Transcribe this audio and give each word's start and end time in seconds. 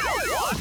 Oh, 0.00 0.51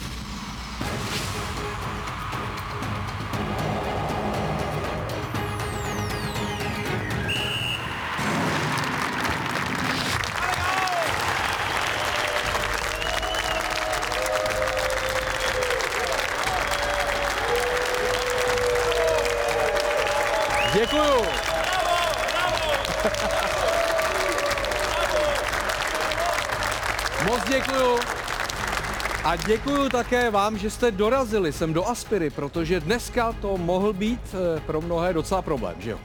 A 29.31 29.35
děkuju 29.35 29.89
také 29.89 30.29
vám, 30.29 30.57
že 30.57 30.69
jste 30.69 30.91
dorazili 30.91 31.53
sem 31.53 31.73
do 31.73 31.87
Aspiry, 31.87 32.29
protože 32.29 32.79
dneska 32.79 33.33
to 33.33 33.57
mohl 33.57 33.93
být 33.93 34.21
eh, 34.33 34.59
pro 34.59 34.81
mnohé 34.81 35.13
docela 35.13 35.41
problém, 35.41 35.75
že 35.79 35.89
jo? 35.89 35.99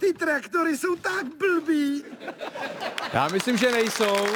Ty 0.00 0.12
traktory 0.12 0.78
jsou 0.78 0.96
tak 0.96 1.26
blbý. 1.38 2.04
Já 3.12 3.28
myslím, 3.28 3.56
že 3.56 3.72
nejsou. 3.72 4.26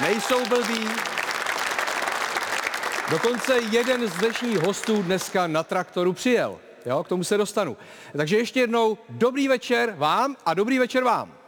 Nejsou 0.00 0.46
blbí. 0.48 0.88
Dokonce 3.10 3.58
jeden 3.70 4.08
z 4.08 4.12
dnešních 4.12 4.58
hostů 4.58 5.02
dneska 5.02 5.46
na 5.46 5.62
traktoru 5.62 6.12
přijel. 6.12 6.58
Jo, 6.86 7.04
k 7.04 7.08
tomu 7.08 7.24
se 7.24 7.36
dostanu. 7.36 7.76
Takže 8.16 8.36
ještě 8.36 8.60
jednou 8.60 8.98
dobrý 9.08 9.48
večer 9.48 9.94
vám 9.98 10.36
a 10.46 10.54
dobrý 10.54 10.78
večer 10.78 11.04
vám. 11.04 11.39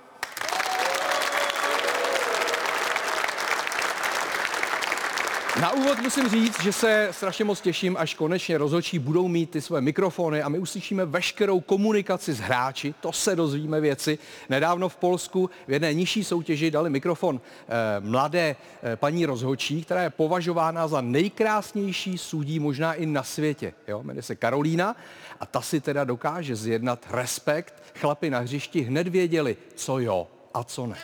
Na 5.60 5.72
úvod 5.72 5.98
musím 5.98 6.28
říct, 6.28 6.62
že 6.62 6.72
se 6.72 7.08
strašně 7.10 7.44
moc 7.44 7.60
těším, 7.60 7.96
až 7.96 8.14
konečně 8.14 8.58
rozhodčí 8.58 8.98
budou 8.98 9.28
mít 9.28 9.50
ty 9.50 9.60
své 9.60 9.80
mikrofony 9.80 10.42
a 10.42 10.48
my 10.48 10.58
uslyšíme 10.58 11.04
veškerou 11.04 11.60
komunikaci 11.60 12.32
s 12.32 12.38
hráči, 12.38 12.94
to 13.00 13.12
se 13.12 13.36
dozvíme 13.36 13.80
věci. 13.80 14.18
Nedávno 14.48 14.88
v 14.88 14.96
Polsku 14.96 15.50
v 15.68 15.72
jedné 15.72 15.94
nižší 15.94 16.24
soutěži 16.24 16.70
dali 16.70 16.90
mikrofon 16.90 17.40
eh, 17.40 18.00
mladé 18.00 18.56
eh, 18.82 18.96
paní 18.96 19.26
rozhodčí, 19.26 19.84
která 19.84 20.02
je 20.02 20.10
považována 20.10 20.88
za 20.88 21.00
nejkrásnější 21.00 22.18
sudí 22.18 22.58
možná 22.58 22.94
i 22.94 23.06
na 23.06 23.22
světě. 23.22 23.74
Jo? 23.88 24.02
Jmenuje 24.02 24.22
se 24.22 24.36
Karolína 24.36 24.96
a 25.40 25.46
ta 25.46 25.60
si 25.60 25.80
teda 25.80 26.04
dokáže 26.04 26.56
zjednat 26.56 27.06
respekt. 27.10 27.74
Chlapi 27.94 28.30
na 28.30 28.38
hřišti 28.38 28.80
hned 28.80 29.08
věděli, 29.08 29.56
co 29.74 29.98
jo 29.98 30.28
a 30.54 30.64
co 30.64 30.86
ne. 30.86 30.96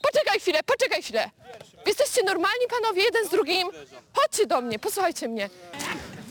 Poczekaj 0.00 0.38
chwilę, 0.38 0.60
poczekaj 0.66 1.02
chwilę. 1.02 1.30
Jesteście 1.86 2.22
normalni 2.22 2.66
panowie, 2.80 3.02
jeden 3.02 3.26
z 3.26 3.28
drugim? 3.30 3.68
Chodźcie 4.14 4.46
do 4.46 4.60
mnie, 4.60 4.78
posłuchajcie 4.78 5.28
mnie. 5.28 5.50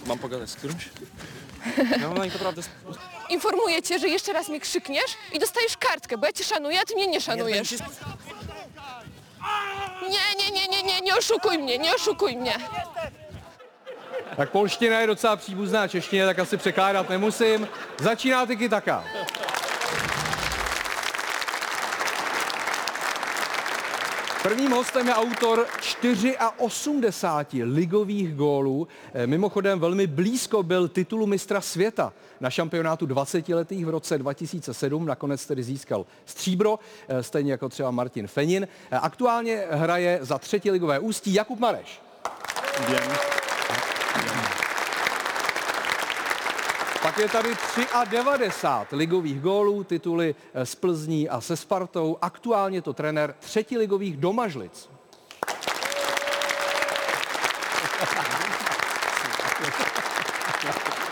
Mam 0.06 0.20
pogadać 0.20 0.50
z 0.50 0.56
którymś? 0.56 0.90
Ja 2.02 2.08
mam 2.08 2.18
na 2.18 2.26
nich 2.26 2.34
naprawdę... 2.34 2.62
Informuję 3.30 3.82
cię, 3.82 4.00
że 4.00 4.08
jeszcze 4.08 4.34
raz 4.34 4.50
mi 4.50 4.60
krzykniesz 4.60 5.12
i 5.34 5.40
dostajesz 5.40 5.78
kartkę, 5.78 6.18
bo 6.18 6.26
ja 6.26 6.34
cię 6.34 6.44
szanuję, 6.44 6.80
a 6.82 6.86
ty 6.86 6.96
mnie 6.96 7.08
nie 7.08 7.22
szanujesz. 7.22 7.72
Nie, 10.02 10.36
nie, 10.38 10.52
nie, 10.52 10.68
nie, 10.68 10.84
nie, 10.84 11.02
nie 11.02 11.16
oszukuj 11.16 11.58
mnie, 11.58 11.78
nie 11.78 11.96
oszukuj 11.96 12.38
mnie. 12.38 12.56
Tak 14.38 14.52
polština 14.52 15.02
je 15.02 15.08
docela 15.08 15.38
příbuzná 15.38 15.88
češtině, 15.88 16.26
tak 16.26 16.40
asi 16.40 16.58
překládat 16.58 17.10
nemusím. 17.10 17.68
Začíná 18.00 18.46
tiki 18.48 18.70
taka. 18.70 19.04
Prvním 24.46 24.72
hostem 24.72 25.08
je 25.08 25.14
autor 25.14 25.66
84 26.58 27.64
ligových 27.64 28.36
gólů. 28.36 28.88
Eh, 29.14 29.28
Mimochodem 29.28 29.80
velmi 29.80 30.08
blízko 30.08 30.64
byl 30.64 30.88
titulu 30.88 31.26
mistra 31.26 31.62
světa 31.62 32.14
na 32.40 32.50
šampionátu 32.50 33.06
20-letých 33.06 33.86
v 33.86 33.90
roce 33.90 34.18
2007. 34.18 35.06
Nakonec 35.06 35.46
tedy 35.46 35.64
získal 35.64 36.06
stříbro, 36.26 36.80
eh, 37.08 37.24
stejně 37.24 37.52
jako 37.52 37.70
třeba 37.70 37.92
Martin 37.92 38.28
Fenin. 38.28 38.68
Eh, 38.92 38.98
Aktuálně 38.98 39.64
hraje 39.70 40.20
za 40.22 40.38
třetí 40.38 40.72
ligové 40.72 41.00
ústí 41.00 41.34
Jakub 41.34 41.60
Mareš. 41.60 42.02
Pak 47.16 47.22
je 47.22 47.30
tady 47.30 47.56
93 48.10 48.96
ligových 48.96 49.42
gólů, 49.42 49.84
tituly 49.84 50.36
eh, 50.54 50.66
s 50.66 50.76
Plzní 50.76 51.30
a 51.30 51.42
se 51.42 51.58
Spartou. 51.58 52.18
Aktuálně 52.22 52.82
to 52.82 52.94
trenér 52.94 53.36
třetí 53.40 53.78
ligových 53.78 54.18
domažlic. 54.18 54.90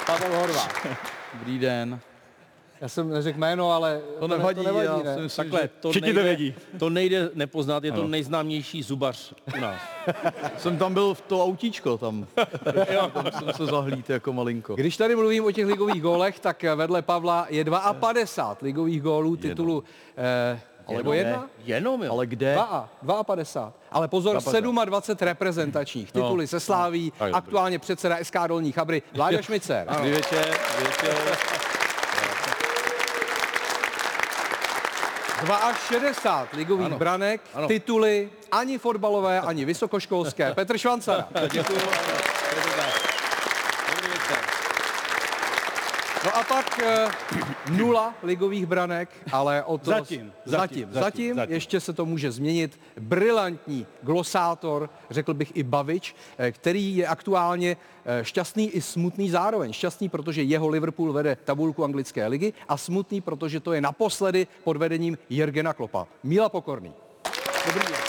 Pavel 0.06 0.40
Horvá. 0.40 0.68
Dobrý 1.34 1.59
den. 1.59 2.00
Já 2.84 2.90
jsem 2.90 3.10
neřekl 3.10 3.40
jméno, 3.40 3.72
ale 3.72 4.02
To 4.20 4.28
nevadí, 4.28 4.58
to 4.58 4.64
nevadí 4.64 4.86
já 4.86 5.16
ne? 5.16 5.22
myslím, 5.22 5.46
Takhle, 5.46 5.62
že 5.62 5.70
to 5.80 5.90
všichni 5.92 6.06
nejde, 6.06 6.20
to 6.22 6.24
vědí. 6.24 6.56
To 6.80 6.90
nejde 6.90 7.30
nepoznat, 7.34 7.84
je 7.84 7.92
to 7.92 8.08
nejznámější 8.08 8.84
zubař 8.84 9.34
u 9.58 9.60
nás. 9.60 9.82
Jsem 10.58 10.78
tam 10.78 10.94
byl 10.94 11.14
v 11.14 11.22
to 11.22 11.44
autíčko 11.44 11.98
tam. 11.98 12.28
tam 13.14 13.26
jsem 13.40 13.54
se 13.54 13.66
zahlíd 13.66 14.10
jako 14.10 14.34
malinko. 14.34 14.76
Když 14.76 14.98
tady 14.98 15.16
mluvím 15.16 15.46
o 15.46 15.52
těch 15.52 15.66
ligových 15.66 16.02
gólech, 16.02 16.40
tak 16.40 16.64
vedle 16.76 17.02
Pavla 17.02 17.48
je 17.50 17.66
52 18.00 18.58
ligových 18.62 19.02
gólů, 19.02 19.36
titulu 19.36 19.84
eh, 20.18 20.60
nebo 20.94 21.12
ne. 21.12 21.18
jedna? 21.18 21.50
Jenom, 21.66 22.04
jo. 22.04 22.12
Ale 22.12 22.28
kde? 22.28 22.58
2, 23.02 23.24
52. 23.24 23.74
Ale 23.92 24.08
pozor, 24.08 24.38
27 24.86 25.22
reprezentačních 25.22 26.12
tituly 26.12 26.48
se 26.48 26.60
sláví, 26.60 27.14
dobrý. 27.20 27.34
aktuálně 27.34 27.80
předseda 27.80 28.18
SK 28.24 28.36
Dolní 28.48 28.72
Chabry, 28.72 29.02
Vláďa 29.14 29.42
Šmicer. 29.42 29.88
Dobrý 29.96 30.12
večer, 30.12 30.58
dobrý 35.48 35.68
večer. 35.68 35.76
62 35.88 36.58
ligových 36.58 36.86
Ano. 36.86 36.98
branek, 36.98 37.42
Ano. 37.54 37.68
tituly 37.68 38.30
ani 38.52 38.78
fotbalové, 38.78 39.42
ani 39.42 39.66
vysokoškolské. 39.66 40.54
Petr 40.56 40.78
Švancara. 40.78 41.28
Děkuju. 41.52 41.80
Dobrý 43.90 44.08
večer. 44.09 44.38
Pak 46.63 46.79
eh, 46.79 47.07
nula 47.69 48.13
ligových 48.24 48.66
branek, 48.66 49.09
ale 49.31 49.63
o 49.63 49.78
to... 49.78 49.85
Zatím, 49.85 50.00
Zatím, 50.00 50.31
zatím, 50.46 50.88
zatím, 50.88 50.94
zatím, 50.94 51.35
zatím. 51.35 51.53
ještě 51.53 51.79
se 51.79 51.94
to 51.94 52.06
může 52.06 52.31
změnit. 52.31 52.79
Brilantní 53.00 53.88
glosátor, 54.01 54.90
řekl 55.09 55.34
bych 55.34 55.52
i 55.56 55.63
bavič, 55.63 56.16
eh, 56.38 56.52
který 56.52 56.97
je 56.97 57.07
aktuálně 57.07 57.78
eh, 58.06 58.25
šťastný 58.25 58.69
i 58.69 58.81
smutný 58.81 59.29
zároveň. 59.29 59.73
Šťastný, 59.73 60.09
protože 60.09 60.44
jeho 60.44 60.68
Liverpool 60.68 61.13
vede 61.13 61.38
tabulku 61.44 61.84
anglické 61.84 62.28
ligy 62.28 62.53
a 62.68 62.78
smutný, 62.78 63.22
protože 63.22 63.59
to 63.59 63.73
je 63.73 63.81
naposledy 63.81 64.47
pod 64.63 64.78
vedením 64.78 65.18
Jirgena 65.29 65.73
Klopa. 65.73 66.07
Míla 66.23 66.50
Pokorný. 66.50 66.94
Dobrý 67.66 67.88
den. 67.88 68.00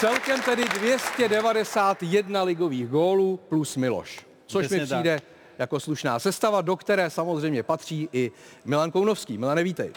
Celkem 0.00 0.42
tedy 0.42 0.64
291 0.64 2.42
ligových 2.42 2.88
gólů 2.88 3.40
plus 3.48 3.76
Miloš. 3.76 4.31
Což 4.52 4.68
mi 4.68 4.78
Přesně 4.78 4.86
přijde 4.96 5.20
jako 5.58 5.80
slušná 5.80 6.18
sestava, 6.18 6.60
do 6.60 6.76
které 6.76 7.10
samozřejmě 7.10 7.62
patří 7.62 8.08
i 8.12 8.30
Milan 8.64 8.90
Kounovský. 8.90 9.38
Milane, 9.38 9.62
vítej. 9.62 9.92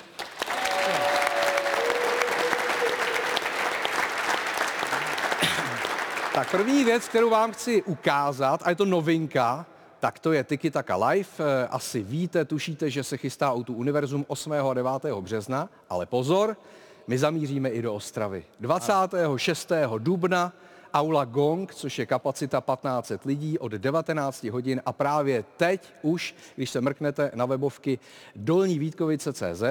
Tak 6.36 6.52
první 6.52 6.84
věc, 6.84 7.08
kterou 7.08 7.30
vám 7.30 7.52
chci 7.52 7.84
ukázat, 7.84 8.62
a 8.64 8.70
je 8.70 8.76
to 8.76 8.86
novinka, 8.86 9.66
tak 10.00 10.20
to 10.20 10.34
je 10.34 10.44
Tiki 10.44 10.72
Taka 10.72 10.96
Live. 11.08 11.30
Eh, 11.40 11.68
Asi 11.68 12.04
víte, 12.04 12.46
tušíte, 12.46 12.90
že 12.90 13.04
se 13.04 13.18
chystá 13.18 13.54
Auto 13.54 13.74
Univerzum 13.74 14.26
8. 14.28 14.52
a 14.52 14.74
9. 14.74 14.92
března, 15.22 15.70
ale 15.90 16.06
pozor, 16.06 16.58
my 17.08 17.18
zamíříme 17.18 17.70
i 17.70 17.82
do 17.82 17.94
Ostravy. 17.94 18.46
26. 18.60 19.72
dubna 19.98 20.54
Aula 20.96 21.26
Gong, 21.26 21.74
což 21.74 22.00
je 22.00 22.06
kapacita 22.06 22.62
1500 22.62 23.26
lidí 23.26 23.60
od 23.60 23.72
19 23.72 24.44
hodin 24.44 24.82
a 24.86 24.94
právě 24.94 25.44
teď 25.58 25.94
už, 26.02 26.36
když 26.56 26.70
se 26.70 26.82
mrknete 26.82 27.32
na 27.36 27.46
webovky 27.46 28.00
Dolní 28.36 28.80
Vítkovice.cz, 28.80 29.64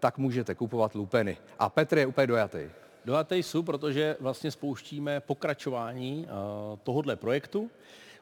tak 0.00 0.18
můžete 0.18 0.54
kupovat 0.54 0.94
lupeny. 0.94 1.36
A 1.58 1.68
Petr 1.68 1.98
je 1.98 2.06
úplně 2.06 2.26
dojatý. 2.26 2.58
Dojatý 3.04 3.34
jsou, 3.34 3.62
protože 3.62 4.16
vlastně 4.20 4.50
spouštíme 4.50 5.20
pokračování 5.20 6.26
uh, 6.26 6.78
tohohle 6.82 7.16
projektu. 7.16 7.70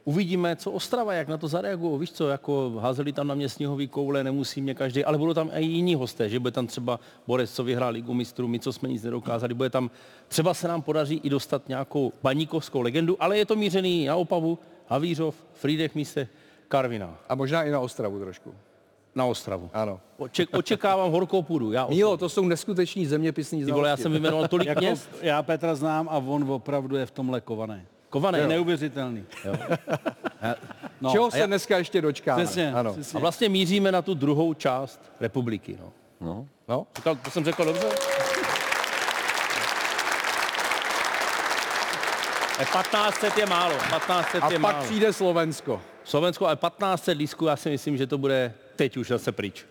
Uvidíme, 0.08 0.56
co 0.56 0.70
Ostrava, 0.70 1.12
jak 1.12 1.28
na 1.28 1.36
to 1.38 1.48
zareagují. 1.48 2.00
Víš 2.00 2.12
co, 2.12 2.28
jako 2.28 2.72
házeli 2.80 3.12
tam 3.12 3.26
na 3.26 3.34
mě 3.34 3.48
sněhový 3.48 3.88
koule, 3.88 4.24
nemusí 4.24 4.62
mě 4.62 4.74
každý, 4.74 5.04
ale 5.04 5.18
budou 5.18 5.34
tam 5.34 5.50
i 5.52 5.64
jiní 5.66 5.94
hosté, 5.94 6.28
že 6.28 6.38
bude 6.40 6.50
tam 6.50 6.66
třeba 6.66 7.00
Borec, 7.26 7.50
co 7.52 7.64
vyhrál 7.64 7.92
Ligu 7.92 8.14
mistrů, 8.14 8.48
my, 8.48 8.58
co 8.60 8.72
jsme 8.72 8.88
nic 8.88 9.02
nedokázali, 9.02 9.54
bude 9.54 9.70
tam, 9.70 9.90
třeba 10.28 10.54
se 10.54 10.68
nám 10.68 10.82
podaří 10.82 11.20
i 11.24 11.30
dostat 11.30 11.68
nějakou 11.68 12.12
baníkovskou 12.22 12.80
legendu, 12.80 13.16
ale 13.22 13.38
je 13.38 13.46
to 13.46 13.56
mířený 13.56 14.06
na 14.06 14.16
Opavu, 14.16 14.58
Havířov, 14.88 15.34
Frídech 15.54 15.94
místě, 15.94 16.28
Karviná. 16.68 17.18
A 17.28 17.34
možná 17.34 17.62
i 17.64 17.70
na 17.70 17.80
Ostravu 17.80 18.18
trošku. 18.18 18.54
Na 19.14 19.24
Ostravu. 19.24 19.70
Ano. 19.74 20.00
Oček, 20.18 20.48
očekávám 20.52 21.12
horkou 21.12 21.42
půdu. 21.42 21.72
Já 21.72 21.86
Mílo, 21.86 22.16
to 22.16 22.28
jsou 22.28 22.44
neskuteční 22.44 23.06
zeměpisní 23.06 23.64
vole, 23.64 23.70
já 23.70 23.74
znalosti. 23.96 24.02
jsem 24.02 24.12
vyjmenoval 24.12 24.48
tolik 24.48 24.68
Jako, 24.68 24.80
měst. 24.80 25.08
já 25.22 25.42
Petra 25.42 25.74
znám 25.74 26.08
a 26.08 26.16
on 26.18 26.50
opravdu 26.50 26.96
je 26.96 27.06
v 27.06 27.10
tomhle 27.10 27.40
kovaný. 28.16 28.36
To 28.38 28.42
je 28.42 28.48
neuvěřitelný. 28.48 29.24
No, 31.00 31.12
Čeho 31.12 31.26
a 31.26 31.30
se 31.30 31.38
já- 31.38 31.46
dneska 31.46 31.78
ještě 31.78 32.00
dočkáme? 32.02 32.44
Přesně, 32.44 32.72
Ano. 32.72 32.92
přesně. 32.92 33.16
A 33.16 33.20
vlastně 33.20 33.48
míříme 33.48 33.92
na 33.92 34.02
tu 34.02 34.14
druhou 34.14 34.54
část 34.54 35.00
republiky. 35.20 35.78
No. 36.20 36.46
No. 36.68 36.86
Říkal, 36.96 37.16
to 37.16 37.30
jsem 37.30 37.44
řekl 37.44 37.64
dobře? 37.64 37.86
E 42.60 42.64
1500 42.64 43.38
je 43.38 43.46
málo, 43.46 43.74
1500 43.74 44.42
A 44.42 44.52
je 44.52 44.58
pak 44.58 44.74
málo. 44.74 44.84
přijde 44.84 45.12
Slovensko. 45.12 45.82
Slovensko, 46.04 46.46
ale 46.46 46.56
1500 46.56 47.18
lísků, 47.18 47.46
já 47.46 47.56
si 47.56 47.70
myslím, 47.70 47.96
že 47.96 48.06
to 48.06 48.18
bude 48.18 48.54
teď 48.76 48.96
už 48.96 49.08
zase 49.08 49.32
pryč. 49.32 49.64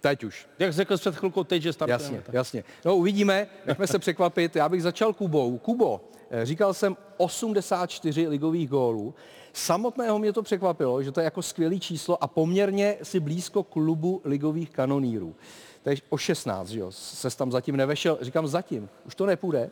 Teď 0.00 0.24
už. 0.24 0.46
Jak 0.58 0.72
řekl 0.72 0.96
jsi 0.96 1.00
před 1.00 1.16
chvilkou 1.16 1.44
teď, 1.44 1.62
že 1.62 1.72
startujeme. 1.72 2.04
Jasně, 2.04 2.22
tak. 2.26 2.34
jasně. 2.34 2.64
No 2.84 2.96
uvidíme, 2.96 3.46
nechme 3.66 3.86
se 3.86 3.98
překvapit. 3.98 4.56
Já 4.56 4.68
bych 4.68 4.82
začal 4.82 5.12
Kubou. 5.12 5.58
Kubo, 5.58 6.00
eh, 6.14 6.19
říkal 6.42 6.74
jsem 6.74 6.96
84 7.16 8.28
ligových 8.28 8.68
gólů. 8.68 9.14
Samotného 9.52 10.18
mě 10.18 10.32
to 10.32 10.42
překvapilo, 10.42 11.02
že 11.02 11.12
to 11.12 11.20
je 11.20 11.24
jako 11.24 11.42
skvělý 11.42 11.80
číslo 11.80 12.24
a 12.24 12.26
poměrně 12.26 12.96
si 13.02 13.20
blízko 13.20 13.62
klubu 13.62 14.20
ligových 14.24 14.70
kanonýrů. 14.70 15.34
Takže 15.82 16.02
o 16.08 16.16
16, 16.16 16.68
že 16.68 16.80
jo, 16.80 16.92
ses 16.92 17.36
tam 17.36 17.52
zatím 17.52 17.76
nevešel. 17.76 18.18
Říkám 18.20 18.46
zatím, 18.46 18.88
už 19.06 19.14
to 19.14 19.26
nepůjde. 19.26 19.70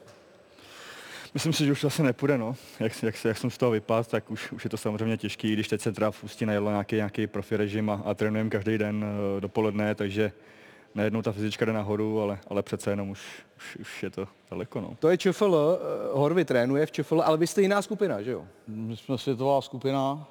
Myslím 1.34 1.52
si, 1.52 1.66
že 1.66 1.72
už 1.72 1.80
to 1.80 1.86
asi 1.86 2.02
nepůjde, 2.02 2.38
no. 2.38 2.56
Jak, 2.80 3.02
jak, 3.02 3.24
jak 3.24 3.38
jsem 3.38 3.50
z 3.50 3.58
toho 3.58 3.72
vypadl, 3.72 4.04
tak 4.04 4.30
už, 4.30 4.52
už 4.52 4.64
je 4.64 4.70
to 4.70 4.76
samozřejmě 4.76 5.16
těžký, 5.16 5.52
když 5.52 5.68
teď 5.68 5.80
se 5.80 5.92
teda 5.92 6.10
v 6.10 6.24
Ústí 6.24 6.46
najedlo 6.46 6.70
nějaký, 6.70 6.96
nějaký 6.96 7.26
profi 7.26 7.56
režim 7.56 7.90
a, 7.90 8.02
a 8.04 8.14
trénujeme 8.14 8.50
každý 8.50 8.78
den 8.78 9.04
uh, 9.04 9.40
dopoledne, 9.40 9.94
takže 9.94 10.32
najednou 10.94 11.22
ta 11.22 11.32
fyzička 11.32 11.64
jde 11.64 11.72
nahoru, 11.72 12.20
ale, 12.22 12.38
ale 12.48 12.62
přece 12.62 12.90
jenom 12.90 13.10
už, 13.10 13.20
už, 13.56 13.76
už 13.76 14.02
je 14.02 14.10
to 14.10 14.28
daleko, 14.50 14.80
no. 14.80 14.96
To 14.98 15.08
je 15.08 15.18
ČFL, 15.18 15.78
eh, 15.80 16.08
Horvy 16.12 16.44
trénuje 16.44 16.86
v 16.86 16.92
ČFL, 16.92 17.22
ale 17.24 17.36
vy 17.38 17.46
jste 17.46 17.62
jiná 17.62 17.82
skupina, 17.82 18.22
že 18.22 18.30
jo? 18.32 18.44
My 18.66 18.96
jsme 18.96 19.18
světová 19.18 19.60
skupina. 19.60 20.26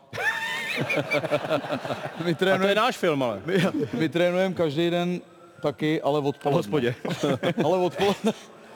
my, 0.77 0.91
A 1.11 2.23
to 2.23 2.27
je 2.29 2.35
trénujeme, 2.35 2.75
náš 2.75 2.97
film, 2.97 3.23
ale. 3.23 3.41
my, 3.45 3.57
my 3.93 4.09
trénujeme 4.09 4.55
každý 4.55 4.89
den 4.89 5.21
taky, 5.61 6.01
ale 6.01 6.19
odpoledne. 6.19 6.57
hospodě. 6.57 6.95
ale 7.65 7.77
odpoledne. 7.77 8.31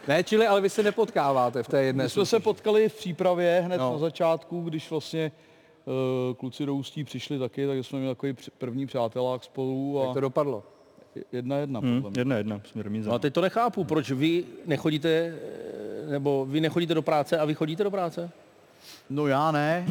Ne, 0.07 0.24
čili 0.24 0.48
ale 0.48 0.62
vy 0.62 0.69
se 0.69 0.83
nepotkáváte 0.83 1.63
v 1.63 1.68
té 1.68 1.83
jedné 1.83 2.04
My 2.04 2.10
jsme 2.10 2.25
se 2.25 2.39
potkali 2.39 2.89
v 2.89 2.95
přípravě 2.95 3.62
hned 3.66 3.78
No. 3.78 3.92
na 3.92 3.98
začátku, 3.98 4.62
když 4.62 4.89
vlastně 4.92 5.31
uh, 5.86 6.36
kluci 6.36 6.66
do 6.66 6.75
Ústí 6.75 7.04
přišli 7.04 7.39
taky, 7.39 7.68
takže 7.68 7.83
jsme 7.83 8.00
měli 8.00 8.16
takový 8.16 8.36
první 8.57 8.86
přátelák 8.86 9.44
spolu 9.44 10.00
Jak 10.01 10.10
a 10.10 10.13
to 10.13 10.19
dopadlo? 10.19 10.63
Jedna 11.31 11.57
jedna 11.57 11.79
Hmm, 11.79 12.01
podle 12.01 12.09
mě. 12.11 12.21
jedna 12.21 12.37
jedna, 12.37 12.61
jsme 12.71 12.83
remíza. 12.83 13.09
No 13.09 13.15
a 13.15 13.19
teď 13.19 13.33
to 13.33 13.41
nechápu, 13.41 13.83
proč 13.83 14.11
vy 14.11 14.43
nechodíte, 14.65 15.09
eh, 15.09 16.11
nebo 16.11 16.45
vy 16.49 16.61
nechodíte 16.61 16.93
do 16.93 17.01
práce 17.01 17.37
a 17.37 17.45
vy 17.45 17.53
chodíte 17.53 17.83
do 17.83 17.91
práce? 17.91 18.29
No 19.09 19.27
já 19.27 19.51
ne. 19.51 19.85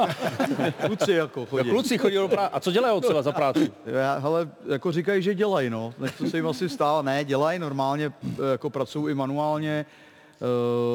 Kluci 0.86 1.12
jako 1.12 1.46
chodí. 1.46 1.70
Kluci 1.70 1.98
chodí 1.98 2.14
do 2.16 2.28
práce. 2.28 2.50
A 2.54 2.60
co 2.60 2.72
dělají 2.72 3.00
třeba 3.00 3.22
za 3.22 3.32
práci? 3.32 3.72
Já, 3.86 4.18
hele, 4.18 4.48
jako 4.68 4.92
říkají, 4.92 5.22
že 5.22 5.34
dělají, 5.34 5.70
no. 5.70 5.94
Nechci 5.98 6.30
se 6.30 6.36
jim 6.38 6.46
asi 6.46 6.68
stát. 6.68 7.04
Ne, 7.04 7.24
dělají 7.24 7.58
normálně, 7.58 8.12
eh, 8.24 8.50
jako 8.52 8.70
pracují 8.70 9.12
i 9.12 9.14
manuálně. 9.14 9.86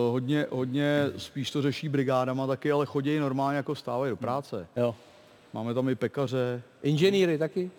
Uh, 0.08 0.12
hodně, 0.12 0.46
hodně 0.50 1.04
spíš 1.18 1.52
to 1.52 1.62
řeší 1.62 1.90
brigádama 1.90 2.48
taky, 2.48 2.72
ale 2.72 2.86
chodí 2.86 3.20
normálně 3.20 3.58
jako 3.58 3.74
vstávají 3.74 4.10
do 4.10 4.16
práce. 4.18 4.68
Jo. 4.76 4.96
Máme 5.54 5.74
tam 5.74 5.90
i 5.90 5.96
pekaře. 5.96 6.62
Inženýry 6.84 7.38
taky? 7.38 7.72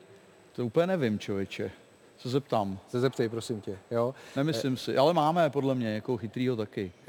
To 0.59 0.67
úplně 0.67 0.87
nevím, 0.87 1.19
člověče. 1.19 1.71
Se 2.19 2.29
zeptám. 2.29 2.79
Se 2.89 3.01
zeptej, 3.01 3.29
prosím 3.29 3.61
tě. 3.61 3.79
Jo? 3.91 4.15
Nemyslím 4.37 4.77
si, 4.77 4.97
ale 4.97 5.15
máme 5.15 5.51
podle 5.51 5.75
mě 5.75 5.95
jako 5.95 6.17
chytrýho 6.17 6.57
taky. 6.57 6.93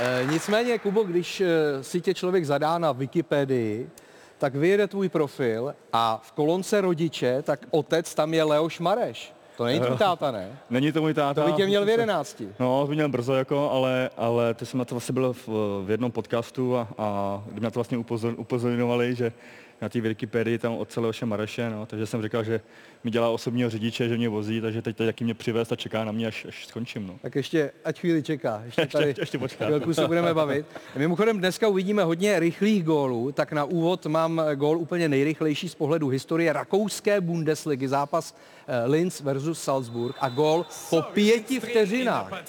E, 0.00 0.26
nicméně, 0.30 0.78
Kubo, 0.78 1.02
když 1.02 1.40
e, 1.40 1.48
si 1.84 2.00
tě 2.00 2.14
člověk 2.14 2.44
zadá 2.44 2.78
na 2.78 2.92
Wikipedii, 2.92 3.90
tak 4.38 4.54
vyjede 4.54 4.86
tvůj 4.86 5.08
profil 5.08 5.74
a 5.92 6.20
v 6.24 6.32
kolonce 6.32 6.80
rodiče, 6.80 7.42
tak 7.42 7.66
otec 7.70 8.14
tam 8.14 8.34
je 8.34 8.42
Leoš 8.44 8.80
Mareš. 8.80 9.34
To 9.56 9.64
není 9.64 9.80
tvůj 9.80 9.98
táta, 9.98 10.30
ne? 10.30 10.58
Není 10.70 10.92
to 10.92 11.00
můj 11.00 11.14
táta. 11.14 11.42
To 11.42 11.50
by 11.50 11.52
tě 11.52 11.66
měl 11.66 11.84
v 11.84 11.88
jedenácti. 11.88 12.48
No, 12.60 12.82
to 12.82 12.86
by 12.86 12.94
měl 12.94 13.08
brzo, 13.08 13.34
jako, 13.34 13.70
ale, 13.70 14.10
ale 14.16 14.54
ty 14.54 14.66
jsem 14.66 14.78
na 14.78 14.84
to 14.84 14.94
vlastně 14.94 15.12
byl 15.12 15.32
v, 15.32 15.48
v 15.84 15.90
jednom 15.90 16.12
podcastu 16.12 16.76
a, 16.76 16.88
a 16.98 17.42
kdy 17.46 17.60
mě 17.60 17.70
to 17.70 17.78
vlastně 17.78 17.98
upozor, 17.98 18.34
upozorňovali, 18.36 19.14
že 19.14 19.32
na 19.82 19.88
té 19.88 20.00
Wikipedii 20.00 20.58
tam 20.58 20.72
od 20.76 20.90
celého 20.90 21.12
Mareše, 21.24 21.70
no, 21.70 21.86
takže 21.86 22.06
jsem 22.06 22.22
říkal, 22.22 22.44
že 22.44 22.60
mi 23.04 23.10
dělá 23.10 23.28
osobního 23.28 23.70
řidiče, 23.70 24.08
že 24.08 24.16
mě 24.16 24.28
vozí, 24.28 24.60
takže 24.60 24.82
teď 24.82 25.00
jaký 25.00 25.24
mě 25.24 25.34
přivez 25.34 25.72
a 25.72 25.76
čeká 25.76 26.04
na 26.04 26.12
mě, 26.12 26.26
až, 26.26 26.44
až 26.48 26.66
skončím. 26.66 27.06
No. 27.06 27.14
Tak 27.22 27.34
ještě, 27.34 27.72
ať 27.84 28.00
chvíli 28.00 28.22
čeká. 28.22 28.62
Ještě 28.64 28.86
tady 28.92 29.06
Ještě- 29.06 29.22
ještě 29.22 29.38
počká. 29.38 29.66
chvilku 29.66 29.94
se 29.94 30.06
budeme 30.06 30.34
bavit. 30.34 30.66
Mimochodem 30.96 31.38
dneska 31.38 31.68
uvidíme 31.68 32.04
hodně 32.04 32.40
rychlých 32.40 32.84
gólů, 32.84 33.32
tak 33.32 33.52
na 33.52 33.64
úvod 33.64 34.06
mám 34.06 34.42
gól 34.54 34.78
úplně 34.78 35.08
nejrychlejší 35.08 35.68
z 35.68 35.74
pohledu 35.74 36.08
historie 36.08 36.52
rakouské 36.52 37.20
Bundesligy, 37.20 37.88
zápas 37.88 38.36
eh, 38.66 38.86
Linz 38.88 39.20
versus 39.20 39.62
Salzburg 39.62 40.16
a 40.20 40.28
gól 40.28 40.66
po 40.90 41.02
pěti 41.02 41.60
vteřinách. 41.60 42.44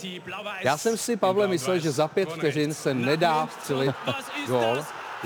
Já 0.63 0.77
jsem 0.77 0.97
si, 0.97 1.17
Pavle, 1.17 1.47
myslel, 1.47 1.79
že 1.79 1.91
za 1.91 2.07
pět 2.07 2.29
vteřin 2.29 2.73
se 2.73 2.93
nedá 2.93 3.45
vstřelit 3.45 3.95
gól. 4.47 4.77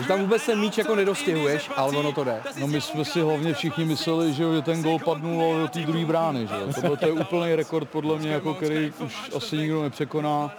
Že 0.02 0.08
tam 0.08 0.20
vůbec 0.20 0.46
ten 0.46 0.60
míč 0.60 0.78
jako 0.78 0.96
nedostihuješ, 0.96 1.70
ale 1.76 1.98
ono 1.98 2.12
to 2.12 2.24
jde. 2.24 2.42
No 2.60 2.68
my 2.68 2.82
jsme 2.82 3.06
si 3.06 3.22
hlavně 3.22 3.54
všichni 3.54 3.86
mysleli, 3.86 4.34
že, 4.34 4.46
ten 4.62 4.84
gol 4.84 5.00
padnul 5.00 5.60
do 5.62 5.68
té 5.68 5.80
druhé 5.80 6.06
brány. 6.06 6.48
Že? 6.48 6.90
to 6.98 7.06
je 7.06 7.12
úplný 7.12 7.56
rekord 7.56 7.90
podle 7.90 8.20
mě, 8.20 8.30
jako 8.30 8.54
který 8.54 8.94
už 9.00 9.32
asi 9.36 9.58
nikdo 9.58 9.84
nepřekoná. 9.84 10.52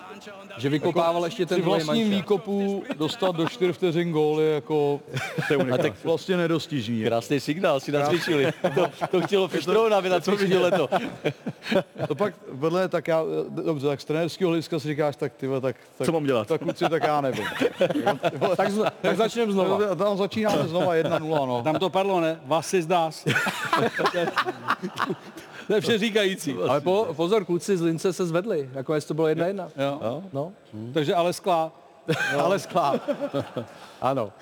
Že 0.58 0.68
vykopával 0.68 1.24
ještě 1.24 1.46
ten 1.46 1.62
druhý 1.62 1.84
vlastním 1.84 2.10
výkopu 2.10 2.84
dostat 2.96 3.36
do 3.36 3.48
4 3.48 3.72
vteřin 3.72 4.12
gól 4.12 4.40
je 4.40 4.54
jako 4.54 5.00
A 5.72 5.78
tak 5.78 5.92
vlastně 6.04 6.36
nedostižný. 6.36 7.04
Krásný 7.04 7.40
signál 7.40 7.80
si 7.80 7.92
nacvičili. 7.92 8.52
To, 8.74 8.86
to 9.10 9.20
chtělo 9.20 9.48
Fištrovna, 9.48 9.96
aby 9.96 10.08
nacvičili 10.08 10.70
to. 10.70 10.88
To 12.08 12.14
pak 12.14 12.34
vedle, 12.52 12.88
tak 12.88 13.08
já, 13.08 13.22
dobře, 13.48 13.86
tak 13.86 14.00
z 14.00 14.04
trenérského 14.04 14.48
hlediska 14.48 14.78
si 14.78 14.88
říkáš, 14.88 15.16
tak 15.16 15.32
ty 15.32 15.48
tak, 15.60 15.76
tak, 15.98 16.06
Co 16.06 16.12
mám 16.12 16.24
dělat? 16.24 16.48
Tak 16.48 16.60
kluci, 16.60 16.84
tak 16.90 17.02
já 17.02 17.20
nevím. 17.20 17.46
Tak, 18.56 18.68
tak 19.00 19.16
začneme 19.16 19.52
znova. 19.52 19.78
No, 19.78 19.96
Tam 20.04 20.16
začínáme 20.16 20.68
znova 20.68 20.94
1-0, 20.94 21.46
no. 21.46 21.62
Tam 21.62 21.78
to 21.78 21.90
padlo, 21.90 22.20
ne? 22.20 22.40
Vás 22.44 22.68
si 22.68 22.82
zdás. 22.82 23.24
To 25.70 25.74
je 25.74 25.80
vše 25.80 25.98
říkající. 25.98 26.56
Ale 26.68 26.80
po, 26.80 27.08
pozor, 27.16 27.44
kluci 27.44 27.76
z 27.76 27.80
Lince 27.80 28.12
se 28.12 28.26
zvedli, 28.26 28.70
nakonec 28.74 29.04
to 29.04 29.14
bylo 29.14 29.28
jedna 29.28 29.46
jedna. 29.46 29.68
Jo. 29.76 30.22
No, 30.32 30.52
Takže 30.94 31.14
ale 31.14 31.32
sklá. 31.32 31.72
ale 32.42 32.58
sklá. 32.58 32.94
ano. 34.00 34.32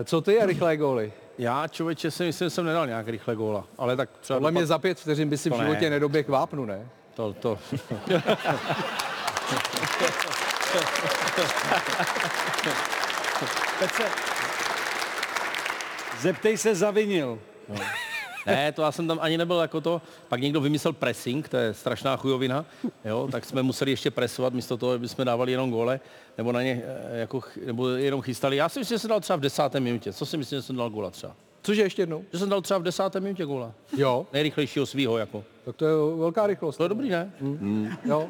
E, 0.00 0.04
co 0.04 0.20
ty 0.20 0.40
a 0.40 0.46
rychlé 0.46 0.76
góly? 0.76 1.12
Já 1.38 1.68
člověče 1.68 2.10
si 2.10 2.24
myslím, 2.24 2.46
že 2.46 2.50
jsem 2.50 2.64
nedal 2.64 2.86
nějak 2.86 3.08
rychle 3.08 3.36
góla, 3.36 3.64
ale 3.78 3.96
tak 3.96 4.10
třeba 4.20 4.36
Podle 4.38 4.50
mě 4.50 4.60
dopad- 4.60 4.66
za 4.66 4.78
pět 4.78 4.98
vteřin 5.00 5.28
by 5.28 5.38
si 5.38 5.50
v 5.50 5.52
To 5.52 5.58
ne. 5.58 5.64
životě 5.64 5.90
nedoběh 5.90 6.28
vápnu, 6.28 6.64
ne? 6.64 6.88
to, 7.14 7.32
to. 7.32 7.58
Petře, 13.78 14.04
zeptej 16.20 16.56
se 16.56 16.74
zavinil. 16.74 17.38
Ne, 18.48 18.72
to 18.72 18.82
já 18.82 18.92
jsem 18.92 19.08
tam 19.08 19.18
ani 19.22 19.38
nebyl 19.38 19.56
jako 19.56 19.80
to. 19.80 20.02
Pak 20.28 20.40
někdo 20.40 20.60
vymyslel 20.60 20.92
pressing, 20.92 21.48
to 21.48 21.56
je 21.56 21.74
strašná 21.74 22.16
chujovina, 22.16 22.64
jo, 23.04 23.28
tak 23.32 23.44
jsme 23.44 23.62
museli 23.62 23.90
ještě 23.90 24.10
presovat, 24.10 24.52
místo 24.52 24.76
toho, 24.76 24.92
aby 24.92 25.08
jsme 25.08 25.24
dávali 25.24 25.52
jenom 25.52 25.70
gole, 25.70 26.00
nebo 26.38 26.52
na 26.52 26.62
ně 26.62 26.82
eh, 26.84 27.18
jako, 27.18 27.40
nebo 27.66 27.88
jenom 27.88 28.22
chystali. 28.22 28.56
Já 28.56 28.68
si 28.68 28.78
myslím, 28.78 28.94
že 28.94 28.98
jsem 28.98 29.10
dal 29.10 29.20
třeba 29.20 29.36
v 29.36 29.40
desáté 29.40 29.80
minutě. 29.80 30.12
Co 30.12 30.26
si 30.26 30.36
myslím, 30.36 30.58
že 30.58 30.62
jsem 30.62 30.76
dal 30.76 30.90
góla 30.90 31.10
třeba? 31.10 31.34
Cože 31.62 31.82
ještě 31.82 32.02
jednou? 32.02 32.24
Že 32.32 32.38
jsem 32.38 32.48
dal 32.48 32.60
třeba 32.62 32.78
v 32.78 32.82
desáté 32.82 33.20
minutě 33.20 33.44
góla. 33.44 33.72
Jo, 33.96 34.26
Nejrychlejšího 34.32 34.86
svýho 34.86 35.18
jako. 35.18 35.44
tak 35.64 35.76
to 35.76 35.84
je 35.86 35.92
velká 36.18 36.46
rychlost. 36.46 36.76
To 36.76 36.82
je 36.82 36.88
dobrý, 36.88 37.08
ne? 37.08 37.32
Jo. 38.04 38.28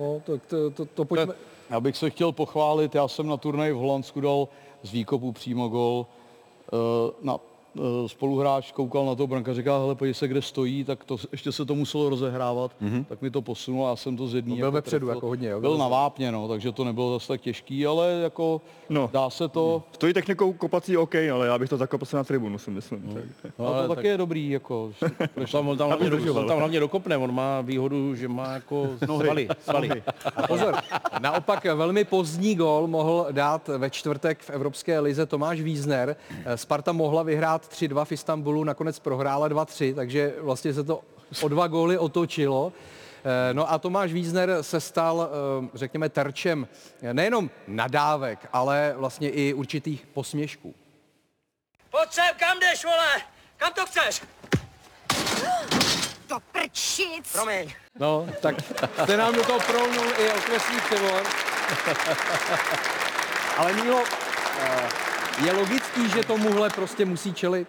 No, 0.00 0.22
tak 0.26 0.46
to, 0.46 0.70
to, 0.70 0.84
to 0.84 1.04
pojďme. 1.04 1.34
Já 1.70 1.80
bych 1.80 1.96
se 1.96 2.10
chtěl 2.10 2.32
pochválit, 2.32 2.94
já 2.94 3.08
jsem 3.08 3.26
na 3.26 3.36
turnaji 3.36 3.72
v 3.72 3.76
Holandsku 3.76 4.20
dal 4.20 4.48
z 4.82 4.92
výkopu 4.92 5.32
přímo 5.32 5.68
gol 5.68 6.06
eh, 6.72 6.76
na 7.22 7.36
spoluhráč 8.06 8.72
koukal 8.72 9.06
na 9.06 9.14
to, 9.14 9.26
branka 9.26 9.54
říká, 9.54 9.78
hele, 9.78 9.94
podívej 9.94 10.14
se, 10.14 10.28
kde 10.28 10.42
stojí, 10.42 10.84
tak 10.84 11.04
to 11.04 11.16
ještě 11.32 11.52
se 11.52 11.64
to 11.64 11.74
muselo 11.74 12.08
rozehrávat, 12.08 12.70
mm-hmm. 12.82 13.04
tak 13.04 13.22
mi 13.22 13.30
to 13.30 13.42
posunulo, 13.42 13.88
já 13.88 13.96
jsem 13.96 14.16
to 14.16 14.26
z 14.26 14.34
jedný 14.34 14.50
No, 14.50 14.56
byl 14.56 14.66
jako 14.66 14.74
vepředu 14.74 15.08
jako 15.08 15.26
hodně, 15.26 15.48
jo? 15.48 15.60
Byl 15.60 15.78
na 15.78 15.88
vápně, 15.88 16.32
no, 16.32 16.48
takže 16.48 16.72
to 16.72 16.84
nebylo 16.84 17.12
zase 17.12 17.28
tak 17.28 17.40
těžký, 17.40 17.86
ale 17.86 18.10
jako 18.12 18.60
No. 18.88 19.10
dá 19.12 19.30
se 19.30 19.48
to, 19.48 19.82
Stojí 19.92 20.14
technikou 20.14 20.52
kopací 20.52 20.96
OK, 20.96 21.14
ale 21.14 21.46
já 21.46 21.58
bych 21.58 21.68
to 21.68 21.76
zakopal 21.76 22.06
se 22.06 22.16
na 22.16 22.24
tribunu, 22.24 22.58
si 22.58 22.70
myslím. 22.70 23.02
Tak. 23.42 23.52
no, 23.58 23.66
ale 23.66 23.88
to 23.88 23.94
taky 23.94 24.08
je 24.08 24.16
dobrý, 24.16 24.50
jako, 24.50 24.92
Tam, 25.52 25.68
on 25.68 25.78
tam, 25.78 25.88
hlavně, 25.88 26.10
do, 26.10 26.44
tam 26.44 26.58
hlavně 26.58 26.80
dokopne, 26.80 27.16
on 27.16 27.34
má 27.34 27.60
výhodu, 27.60 28.14
že 28.14 28.28
má 28.28 28.52
jako 28.52 28.90
svaly. 29.04 29.48
svaly. 29.64 30.02
Pozor, 30.46 30.74
naopak 31.20 31.64
velmi 31.64 32.04
pozdní 32.04 32.54
gol 32.54 32.86
mohl 32.86 33.26
dát 33.30 33.68
ve 33.78 33.90
čtvrtek 33.90 34.42
v 34.42 34.50
Evropské 34.50 35.00
lize 35.00 35.26
Tomáš 35.26 35.60
Wiesner. 35.60 36.16
Sparta 36.54 36.92
mohla 36.92 37.22
vyhrát 37.22 37.61
3-2 37.70 38.04
v 38.04 38.12
Istanbulu, 38.12 38.64
nakonec 38.64 38.98
prohrála 38.98 39.48
2-3, 39.48 39.94
takže 39.94 40.34
vlastně 40.40 40.74
se 40.74 40.84
to 40.84 41.02
o 41.42 41.48
dva 41.48 41.66
góly 41.66 41.98
otočilo. 41.98 42.72
Eh, 43.24 43.54
No 43.54 43.72
a 43.72 43.78
Tomáš 43.78 44.12
Wiesner 44.12 44.56
se 44.60 44.80
stal, 44.80 45.28
eh, 45.30 45.68
řekněme, 45.74 46.08
terčem 46.08 46.68
nejenom 47.12 47.50
nadávek, 47.66 48.48
ale 48.52 48.94
vlastně 48.96 49.30
i 49.30 49.54
určitých 49.54 50.06
posměšků. 50.06 50.74
Pojď 51.90 52.12
sem, 52.12 52.24
kam 52.38 52.58
jdeš, 52.60 52.84
vole? 52.84 53.08
Kam 53.56 53.72
to 53.72 53.86
chceš? 53.86 54.22
To 56.26 56.38
prčic! 56.52 57.32
Promiň. 57.32 57.72
No, 57.98 58.26
tak 58.40 58.54
jste 59.02 59.16
nám 59.16 59.34
do 59.34 59.44
toho 59.44 59.60
prolnul 59.60 60.06
i 60.18 60.30
okresní 60.30 60.80
přivor. 60.80 61.22
Ale 63.56 63.72
Mílo, 63.72 64.04
eh, 64.60 64.88
je 65.44 65.52
logický, 65.52 66.08
že 66.08 66.24
tomuhle 66.24 66.70
prostě 66.70 67.04
musí 67.04 67.34
čelit, 67.34 67.68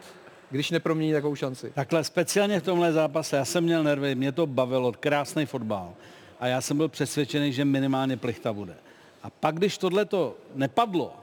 když 0.50 0.72
nepromění 0.72 1.14
takovou 1.14 1.36
šanci. 1.36 1.72
Takhle 1.76 2.04
speciálně 2.04 2.60
v 2.60 2.64
tomhle 2.64 2.94
zápase, 2.94 3.38
já 3.38 3.46
jsem 3.46 3.64
měl 3.64 3.84
nervy, 3.84 4.16
mě 4.16 4.32
to 4.32 4.48
bavilo, 4.48 4.92
krásný 5.00 5.46
fotbal. 5.46 5.94
A 6.40 6.48
já 6.48 6.62
jsem 6.62 6.78
byl 6.78 6.90
přesvědčený, 6.90 7.54
že 7.54 7.66
minimálně 7.66 8.18
plichta 8.18 8.54
bude. 8.54 8.76
A 9.24 9.30
pak, 9.30 9.56
když 9.56 9.78
tohle 9.78 10.06
to 10.06 10.38
nepadlo, 10.56 11.14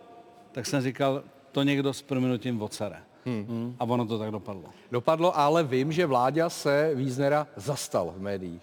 tak 0.52 0.66
jsem 0.66 0.82
říkal, 0.82 1.22
to 1.52 1.62
někdo 1.62 1.92
s 1.92 2.02
prominutím 2.02 2.62
odsere. 2.62 2.96
Hmm. 3.26 3.76
A 3.78 3.84
ono 3.84 4.06
to 4.06 4.18
tak 4.18 4.30
dopadlo. 4.30 4.64
Dopadlo, 4.92 5.38
ale 5.38 5.62
vím, 5.64 5.92
že 5.92 6.06
Vláďa 6.06 6.50
se 6.50 6.90
Víznera 6.94 7.46
zastal 7.56 8.14
v 8.16 8.20
médiích. 8.20 8.62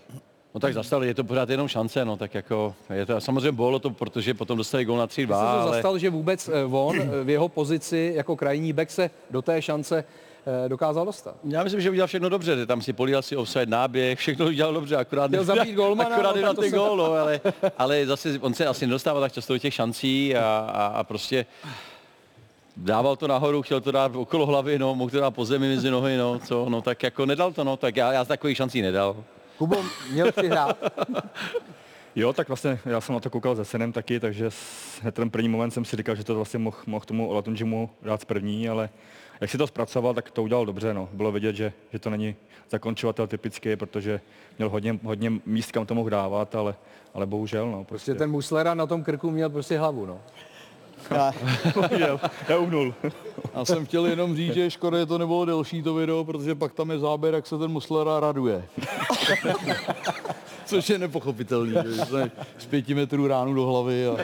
No 0.58 0.62
tak 0.62 0.74
zastali, 0.74 1.08
je 1.08 1.14
to 1.14 1.24
pořád 1.24 1.50
jenom 1.50 1.68
šance, 1.68 2.06
no 2.06 2.18
tak 2.18 2.36
jako, 2.36 2.76
je 2.94 3.06
to, 3.06 3.22
samozřejmě 3.22 3.52
bylo 3.52 3.80
to, 3.80 3.90
protože 3.90 4.34
potom 4.34 4.58
dostali 4.58 4.86
gol 4.86 4.98
na 4.98 5.08
3-2, 5.08 5.10
Jste 5.10 5.24
se 5.24 5.30
to 5.30 5.38
ale... 5.38 5.72
zastal, 5.72 5.98
že 5.98 6.10
vůbec 6.10 6.50
eh, 6.50 6.66
on 6.72 6.96
eh, 7.02 7.24
v 7.24 7.30
jeho 7.30 7.50
pozici 7.50 8.14
jako 8.16 8.36
krajní 8.36 8.74
back 8.74 8.92
se 8.92 9.10
do 9.32 9.42
té 9.42 9.62
šance 9.62 10.04
eh, 10.66 10.70
dokázal 10.70 11.06
dostat. 11.06 11.36
Já 11.44 11.64
myslím, 11.64 11.82
že 11.82 11.90
udělal 11.90 12.08
všechno 12.08 12.30
dobře, 12.30 12.66
tam 12.66 12.82
si 12.82 12.94
políhal 12.94 13.22
si 13.22 13.36
offside, 13.36 13.66
náběh, 13.66 14.20
všechno 14.20 14.46
udělal 14.46 14.74
dobře, 14.74 14.96
akorát 14.96 15.28
Chtěl 15.28 15.44
zabít 15.44 15.76
golmana, 15.76 16.16
akorát 16.16 16.36
no, 16.36 16.62
se- 16.62 16.70
gól, 16.70 16.98
no, 16.98 17.06
ale, 17.06 17.42
ale 17.78 18.06
zase 18.06 18.40
on 18.42 18.54
se 18.54 18.66
asi 18.66 18.88
nedostává 18.88 19.20
tak 19.20 19.34
často 19.34 19.54
do 19.54 19.60
těch 19.60 19.74
šancí 19.74 20.36
a, 20.36 20.70
a, 20.74 20.86
a 20.86 21.04
prostě 21.04 21.46
dával 22.78 23.16
to 23.16 23.28
nahoru, 23.28 23.62
chtěl 23.62 23.82
to 23.82 23.92
dát 23.92 24.16
okolo 24.16 24.46
hlavy, 24.46 24.80
no, 24.80 24.96
mohl 24.96 25.12
to 25.12 25.20
dát 25.20 25.32
po 25.32 25.46
zemi 25.46 25.76
mezi 25.76 25.92
nohy, 25.92 26.18
no, 26.18 26.40
co, 26.40 26.70
no, 26.70 26.82
tak 26.82 27.04
jako 27.04 27.26
nedal 27.26 27.52
to, 27.54 27.64
no, 27.64 27.78
tak 27.78 27.96
já, 27.96 28.14
já 28.14 28.26
takových 28.26 28.58
šancí 28.58 28.82
nedal. 28.82 29.16
Kubo 29.58 29.76
měl 30.12 30.32
přihrát. 30.32 30.78
Jo, 32.16 32.34
tak 32.34 32.48
vlastně 32.48 32.80
já 32.86 33.02
jsem 33.02 33.14
na 33.14 33.20
to 33.20 33.30
koukal 33.30 33.56
se 33.56 33.66
synem 33.66 33.92
taky, 33.92 34.20
takže 34.20 34.52
s- 34.52 35.02
hned 35.02 35.16
ten 35.16 35.30
první 35.30 35.50
moment 35.50 35.72
jsem 35.72 35.86
si 35.86 35.96
říkal, 35.96 36.16
že 36.16 36.24
to 36.24 36.36
vlastně 36.36 36.60
mohl 36.60 36.78
mohl 36.86 37.06
tomu 37.06 37.28
Olatunžimu 37.30 37.90
dát 38.02 38.22
z 38.22 38.26
první, 38.26 38.70
ale 38.70 38.90
jak 39.42 39.50
si 39.50 39.58
to 39.58 39.68
zpracoval, 39.68 40.14
tak 40.14 40.32
to 40.32 40.44
udělal 40.44 40.66
dobře. 40.66 40.94
No. 40.94 41.10
Bylo 41.14 41.32
vidět, 41.32 41.56
že, 41.56 41.74
že 41.94 42.00
to 42.00 42.10
není 42.10 42.36
zakončovatel 42.70 43.28
typický, 43.28 43.76
protože 43.76 44.22
měl 44.58 44.70
hodně, 44.70 45.00
hodně 45.04 45.32
míst, 45.46 45.72
kam 45.72 45.86
to 45.86 45.96
mohl 45.96 46.10
dávat, 46.10 46.56
ale, 46.56 46.76
ale 47.14 47.26
bohužel. 47.26 47.72
No, 47.72 47.84
Prostě 47.84 48.16
ten 48.16 48.32
Muslera 48.32 48.74
na 48.74 48.86
tom 48.88 49.04
krku 49.04 49.32
měl 49.32 49.50
prostě 49.50 49.80
hlavu, 49.80 50.06
no. 50.06 50.20
já, 51.98 52.20
já 52.50 52.58
uhnul. 52.58 52.94
Já 53.54 53.66
jsem 53.66 53.86
chtěl 53.86 54.06
jenom 54.06 54.36
říct, 54.36 54.54
že 54.54 54.72
škoda, 54.72 54.98
že 55.00 55.06
to 55.06 55.18
nebylo 55.18 55.46
delší 55.46 55.84
to 55.84 55.94
video, 55.94 56.24
protože 56.24 56.56
pak 56.56 56.74
tam 56.74 56.92
je 56.92 57.00
záběr, 57.00 57.34
jak 57.34 57.48
se 57.48 57.58
ten 57.58 57.72
Muslera 57.72 58.20
raduje. 58.20 58.66
Což 60.66 60.90
je 60.90 60.98
nepochopitelný, 60.98 61.74
že 61.84 62.06
jsme 62.06 62.32
z 62.58 62.66
pěti 62.66 62.94
metrů 62.94 63.28
ránu 63.28 63.54
do 63.54 63.66
hlavy. 63.66 64.08
A... 64.08 64.18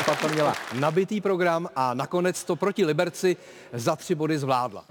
Sparta 0.00 0.28
měla 0.28 0.54
nabitý 0.72 1.20
program 1.20 1.68
a 1.76 1.94
nakonec 1.94 2.44
to 2.44 2.56
proti 2.56 2.84
Liberci 2.84 3.36
za 3.72 3.96
tři 3.96 4.14
body 4.14 4.38
zvládla. 4.38 4.84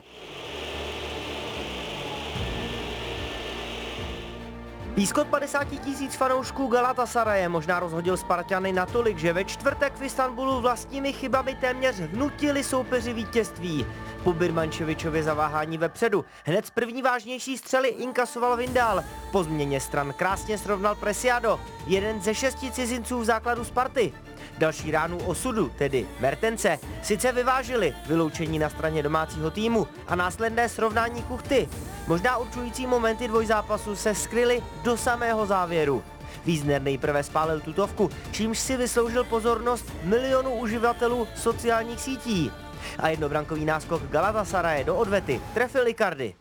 Pískot 4.97 5.27
50 5.27 5.63
tisíc 5.63 6.15
fanoušků 6.15 6.67
Galatasaraje 6.67 7.49
možná 7.49 7.79
rozhodil 7.79 8.17
Spartany 8.17 8.71
natolik, 8.71 9.17
že 9.17 9.33
ve 9.33 9.45
čtvrtek 9.45 9.93
v 9.95 10.03
Istanbulu 10.03 10.61
vlastními 10.61 11.13
chybami 11.13 11.55
téměř 11.55 11.95
vnutili 11.95 12.63
soupeři 12.63 13.13
vítězství. 13.13 13.85
Po 14.23 14.33
Birmančevičově 14.33 15.23
zaváhání 15.23 15.77
vepředu 15.77 16.25
hned 16.45 16.65
z 16.65 16.69
první 16.69 17.01
vážnější 17.01 17.57
střely 17.57 17.89
inkasoval 17.89 18.57
Vindal. 18.57 19.03
Po 19.31 19.43
změně 19.43 19.79
stran 19.79 20.13
krásně 20.13 20.57
srovnal 20.57 20.95
Presiado, 20.95 21.59
jeden 21.87 22.21
ze 22.21 22.35
šesti 22.35 22.71
cizinců 22.71 23.19
v 23.19 23.25
základu 23.25 23.65
Sparty. 23.65 24.13
Další 24.57 24.91
ránu 24.91 25.17
osudu, 25.17 25.71
tedy 25.77 26.07
Mertence, 26.19 26.79
sice 27.03 27.31
vyvážili 27.31 27.93
vyloučení 28.07 28.59
na 28.59 28.69
straně 28.69 29.03
domácího 29.03 29.51
týmu 29.51 29.87
a 30.07 30.15
následné 30.15 30.69
srovnání 30.69 31.23
kuchty. 31.23 31.69
Možná 32.07 32.37
určující 32.37 32.87
momenty 32.87 33.27
dvojzápasu 33.27 33.95
se 33.95 34.15
skryly 34.15 34.63
do 34.83 34.97
samého 34.97 35.45
závěru. 35.45 36.03
Wiesner 36.45 36.81
nejprve 36.81 37.23
spálil 37.23 37.59
tutovku, 37.59 38.09
čímž 38.31 38.59
si 38.59 38.77
vysloužil 38.77 39.23
pozornost 39.23 39.93
milionů 40.03 40.55
uživatelů 40.55 41.27
sociálních 41.35 41.99
sítí. 41.99 42.51
A 42.99 43.09
jednobrankový 43.09 43.65
náskok 43.65 44.03
Galatasaraje 44.09 44.83
do 44.83 44.95
odvety 44.95 45.41
trefil 45.53 45.87
Icardi. 45.87 46.35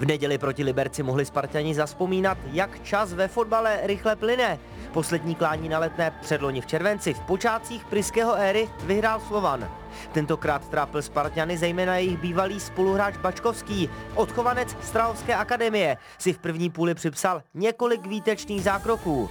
V 0.00 0.06
neděli 0.06 0.38
proti 0.38 0.64
Liberci 0.64 1.02
mohli 1.02 1.24
Spartani 1.24 1.74
zaspomínat, 1.74 2.38
jak 2.52 2.82
čas 2.82 3.12
ve 3.12 3.28
fotbale 3.28 3.80
rychle 3.82 4.16
plyne. 4.16 4.58
Poslední 4.92 5.34
klání 5.34 5.68
na 5.68 5.78
letné 5.78 6.10
předloni 6.20 6.60
v 6.60 6.66
červenci 6.66 7.14
v 7.14 7.20
počátcích 7.20 7.84
pryského 7.84 8.34
éry 8.34 8.68
vyhrál 8.84 9.20
Slovan. 9.20 9.70
Tentokrát 10.12 10.68
trápil 10.68 11.02
Spartany 11.02 11.58
zejména 11.58 11.96
jejich 11.96 12.18
bývalý 12.18 12.60
spoluhráč 12.60 13.16
Bačkovský. 13.16 13.90
Odchovanec 14.14 14.76
Strahovské 14.82 15.34
akademie 15.34 15.96
si 16.18 16.32
v 16.32 16.38
první 16.38 16.70
půli 16.70 16.94
připsal 16.94 17.42
několik 17.54 18.06
výtečných 18.06 18.62
zákroků. 18.62 19.30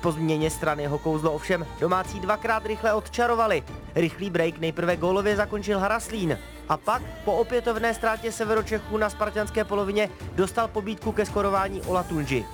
Po 0.00 0.12
změně 0.12 0.50
strany 0.50 0.82
jeho 0.82 0.98
kouzlo 0.98 1.32
ovšem 1.32 1.66
domácí 1.80 2.20
dvakrát 2.20 2.66
rychle 2.66 2.92
odčarovali. 2.92 3.62
Rychlý 3.94 4.30
break 4.30 4.58
nejprve 4.58 4.96
gólově 4.96 5.36
zakončil 5.36 5.78
Haraslín 5.78 6.38
a 6.68 6.76
pak 6.76 7.02
po 7.24 7.32
opětovné 7.32 7.94
ztrátě 7.94 8.32
Severočechů 8.32 8.96
na 8.96 9.10
spartanské 9.10 9.64
polovině 9.64 10.08
dostal 10.34 10.68
pobídku 10.68 11.12
ke 11.12 11.26
skorování 11.26 11.82
Ola 11.82 12.02
Tunži. 12.02 12.44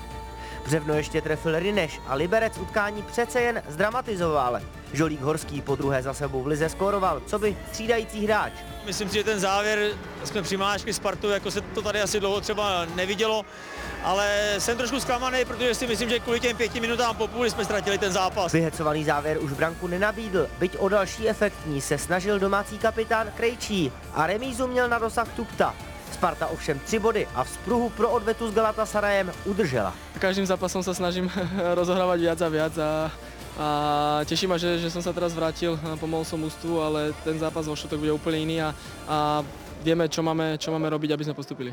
Břevno 0.65 0.95
ještě 0.95 1.21
trefil 1.23 1.59
Rineš 1.59 2.00
a 2.07 2.15
Liberec 2.15 2.59
utkání 2.59 3.03
přece 3.03 3.41
jen 3.41 3.62
zdramatizoval. 3.69 4.61
Žolík 4.97 5.21
Horský 5.21 5.61
po 5.61 5.76
druhé 5.76 6.03
za 6.03 6.15
sebou 6.15 6.43
v 6.43 6.47
lize 6.47 6.69
skóroval, 6.69 7.21
co 7.26 7.38
by 7.38 7.57
střídající 7.69 8.26
hráč. 8.26 8.53
Myslím 8.87 9.09
si, 9.09 9.15
že 9.15 9.25
ten 9.25 9.41
závěr 9.41 9.93
jsme 10.25 10.43
přimáškli 10.43 10.93
Spartu, 10.93 11.29
jako 11.29 11.50
se 11.50 11.61
to 11.61 11.83
tady 11.83 12.00
asi 12.00 12.21
dlouho 12.21 12.41
třeba 12.41 12.87
nevidělo, 12.95 13.45
ale 14.05 14.55
jsem 14.59 14.76
trošku 14.76 15.00
zklamaný, 15.00 15.45
protože 15.45 15.75
si 15.75 15.87
myslím, 15.87 16.09
že 16.09 16.21
kvůli 16.21 16.41
těm 16.41 16.57
pěti 16.57 16.81
minutám 16.81 17.17
po 17.17 17.29
půli 17.29 17.50
jsme 17.50 17.65
ztratili 17.65 17.99
ten 17.99 18.12
zápas. 18.12 18.53
Vyhecovaný 18.53 19.05
závěr 19.05 19.38
už 19.41 19.53
branku 19.53 19.87
nenabídl, 19.87 20.49
byť 20.59 20.76
o 20.79 20.88
další 20.88 21.29
efektní 21.29 21.81
se 21.81 21.99
snažil 21.99 22.38
domácí 22.38 22.79
kapitán 22.79 23.29
Krejčí 23.37 23.93
a 24.15 24.26
remízu 24.26 24.67
měl 24.67 24.88
na 24.88 24.99
dosah 24.99 25.29
Tupta. 25.29 25.75
Sparta 26.12 26.47
ovšem 26.47 26.79
tři 26.79 26.99
body 26.99 27.29
a 27.35 27.45
v 27.45 27.49
spruhu 27.49 27.91
pro 27.91 28.11
odvetu 28.11 28.49
s 28.49 28.55
Galatasarajem 28.55 29.33
udržela. 29.45 29.95
Každým 30.19 30.47
zápasom 30.47 30.81
sa 30.81 30.95
snažím 30.97 31.29
rozohrávať 31.76 32.19
viac 32.21 32.41
a 32.41 32.49
viac 32.49 32.75
a, 32.79 33.12
a 33.57 34.21
teší 34.29 34.45
ma, 34.47 34.61
že, 34.61 34.77
že 34.77 34.93
som 34.93 35.01
sa 35.01 35.17
teraz 35.17 35.33
vrátil, 35.33 35.81
a 35.81 35.97
pomohol 35.97 36.29
som 36.29 36.37
ústu, 36.45 36.77
ale 36.85 37.17
ten 37.25 37.41
zápas 37.41 37.65
vo 37.65 37.73
štvrtok 37.73 38.05
bude 38.05 38.13
úplne 38.13 38.45
iný 38.45 38.57
a, 38.61 38.77
a 39.09 39.17
vieme, 39.81 40.05
čo 40.13 40.21
máme, 40.21 40.61
čo 40.61 40.69
máme 40.73 40.93
robiť, 40.93 41.17
aby 41.17 41.25
sme 41.25 41.37
postupili. 41.37 41.73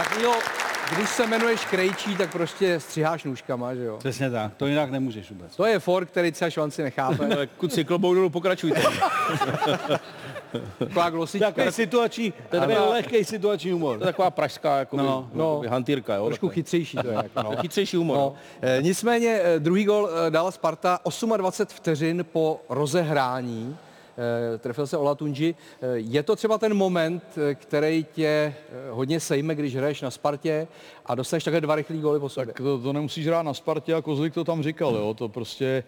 Tak 0.00 0.16
jo, 0.16 0.32
když 0.96 1.08
se 1.08 1.24
jmenuješ 1.24 1.64
Krejčí, 1.64 2.16
tak 2.16 2.32
prostě 2.32 2.80
střiháš 2.80 3.24
nůžkama, 3.24 3.74
že 3.74 3.84
jo? 3.84 3.96
Přesně 3.98 4.30
tak, 4.30 4.54
to 4.56 4.66
jinak 4.66 4.90
nemůžeš 4.90 5.30
vůbec. 5.30 5.56
To 5.56 5.66
je 5.66 5.78
for, 5.78 6.06
který 6.06 6.32
třeba 6.32 6.50
švanci 6.50 6.82
nechápe. 6.82 7.34
Ale 7.34 7.46
Kuci, 7.46 7.84
klobouk 7.84 8.14
dolů, 8.14 8.30
pokračujte. 8.30 8.82
Taková 10.78 11.10
glosička. 11.10 11.46
Takový 11.46 11.72
situační, 11.72 12.32
to 12.48 12.56
je 12.56 12.60
takový 12.60 12.78
lehký 12.78 13.24
situační 13.24 13.70
humor. 13.70 13.98
To 13.98 14.04
je 14.04 14.06
taková 14.06 14.30
pražská 14.30 14.78
jako 14.78 14.96
No, 14.96 15.30
no, 15.34 15.62
hantýrka, 15.68 16.14
jo. 16.14 16.26
Trošku 16.26 16.48
chytřejší 16.48 16.96
to 16.96 17.08
je. 17.08 17.14
Jako, 17.14 17.42
no. 17.42 17.56
Chytřejší 17.60 17.96
humor. 17.96 18.16
No, 18.16 18.34
eh, 18.62 18.78
nicméně 18.82 19.40
eh, 19.42 19.60
druhý 19.60 19.84
gol 19.84 20.08
eh, 20.26 20.30
dala 20.30 20.50
Sparta 20.50 20.98
28 21.36 21.76
vteřin 21.76 22.24
po 22.32 22.60
rozehrání. 22.68 23.76
Eh, 24.20 24.58
Trefil 24.58 24.86
se 24.86 24.96
Olatunji. 24.96 25.54
Eh, 25.82 25.86
Je 25.94 26.22
to 26.22 26.36
třeba 26.36 26.58
ten 26.58 26.74
moment, 26.74 27.24
eh, 27.36 27.54
který 27.54 28.06
tě 28.12 28.54
hodně 28.90 29.20
sejme, 29.20 29.54
když 29.54 29.76
hraješ 29.76 30.02
na 30.02 30.10
Spartě 30.10 30.68
a 31.06 31.14
dostaneš 31.14 31.44
takhle 31.44 31.60
dva 31.60 31.74
rychlý 31.74 32.00
góly 32.00 32.20
po 32.20 32.28
sobě. 32.28 32.46
Tak 32.46 32.56
to, 32.56 32.78
to 32.78 32.92
nemusíš 32.92 33.26
hrát 33.26 33.42
na 33.42 33.54
Spartě 33.54 33.94
a 33.94 34.02
Kozlik 34.02 34.34
to 34.34 34.44
tam 34.44 34.62
říkal, 34.62 34.94
jo. 34.94 35.14
To 35.14 35.28
prostě 35.28 35.84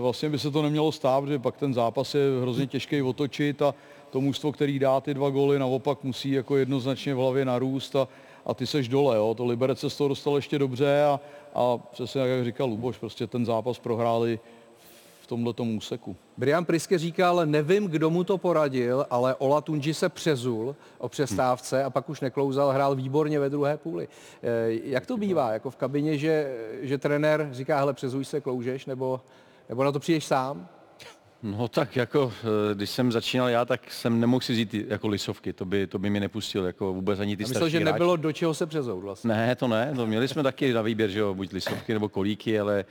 vlastně 0.00 0.28
by 0.28 0.38
se 0.38 0.50
to 0.50 0.62
nemělo 0.62 0.92
stát, 0.92 1.20
protože 1.20 1.38
pak 1.38 1.56
ten 1.56 1.74
zápas 1.74 2.14
je 2.14 2.22
hrozně 2.42 2.66
těžký 2.66 3.02
otočit 3.02 3.62
a 3.62 3.74
to 4.10 4.20
mužstvo, 4.20 4.52
který 4.52 4.78
dá 4.78 5.00
ty 5.00 5.14
dva 5.14 5.30
góly, 5.30 5.58
naopak 5.58 6.04
musí 6.04 6.30
jako 6.30 6.56
jednoznačně 6.56 7.14
v 7.14 7.18
hlavě 7.18 7.44
narůst 7.44 7.96
a, 7.96 8.08
a 8.46 8.54
ty 8.54 8.66
seš 8.66 8.88
dole, 8.88 9.16
jo. 9.16 9.34
To 9.34 9.44
Liberec 9.44 9.78
se 9.80 9.90
z 9.90 9.96
toho 9.96 10.08
dostal 10.08 10.36
ještě 10.36 10.58
dobře 10.58 11.04
a, 11.04 11.20
a 11.54 11.78
přesně 11.78 12.20
jak 12.20 12.44
říkal 12.44 12.68
Luboš, 12.68 12.98
prostě 12.98 13.26
ten 13.26 13.46
zápas 13.46 13.78
prohráli 13.78 14.38
v 15.26 15.28
tomhletom 15.28 15.76
úseku. 15.76 16.16
Brian 16.36 16.64
Priske 16.64 16.98
říkal, 16.98 17.46
nevím, 17.46 17.86
kdo 17.86 18.10
mu 18.10 18.24
to 18.24 18.38
poradil, 18.38 19.06
ale 19.10 19.34
Ola 19.34 19.60
Tunji 19.60 19.94
se 19.94 20.08
přezul 20.08 20.76
o 20.98 21.08
přestávce 21.08 21.84
a 21.84 21.90
pak 21.90 22.08
už 22.10 22.20
neklouzal, 22.20 22.70
hrál 22.70 22.94
výborně 22.94 23.40
ve 23.40 23.50
druhé 23.50 23.76
půli. 23.76 24.08
Eh, 24.42 24.48
Jak 24.84 25.06
to 25.06 25.16
bývá, 25.16 25.52
jako 25.52 25.70
v 25.70 25.76
kabině, 25.76 26.18
že, 26.18 26.56
že 26.82 26.98
trenér 26.98 27.48
říká, 27.52 27.78
hele, 27.78 27.92
přezuj 27.94 28.24
se, 28.24 28.40
kloužeš, 28.40 28.86
nebo, 28.86 29.20
nebo 29.68 29.84
na 29.84 29.92
to 29.92 29.98
přijdeš 30.00 30.24
sám? 30.24 30.68
No 31.42 31.68
tak 31.68 31.96
jako, 31.96 32.32
eh, 32.70 32.74
když 32.74 32.90
jsem 32.90 33.12
začínal 33.12 33.48
já, 33.48 33.64
tak 33.64 33.92
jsem 33.92 34.20
nemohl 34.20 34.40
si 34.40 34.52
vzít 34.52 34.70
ty 34.70 34.84
jako 34.88 35.08
lisovky, 35.08 35.52
to 35.52 35.64
by, 35.64 35.86
to 35.86 35.98
by 35.98 36.10
mi 36.10 36.20
nepustil, 36.20 36.64
jako 36.66 36.92
vůbec 36.94 37.20
ani 37.20 37.36
ty 37.36 37.42
Já 37.42 37.48
myslel, 37.48 37.60
starší 37.60 37.72
že 37.72 37.78
hráči. 37.78 37.92
nebylo 37.92 38.16
do 38.16 38.32
čeho 38.32 38.54
se 38.54 38.66
přezout 38.66 39.00
vlastně. 39.00 39.28
Ne, 39.28 39.56
to 39.56 39.68
ne, 39.68 39.92
to 39.96 40.06
měli 40.06 40.28
jsme 40.28 40.42
taky 40.42 40.72
na 40.72 40.82
výběr, 40.82 41.10
že 41.10 41.18
jo, 41.18 41.34
buď 41.34 41.52
lisovky 41.52 41.92
nebo 41.92 42.08
kolíky, 42.08 42.60
ale 42.60 42.84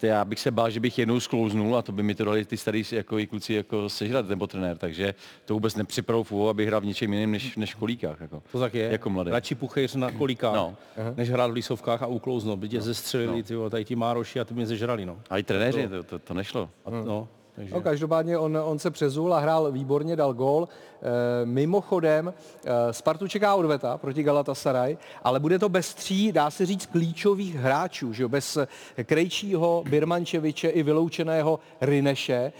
to 0.00 0.06
já 0.06 0.24
bych 0.24 0.40
se 0.40 0.50
bál, 0.50 0.70
že 0.70 0.80
bych 0.80 0.98
jednou 0.98 1.20
sklouznul 1.20 1.76
a 1.76 1.82
to 1.82 1.92
by 1.92 2.02
mi 2.02 2.14
to 2.14 2.24
dali 2.24 2.44
ty 2.44 2.56
starý 2.56 2.82
jako 2.92 3.18
i 3.18 3.26
kluci 3.26 3.54
jako 3.54 3.88
sežrat 3.88 4.28
nebo 4.28 4.46
trenér, 4.46 4.78
takže 4.78 5.14
to 5.44 5.54
vůbec 5.54 5.76
nepřipravu 5.76 6.48
abych 6.48 6.68
hrál 6.68 6.80
v 6.80 6.84
něčem 6.84 7.12
jiném 7.12 7.30
než, 7.30 7.56
než 7.56 7.74
v 7.74 7.78
kolíkách. 7.78 8.20
Jako. 8.20 8.42
To 8.52 8.60
tak 8.60 8.74
je. 8.74 8.88
Jako 8.92 9.10
mladý. 9.10 9.30
Radši 9.30 9.54
puchejř 9.54 9.94
na 9.94 10.10
kolíkách, 10.10 10.54
No. 10.54 10.76
no. 10.98 11.14
než 11.16 11.30
hrát 11.30 11.50
v 11.50 11.54
lísovkách 11.54 12.02
a 12.02 12.06
uklouznout. 12.06 12.58
By 12.58 12.68
tě 12.68 12.76
no. 12.76 12.82
zestřelili, 12.82 13.36
no. 13.36 13.42
ty, 13.42 13.54
vole, 13.54 13.70
tady 13.70 13.84
ti 13.84 13.96
mároši 13.96 14.40
a 14.40 14.44
ty 14.44 14.54
mě 14.54 14.66
zežrali, 14.66 15.06
no. 15.06 15.18
A 15.30 15.38
i 15.38 15.42
trenéři, 15.42 15.88
to, 15.88 16.02
to, 16.02 16.18
to 16.18 16.34
nešlo. 16.34 16.70
A, 16.84 16.90
no 16.90 17.28
takže... 17.58 17.74
No, 17.74 17.80
každopádně 17.80 18.38
on, 18.38 18.58
on 18.64 18.78
se 18.78 18.90
přezul 18.90 19.34
a 19.34 19.38
hrál 19.38 19.72
výborně, 19.72 20.16
dal 20.16 20.34
gól. 20.34 20.68
E, 20.68 21.46
mimochodem, 21.46 22.34
e, 22.64 22.92
Spartu 22.92 23.28
čeká 23.28 23.54
odveta 23.54 23.98
proti 23.98 24.22
Galatasaray, 24.22 24.98
ale 25.22 25.40
bude 25.40 25.58
to 25.58 25.68
bez 25.68 25.94
tří, 25.94 26.32
dá 26.32 26.50
se 26.50 26.66
říct, 26.66 26.86
klíčových 26.86 27.56
hráčů, 27.56 28.12
že 28.12 28.22
jo? 28.22 28.28
bez 28.28 28.58
Krejčího, 29.04 29.84
Birmančeviče 29.90 30.68
i 30.68 30.82
vyloučeného 30.82 31.60
Rineše. 31.80 32.34
E, 32.34 32.52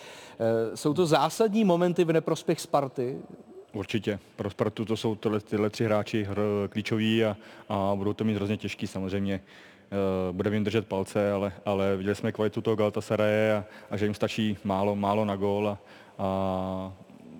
jsou 0.77 0.95
to 0.95 1.07
zásadní 1.07 1.65
momenty 1.65 2.05
v 2.05 2.13
neprospěch 2.13 2.61
Sparty. 2.61 3.19
Určitě. 3.73 4.19
Pro 4.37 4.51
Spartu 4.51 4.85
to 4.85 4.97
jsou 4.97 5.15
tyhle, 5.15 5.41
tyhle 5.41 5.71
tři 5.71 5.85
hráči 5.85 6.25
hr, 6.25 6.41
klíčoví 6.69 7.25
a, 7.25 7.37
a 7.69 7.93
budou 7.95 8.13
to 8.13 8.25
mít 8.25 8.35
hrozně 8.35 8.57
těžký 8.57 8.87
samozřejmě. 8.87 9.41
Uh, 9.93 10.37
budeme 10.37 10.57
jim 10.57 10.65
držet 10.65 10.87
palce, 10.87 11.33
ale, 11.33 11.53
ale 11.65 11.97
viděli 11.97 12.15
jsme 12.15 12.33
kvalitu 12.33 12.61
toho 12.61 12.77
Galatasaraje 12.77 13.57
a, 13.57 13.65
a 13.91 13.97
že 13.97 14.07
jim 14.07 14.15
stačí 14.15 14.59
málo, 14.65 14.97
málo 14.97 15.25
na 15.25 15.37
gól 15.37 15.69
a, 15.69 15.79
a 16.19 16.93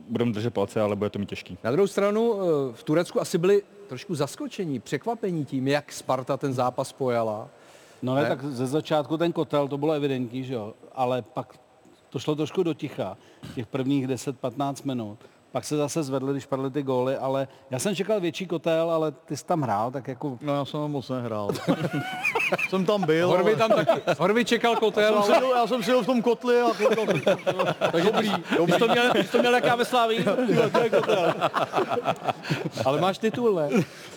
budeme 0.09 0.33
držet 0.33 0.55
palce, 0.55 0.81
ale 0.81 0.97
bude 0.97 1.11
to 1.11 1.19
mít 1.19 1.29
těžký. 1.29 1.59
Na 1.65 1.71
druhou 1.71 1.87
stranu 1.87 2.35
e, 2.35 2.73
v 2.73 2.83
Turecku 2.83 3.21
asi 3.21 3.39
byli 3.39 3.63
trošku 3.89 4.15
zaskočení, 4.15 4.81
překvapení 4.81 5.45
tím, 5.45 5.69
jak 5.69 5.93
Sparta 5.93 6.37
ten 6.37 6.53
zápas 6.55 6.93
pojala. 6.93 7.49
No 8.03 8.15
ne, 8.15 8.29
tak 8.29 8.45
ze 8.45 8.67
začátku 8.67 9.17
ten 9.17 9.33
kotel, 9.33 9.69
to 9.69 9.79
bylo 9.79 9.93
evidentní, 9.93 10.45
že 10.45 10.55
jo, 10.55 10.75
ale 10.95 11.23
pak 11.23 11.59
to 12.11 12.19
šlo 12.19 12.35
trošku 12.35 12.63
do 12.63 12.75
ticha, 12.75 13.17
těch 13.55 13.67
prvních 13.67 14.09
10-15 14.09 14.87
minut. 14.87 15.19
Pak 15.53 15.65
se 15.65 15.77
zase 15.77 16.03
zvedli, 16.03 16.33
když 16.33 16.47
padly 16.47 16.71
ty 16.71 16.83
góly, 16.83 17.17
ale 17.17 17.49
já 17.71 17.79
jsem 17.79 17.97
čekal 17.97 18.21
větší 18.21 18.47
kotel, 18.47 18.91
ale 18.91 19.13
ty 19.13 19.37
jsi 19.37 19.45
tam 19.45 19.63
hrál, 19.63 19.91
tak 19.91 20.09
jako... 20.09 20.39
No 20.41 20.55
já 20.55 20.65
jsem 20.65 20.81
tam 20.81 20.91
moc 20.91 21.09
nehrál. 21.09 21.49
jsem 22.69 22.87
tam 22.87 23.07
byl. 23.07 23.29
Horvy 23.29 23.55
ale- 23.55 23.69
tam 23.69 23.71
taky, 23.71 24.01
Horvy 24.19 24.45
čekal 24.45 24.77
kotel, 24.77 25.15
Já 25.15 25.23
jsem, 25.23 25.33
ale... 25.33 25.35
seděl, 25.35 25.57
já 25.57 25.67
jsem 25.67 25.83
seděl 25.83 26.03
v 26.03 26.07
tom 26.07 26.23
kotli 26.23 26.61
a. 26.61 26.67
Takže 27.93 28.11
dobrý. 28.13 28.33
Jsi 28.73 28.79
to 28.79 28.89
měl, 28.89 29.13
jsi 29.15 29.29
to 29.29 29.39
měl 29.39 29.55
jaká 29.55 29.75
ve 29.77 29.85
Slávii? 29.85 30.25
Ale 32.85 33.01
máš 33.01 33.19
titul, 33.19 33.55
ne? 33.55 33.69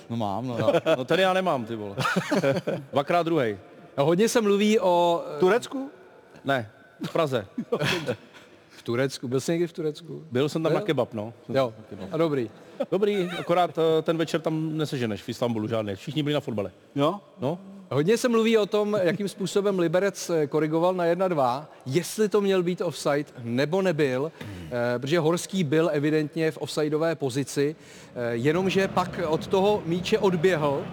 No 0.09 0.17
mám, 0.17 0.47
no. 0.47 0.57
No 0.97 1.05
tady 1.05 1.21
já 1.21 1.33
nemám, 1.33 1.65
ty 1.65 1.75
vole. 1.75 1.95
Dvakrát 2.91 3.23
druhý. 3.23 3.57
No, 3.97 4.05
hodně 4.05 4.29
se 4.29 4.41
mluví 4.41 4.79
o... 4.79 5.23
Turecku? 5.39 5.91
Ne, 6.45 6.71
v 7.07 7.13
Praze. 7.13 7.45
V 8.81 8.83
Turecku, 8.83 9.27
byl 9.27 9.41
jsi 9.41 9.51
někdy 9.51 9.67
v 9.67 9.73
Turecku? 9.73 10.23
Byl 10.31 10.49
jsem 10.49 10.63
tam 10.63 10.71
Byl? 10.71 10.79
na 10.79 10.85
kebab, 10.85 11.13
no. 11.13 11.33
Jo, 11.49 11.73
a 12.11 12.17
dobrý. 12.17 12.49
Dobrý, 12.91 13.29
akorát 13.39 13.77
eh, 13.77 14.01
ten 14.01 14.17
večer 14.17 14.41
tam 14.41 14.77
neseženeš 14.77 15.21
v 15.21 15.29
Istanbulu 15.29 15.67
žádný. 15.67 15.95
Všichni 15.95 16.23
byli 16.23 16.33
na 16.33 16.39
fotbale. 16.39 16.71
Jo? 16.95 17.19
No, 17.39 17.59
Hodně 17.91 18.17
se 18.17 18.29
mluví 18.29 18.57
o 18.57 18.65
tom, 18.65 18.97
jakým 19.03 19.27
způsobem 19.29 19.79
Liberec 19.79 20.29
eh, 20.29 20.47
korigoval 20.47 20.93
na 20.93 21.05
1-2, 21.05 21.65
jestli 21.85 22.29
to 22.29 22.41
měl 22.41 22.63
být 22.63 22.81
offside 22.81 23.25
nebo 23.43 23.81
nebyl, 23.81 24.31
eh, 24.41 24.99
protože 24.99 25.19
Horský 25.19 25.63
byl 25.63 25.89
evidentně 25.93 26.51
v 26.51 26.57
offsideové 26.57 27.15
pozici, 27.15 27.75
jenomže 28.31 28.87
pak 28.87 29.19
od 29.27 29.47
toho 29.47 29.83
míče 29.85 30.19
odběhl, 30.19 30.85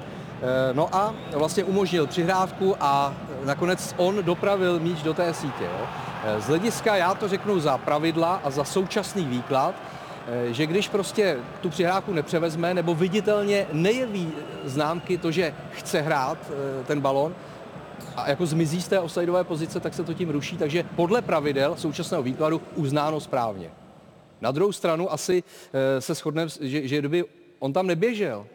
no 0.72 0.94
a 0.94 1.14
vlastně 1.33 1.64
umožnil 1.64 2.07
přihrávku 2.07 2.74
a 2.81 3.16
nakonec 3.44 3.94
on 3.96 4.24
dopravil 4.24 4.81
míč 4.81 5.03
do 5.03 5.14
té 5.14 5.35
sítě. 5.35 5.64
Jo. 5.64 5.87
Z 6.38 6.47
hlediska, 6.47 6.97
já 6.97 7.14
to 7.14 7.29
řeknu 7.29 7.61
za 7.61 7.79
pravidla 7.79 8.41
a 8.45 8.51
za 8.51 8.64
současný 8.64 9.25
výklad, 9.25 9.75
Eh, 10.29 10.53
že 10.53 10.67
když 10.67 10.88
prostě 10.88 11.38
tu 11.61 11.71
přihrávku 11.71 12.12
nepřevezme 12.12 12.75
nebo 12.75 12.95
viditelně 12.95 13.67
nejeví 13.73 14.33
známky 14.64 15.19
to, 15.19 15.31
že 15.31 15.55
chce 15.73 16.01
hrát 16.01 16.38
eh, 16.51 16.85
ten 16.85 17.01
balon 17.01 17.35
a 18.17 18.31
jako 18.31 18.47
zmizí 18.47 18.83
z 18.83 18.88
té 18.88 19.01
offsideové 19.01 19.45
pozice, 19.45 19.81
tak 19.81 19.95
se 19.95 20.05
to 20.05 20.14
tím 20.14 20.31
ruší. 20.31 20.57
Takže 20.57 20.85
podle 20.97 21.23
pravidel 21.23 21.77
současného 21.77 22.23
výkladu 22.23 22.61
uznáno 22.75 23.21
správně. 23.21 23.71
Na 24.41 24.51
druhou 24.51 24.73
stranu 24.73 25.12
asi 25.12 25.43
eh, 25.73 26.01
se 26.01 26.14
shodneme, 26.14 26.51
že, 26.61 26.88
že 26.88 26.99
kdyby 26.99 27.25
on 27.59 27.73
tam 27.73 27.87
neběžel, 27.87 28.47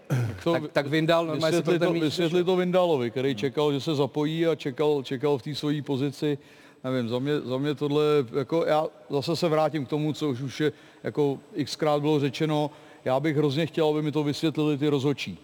To, 0.44 0.52
tak, 0.52 0.64
tak 0.72 0.88
Vindal 0.88 1.26
normálně 1.26 1.58
vysvětli, 1.58 1.88
to, 1.88 1.94
vysvětli 1.94 2.44
to 2.44 2.56
Vindalovi, 2.56 3.12
který 3.12 3.36
čekal, 3.36 3.74
že 3.74 3.82
se 3.82 3.96
zapojí 3.96 4.48
a 4.48 4.56
čekal, 4.56 5.04
čekal 5.04 5.38
v 5.38 5.42
té 5.42 5.56
své 5.56 5.82
pozici. 5.82 6.38
Nevím, 6.84 7.10
za 7.10 7.20
mě, 7.20 7.40
za 7.40 7.58
mě 7.58 7.76
tohle, 7.76 8.04
jako 8.40 8.66
já 8.66 8.88
zase 9.10 9.36
se 9.36 9.50
vrátím 9.50 9.86
k 9.86 9.90
tomu, 9.90 10.14
co 10.14 10.30
už, 10.30 10.42
už 10.42 10.60
je 10.60 10.72
jako 11.04 11.40
xkrát 11.64 12.02
bylo 12.02 12.20
řečeno. 12.20 12.72
Já 13.06 13.20
bych 13.20 13.38
hrozně 13.38 13.66
chtěl, 13.66 13.88
aby 13.88 14.02
mi 14.02 14.12
to 14.12 14.24
vysvětlili 14.24 14.78
ty 14.78 14.88
rozhočí. 14.88 15.38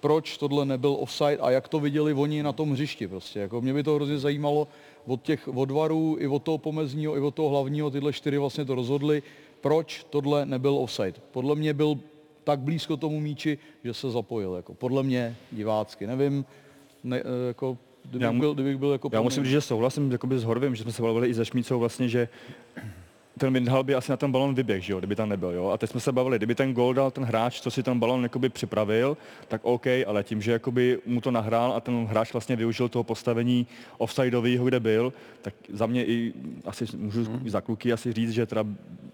Proč 0.00 0.36
tohle 0.36 0.64
nebyl 0.64 0.96
offside 1.00 1.36
a 1.36 1.50
jak 1.50 1.68
to 1.68 1.80
viděli 1.80 2.14
oni 2.14 2.42
na 2.42 2.52
tom 2.52 2.72
hřišti 2.72 3.08
prostě. 3.08 3.40
Jako 3.40 3.60
mě 3.60 3.74
by 3.74 3.82
to 3.82 3.94
hrozně 3.94 4.18
zajímalo 4.18 4.68
od 5.06 5.22
těch 5.22 5.48
odvarů, 5.48 6.16
i 6.18 6.26
od 6.26 6.42
toho 6.42 6.58
pomezního, 6.58 7.16
i 7.16 7.20
od 7.20 7.34
toho 7.34 7.48
hlavního, 7.48 7.90
tyhle 7.90 8.12
čtyři 8.12 8.38
vlastně 8.38 8.64
to 8.64 8.74
rozhodli, 8.74 9.22
proč 9.60 10.06
tohle 10.10 10.46
nebyl 10.46 10.74
offside. 10.74 11.14
Podle 11.30 11.54
mě 11.54 11.74
byl 11.74 11.98
tak 12.44 12.60
blízko 12.60 12.96
tomu 12.96 13.20
míči, 13.20 13.58
že 13.84 13.94
se 13.94 14.10
zapojil. 14.10 14.54
Jako. 14.54 14.74
Podle 14.74 15.02
mě 15.02 15.36
divácky, 15.52 16.06
nevím, 16.06 16.44
ne, 17.04 17.22
jako, 17.48 17.78
kdybych, 18.10 18.22
Já 18.22 18.32
byl, 18.32 18.54
kdybych 18.54 18.76
byl 18.76 18.92
jako... 18.92 19.10
Já 19.12 19.20
musím 19.20 19.44
říct, 19.44 19.52
že 19.52 19.60
souhlasím 19.60 20.12
jakoby 20.12 20.38
s 20.38 20.44
Horvem, 20.44 20.74
že 20.74 20.82
jsme 20.82 20.92
se 20.92 21.02
bavili 21.02 21.28
i 21.28 21.34
se 21.34 21.44
Šmícou 21.44 21.78
vlastně, 21.78 22.08
že 22.08 22.28
ten 23.38 23.52
Windhal 23.52 23.82
by 23.84 23.94
asi 23.94 24.10
na 24.10 24.16
ten 24.16 24.32
balon 24.32 24.54
vyběh, 24.54 24.82
že 24.84 24.92
jo, 24.92 24.98
kdyby 24.98 25.16
tam 25.16 25.28
nebyl, 25.28 25.50
jo. 25.50 25.68
A 25.70 25.78
teď 25.78 25.90
jsme 25.90 26.00
se 26.00 26.12
bavili, 26.12 26.36
kdyby 26.38 26.54
ten 26.54 26.72
gol 26.74 26.94
dal 26.94 27.10
ten 27.10 27.24
hráč, 27.24 27.60
co 27.60 27.70
si 27.70 27.82
ten 27.82 27.98
balon 28.00 28.22
jakoby 28.22 28.48
připravil, 28.48 29.16
tak 29.48 29.60
OK, 29.64 29.86
ale 30.06 30.22
tím, 30.24 30.42
že 30.42 30.52
jakoby 30.52 30.98
mu 31.06 31.20
to 31.20 31.30
nahrál 31.30 31.72
a 31.72 31.80
ten 31.80 32.06
hráč 32.06 32.32
vlastně 32.32 32.56
využil 32.56 32.88
toho 32.88 33.04
postavení 33.04 33.66
offsideového, 33.98 34.64
kde 34.64 34.80
byl, 34.80 35.12
tak 35.42 35.54
za 35.72 35.86
mě 35.86 36.04
i 36.06 36.32
asi 36.64 36.84
můžu 36.96 37.20
Mhm. 37.20 37.50
za 37.50 37.60
kluky 37.60 37.92
asi 37.92 38.12
říct, 38.12 38.30
že 38.30 38.46
teda 38.46 38.64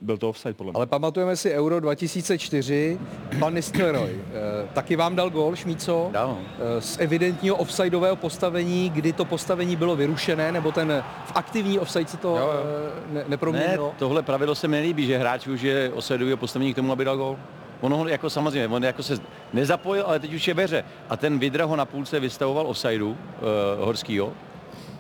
byl 0.01 0.19
to 0.19 0.29
offside 0.29 0.55
podle 0.55 0.71
mě. 0.73 0.77
Ale 0.77 0.87
pamatujeme 0.87 1.37
si 1.37 1.51
Euro 1.53 1.81
2004, 1.81 2.99
pan 3.39 3.55
Nistelrooy. 3.55 4.11
Eh, 4.15 4.69
taky 4.75 4.97
vám 4.97 5.17
dal 5.17 5.31
gól, 5.31 5.57
Šmíco? 5.57 6.09
Dal. 6.13 6.39
Eh, 6.79 6.81
Z 6.81 6.97
evidentního 7.01 7.57
offsideového 7.57 8.17
postavení, 8.17 8.91
kdy 8.91 9.13
to 9.13 9.25
postavení 9.25 9.77
bylo 9.77 9.97
vyrušené, 9.97 10.53
nebo 10.53 10.73
ten 10.73 11.05
v 11.27 11.33
aktivní 11.35 11.79
offside 11.79 12.07
se 12.07 12.17
to 12.17 12.29
Jo, 12.29 12.37
jo. 12.37 12.51
eh, 12.53 13.13
ne, 13.15 13.19
Ne, 13.19 13.25
neproměnilo? 13.29 13.95
Tohle 14.09 14.23
pravidlo 14.23 14.55
se 14.55 14.69
mi 14.69 14.77
nelíbí, 14.77 15.07
že 15.07 15.19
hráč 15.19 15.47
využije 15.47 15.91
osadového 15.93 16.37
postavení 16.37 16.73
k 16.73 16.77
tomu, 16.77 16.93
aby 16.93 17.05
dal 17.05 17.17
gol. 17.17 17.39
ono 17.81 17.97
ho 17.97 18.09
jako 18.09 18.31
samozřejmě, 18.31 18.69
on 18.69 18.85
jako 18.85 19.03
se 19.03 19.19
nezapojil, 19.53 20.05
ale 20.07 20.21
teď 20.21 20.35
už 20.35 20.49
je 20.49 20.55
ve 20.55 20.65
hře. 20.65 20.85
A 21.09 21.17
ten 21.17 21.39
Vidra 21.39 21.65
ho 21.65 21.77
na 21.77 21.85
půlce 21.85 22.21
vystavoval 22.21 22.67
offsideu 22.67 23.11
uh, 23.11 23.17
Horskýho, 23.85 24.33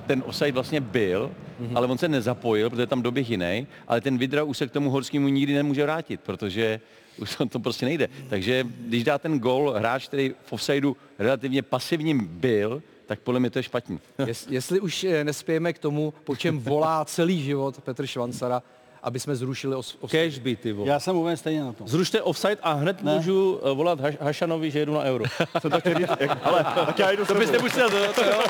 ten 0.06 0.22
offside 0.26 0.52
vlastně 0.52 0.80
byl, 0.80 1.30
mm-hmm. 1.60 1.72
ale 1.74 1.86
on 1.86 1.98
se 1.98 2.08
nezapojil, 2.08 2.70
protože 2.70 2.86
tam 2.86 3.02
doběh 3.02 3.30
jiný, 3.30 3.66
ale 3.88 4.00
ten 4.00 4.18
Vidra 4.18 4.44
už 4.44 4.58
se 4.58 4.66
k 4.66 4.70
tomu 4.70 4.90
Horskému 4.90 5.28
nikdy 5.28 5.54
nemůže 5.54 5.82
vrátit, 5.82 6.20
protože 6.20 6.80
už 7.18 7.36
to, 7.36 7.46
to 7.46 7.58
prostě 7.60 7.86
nejde. 7.86 8.08
Takže 8.28 8.66
když 8.80 9.04
dá 9.04 9.18
ten 9.18 9.38
gol 9.38 9.74
hráč, 9.76 10.08
který 10.08 10.34
v 10.44 10.52
offsideu 10.52 10.96
relativně 11.18 11.62
pasivním 11.62 12.26
byl, 12.26 12.82
tak 13.06 13.20
podle 13.20 13.40
mě 13.40 13.50
to 13.50 13.58
je 13.58 13.62
špatný. 13.62 14.00
Jest, 14.26 14.50
jestli 14.50 14.80
už 14.80 15.04
eh, 15.04 15.24
nespějeme 15.24 15.72
k 15.72 15.78
tomu, 15.78 16.14
po 16.24 16.36
čem 16.36 16.58
volá 16.58 17.04
celý 17.04 17.42
život 17.42 17.80
Petr 17.80 18.06
Švancara, 18.06 18.62
aby 19.02 19.20
jsme 19.20 19.36
zrušili 19.36 19.74
os, 19.76 19.96
os... 20.00 20.10
Cash 20.10 20.38
by, 20.38 20.56
ty 20.56 20.72
vole. 20.72 20.88
Já 20.88 21.00
jsem 21.00 21.16
úplně 21.16 21.36
stejně 21.36 21.64
na 21.64 21.72
tom. 21.72 21.88
Zrušte 21.88 22.22
offside 22.22 22.56
a 22.62 22.72
hned 22.72 23.02
Ne. 23.02 23.14
můžu 23.14 23.60
eh, 23.64 23.74
volat 23.74 24.00
Haš- 24.00 24.16
Hašanovi, 24.20 24.70
že 24.70 24.78
jedu 24.78 24.94
na 24.94 25.00
euro. 25.02 25.24
Jsem 25.60 25.70
to 25.70 25.80
chtěl 25.80 25.94
říct, 25.94 26.08
jak, 26.20 26.38
ale 26.42 26.64
tak 26.86 26.98
já 26.98 27.10
jdu 27.10 27.24
To 27.26 27.34
byste 27.34 27.58
musel, 27.58 27.90
to, 27.90 28.12
to 28.12 28.24
jo. 28.24 28.42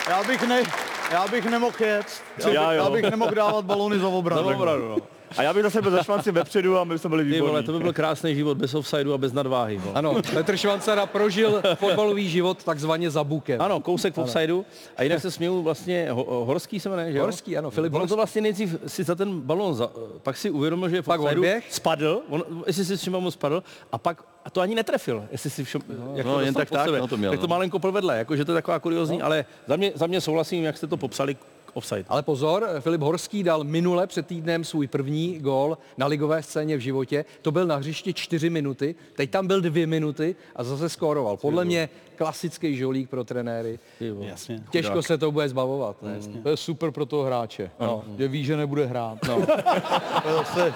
Já 0.09 0.23
bych, 0.23 0.47
ne, 0.47 0.63
já 1.11 1.27
bych 1.27 1.45
nemohl 1.45 1.73
jet. 1.79 2.05
Já, 2.37 2.49
Já 2.53 2.69
bych, 2.69 2.77
já 2.77 2.89
bych 2.89 3.03
nemohl 3.11 3.35
dávat 3.35 3.65
balony 3.65 3.99
za 3.99 4.07
obranu. 4.07 4.51
no. 4.89 4.97
A 5.37 5.43
já 5.43 5.53
bych 5.53 5.63
zase 5.63 5.81
byl 5.81 5.91
za 5.91 6.03
švanci 6.03 6.31
vepředu 6.31 6.77
a 6.77 6.83
my 6.83 6.99
jsme 6.99 7.09
byli 7.09 7.23
Ty 7.23 7.29
výborní. 7.29 7.49
vole, 7.49 7.63
to 7.63 7.71
by 7.71 7.79
byl 7.79 7.93
krásný 7.93 8.35
život 8.35 8.57
bez 8.57 8.73
offsideu 8.73 9.13
a 9.13 9.17
bez 9.17 9.33
nadváhy. 9.33 9.77
Vole. 9.77 9.95
Ano, 9.95 10.15
Petr 10.33 10.57
Švancara 10.57 11.05
prožil 11.05 11.61
fotbalový 11.75 12.29
život 12.29 12.63
takzvaně 12.63 13.09
za 13.09 13.23
bukem. 13.23 13.61
Ano, 13.61 13.79
kousek 13.79 14.13
v 14.13 14.17
offsideu. 14.17 14.65
A 14.97 15.03
jinak 15.03 15.21
se 15.21 15.31
směju 15.31 15.61
vlastně, 15.61 16.11
ho, 16.11 16.45
Horský 16.45 16.79
se 16.79 16.89
jmenuje, 16.89 17.11
že 17.11 17.17
jo? 17.17 17.23
Horský, 17.23 17.57
ano, 17.57 17.69
Filip 17.69 17.93
On 17.93 18.07
to 18.07 18.15
vlastně 18.15 18.41
nejdřív 18.41 18.75
si 18.87 19.03
za 19.03 19.15
ten 19.15 19.41
balon, 19.41 19.73
za, 19.73 19.89
pak 20.23 20.37
si 20.37 20.49
uvědomil, 20.49 20.89
že 20.89 20.95
je 20.95 21.01
v 21.01 21.05
Pak 21.05 21.21
offsideu, 21.21 21.43
spadl, 21.69 22.21
on, 22.29 22.43
jestli 22.67 22.85
si 22.85 22.97
všiml, 22.97 23.17
on 23.17 23.31
spadl, 23.31 23.63
a 23.91 23.97
pak 23.97 24.23
a 24.45 24.49
to 24.49 24.61
ani 24.61 24.75
netrefil, 24.75 25.23
jestli 25.31 25.49
si 25.49 25.63
všim, 25.63 25.81
jak 26.15 26.25
no, 26.25 26.33
to 26.33 26.41
jen 26.41 26.53
tak 26.53 26.69
tak, 26.69 26.85
sebe. 26.85 26.99
no, 26.99 27.07
to 27.07 27.17
měl, 27.17 27.31
tak 27.31 27.39
to 27.39 27.47
no. 27.47 27.55
malinko 27.55 27.75
kopl 27.75 27.91
vedle, 27.91 28.17
jakože 28.17 28.45
to 28.45 28.51
je 28.51 28.53
taková 28.53 28.79
kuriozní, 28.79 29.21
ale 29.21 29.45
za 29.67 29.75
mě, 29.75 29.91
za 29.95 30.07
mě 30.07 30.21
souhlasím, 30.21 30.63
jak 30.63 30.77
jste 30.77 30.87
to 30.87 30.97
popsali, 30.97 31.37
offside. 31.77 32.05
Ale 32.07 32.23
pozor, 32.23 32.67
Filip 32.79 33.01
Horský 33.01 33.43
dal 33.43 33.63
minule 33.63 34.07
před 34.07 34.27
týdnem 34.27 34.63
svůj 34.63 34.87
první 34.87 35.39
gól 35.39 35.77
na 35.97 36.07
ligové 36.07 36.43
scéně 36.43 36.77
v 36.77 36.79
životě. 36.79 37.25
To 37.41 37.51
byl 37.51 37.65
na 37.65 37.75
hřišti 37.75 38.13
4 38.13 38.49
minuty, 38.49 38.95
teď 39.15 39.29
tam 39.29 39.47
byl 39.47 39.61
2 39.61 39.87
minuty 39.87 40.35
a 40.55 40.63
zase 40.63 40.89
skóroval. 40.89 41.37
Podle 41.37 41.65
mě 41.65 41.89
klasický 42.15 42.77
žolík 42.77 43.09
pro 43.09 43.23
trenéry. 43.23 43.79
Jasně. 44.19 44.63
Těžko 44.69 45.01
se 45.03 45.17
to 45.17 45.31
bude 45.31 45.49
zbavovat. 45.49 46.03
Ne? 46.03 46.19
To 46.43 46.49
je 46.49 46.57
super 46.57 46.91
pro 46.91 47.05
toho 47.05 47.23
hráče. 47.23 47.71
No. 47.79 48.03
Že 48.17 48.27
ví, 48.27 48.45
že 48.45 48.57
nebude 48.57 48.85
hrát. 48.85 49.17
No. 49.27 49.45
to 50.23 50.31
zase, 50.31 50.73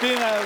Ty 0.00 0.16
ne. 0.16 0.40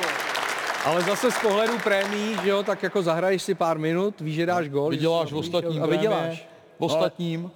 Ale 0.85 1.03
zase 1.03 1.31
z 1.31 1.39
pohledu 1.39 1.79
prémií, 1.79 2.37
že 2.43 2.49
jo, 2.49 2.63
tak 2.63 2.83
jako 2.83 3.03
zahraješ 3.03 3.43
si 3.43 3.55
pár 3.55 3.79
minut, 3.79 4.21
víš, 4.21 4.35
že 4.35 4.47
dáš 4.47 4.69
gól. 4.69 4.91
vyděláš 4.91 5.33
ostatním 5.33 5.83
A 5.83 5.87
vyděláš. 5.87 6.49
Ostatním. 6.79 7.51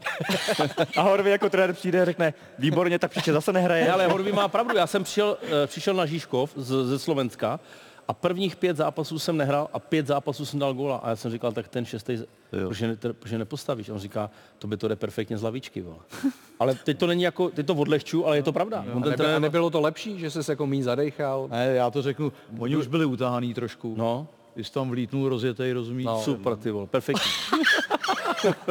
A 0.96 1.02
Horvy 1.02 1.30
jako 1.30 1.50
trenér 1.50 1.72
přijde 1.74 2.02
a 2.02 2.04
řekne, 2.04 2.34
výborně, 2.58 2.98
tak 2.98 3.10
příště 3.10 3.32
zase 3.32 3.52
nehraje. 3.52 3.84
Ne, 3.84 3.90
ale 3.90 4.06
Horvý 4.06 4.32
má 4.32 4.48
pravdu. 4.48 4.76
Já 4.76 4.86
jsem 4.86 5.04
přišel, 5.04 5.38
eh, 5.42 5.66
přišel 5.66 5.94
na 5.94 6.06
Žižkov 6.06 6.52
z, 6.56 6.84
ze 6.86 6.98
Slovenska 6.98 7.60
a 8.08 8.12
prvních 8.12 8.56
pět 8.56 8.76
zápasů 8.76 9.18
jsem 9.18 9.36
nehrál 9.36 9.68
a 9.72 9.78
pět 9.78 10.06
zápasů 10.06 10.46
jsem 10.46 10.58
dal 10.58 10.74
góla. 10.74 10.96
A 10.96 11.08
já 11.08 11.16
jsem 11.16 11.30
říkal, 11.30 11.52
tak 11.52 11.68
ten 11.68 11.84
šestý, 11.84 12.18
proč, 12.66 12.80
ne, 12.80 12.96
proč 12.96 13.32
nepostavíš? 13.32 13.88
A 13.88 13.92
on 13.92 13.98
říká, 13.98 14.30
to 14.58 14.66
by 14.66 14.76
to 14.76 14.88
jde 14.88 14.96
perfektně 14.96 15.38
z 15.38 15.42
lavičky. 15.42 15.82
Vole. 15.82 15.98
Ale 16.60 16.74
teď 16.74 16.98
to 16.98 17.06
není 17.06 17.22
jako, 17.22 17.48
teď 17.48 17.66
to 17.66 17.74
odlehču, 17.74 18.26
ale 18.26 18.36
je 18.36 18.42
to 18.42 18.52
pravda. 18.52 18.84
On 18.94 18.98
A, 18.98 19.02
ten 19.02 19.10
nebe, 19.10 19.14
a 19.14 19.16
trenér, 19.16 19.40
nebylo 19.40 19.70
to 19.70 19.80
lepší, 19.80 20.18
že 20.18 20.30
se 20.30 20.52
jako 20.52 20.66
míň 20.66 20.82
zadechal? 20.82 21.48
Ne, 21.50 21.66
já 21.74 21.90
to 21.90 22.02
řeknu, 22.02 22.32
oni 22.58 22.76
už 22.76 22.86
byli 22.86 23.04
utahaný 23.04 23.54
trošku. 23.54 23.94
no, 23.98 24.26
jsi 24.56 24.72
tam 24.72 24.90
vlítnul 24.90 25.28
rozjetej, 25.28 25.72
rozumíš? 25.72 26.06
No. 26.06 26.20
super, 26.22 26.56
ty 26.56 26.70
vole, 26.70 26.86
perfektní. 26.86 27.30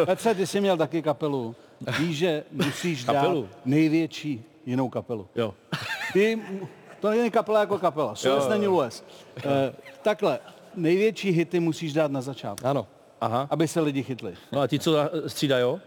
Petře, 0.05 0.36
ty 0.36 0.47
jsi 0.47 0.62
měl 0.62 0.77
taky 0.77 1.01
kapelu. 1.01 1.55
Víš, 1.99 2.17
že 2.17 2.43
musíš 2.51 3.03
dát 3.03 3.13
Kapelu? 3.13 3.49
největší 3.65 4.43
jinou 4.65 4.89
kapelu. 4.89 5.27
Jo. 5.36 5.53
Ty, 6.13 6.39
to 6.99 7.10
není 7.10 7.32
kapela 7.32 7.60
jako 7.60 7.77
kapela. 7.79 8.15
Suez 8.15 8.47
není 8.47 8.67
Les. 8.67 9.03
Eh, 9.38 9.73
takhle, 10.01 10.39
největší 10.75 11.32
hity 11.32 11.60
musíš 11.60 11.93
dát 11.93 12.12
na 12.12 12.21
začátku, 12.21 12.67
Ano. 12.67 12.88
Aha. 13.21 13.47
aby 13.49 13.67
se 13.67 13.82
lidi 13.82 14.03
chytli. 14.03 14.34
No 14.51 14.62
a 14.62 14.67
ti, 14.67 14.79
co 14.79 14.95
střídají, 15.27 15.62
jo? 15.62 15.79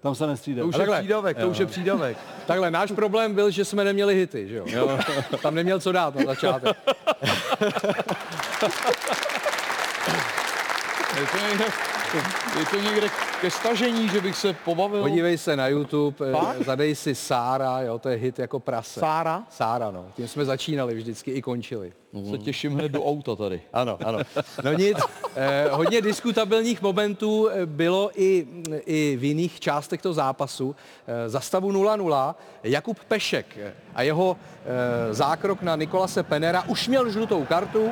Tam 0.00 0.14
se 0.14 0.26
nestřídají. 0.26 0.62
To 0.62 0.68
už 0.68 0.74
A 0.74 0.78
je 0.78 0.80
takhle. 0.80 0.98
přídavek, 0.98 1.38
to 1.38 1.48
už 1.48 1.58
je 1.58 1.66
přídavek. 1.66 2.18
Takhle, 2.46 2.70
náš 2.70 2.92
problém 2.92 3.34
byl, 3.34 3.50
že 3.50 3.64
jsme 3.64 3.84
neměli 3.84 4.14
hity, 4.14 4.48
že 4.48 4.56
jo? 4.56 4.98
Tam 5.42 5.54
neměl 5.54 5.80
co 5.80 5.92
dát 5.92 6.14
na 6.14 6.24
začátek. 6.24 6.76
Je 12.14 12.20
to 12.20 12.28
někde, 12.28 12.60
je 12.60 12.66
to 12.66 12.80
někde 12.80 13.08
ke 13.40 13.50
stažení, 13.50 14.08
že 14.08 14.20
bych 14.20 14.36
se 14.36 14.52
pobavil. 14.52 15.02
Podívej 15.02 15.38
se 15.38 15.56
na 15.56 15.68
YouTube, 15.68 16.16
eh, 16.60 16.64
zadej 16.64 16.94
si 16.94 17.14
Sára, 17.14 17.80
jo, 17.80 17.98
to 17.98 18.08
je 18.08 18.16
hit 18.16 18.38
jako 18.38 18.60
prase. 18.60 19.00
Sára? 19.00 19.42
Sára, 19.50 19.90
no. 19.90 20.06
Tím 20.16 20.28
jsme 20.28 20.44
začínali 20.44 20.94
vždycky 20.94 21.30
i 21.30 21.42
končili. 21.42 21.92
Se 22.30 22.38
těším 22.38 22.74
hned 22.74 22.92
do 22.92 23.04
auta 23.04 23.36
tady. 23.36 23.62
Ano, 23.72 23.98
ano. 24.04 24.18
No 24.64 24.72
nic, 24.72 24.98
eh, 25.36 25.68
hodně 25.70 26.02
diskutabilních 26.02 26.82
momentů 26.82 27.48
eh, 27.48 27.66
bylo 27.66 28.10
i, 28.14 28.46
i 28.86 29.16
v 29.20 29.24
jiných 29.24 29.60
částech 29.60 30.02
toho 30.02 30.12
zápasu. 30.12 30.76
Eh, 31.06 31.28
za 31.28 31.40
stavu 31.40 31.72
0-0 31.72 32.34
Jakub 32.62 32.98
Pešek 33.08 33.46
a 33.94 34.02
jeho 34.02 34.36
eh, 34.36 35.14
zákrok 35.14 35.62
na 35.62 35.76
Nikolase 35.76 36.22
Penera 36.22 36.62
už 36.62 36.88
měl 36.88 37.10
žlutou 37.10 37.44
kartu. 37.44 37.90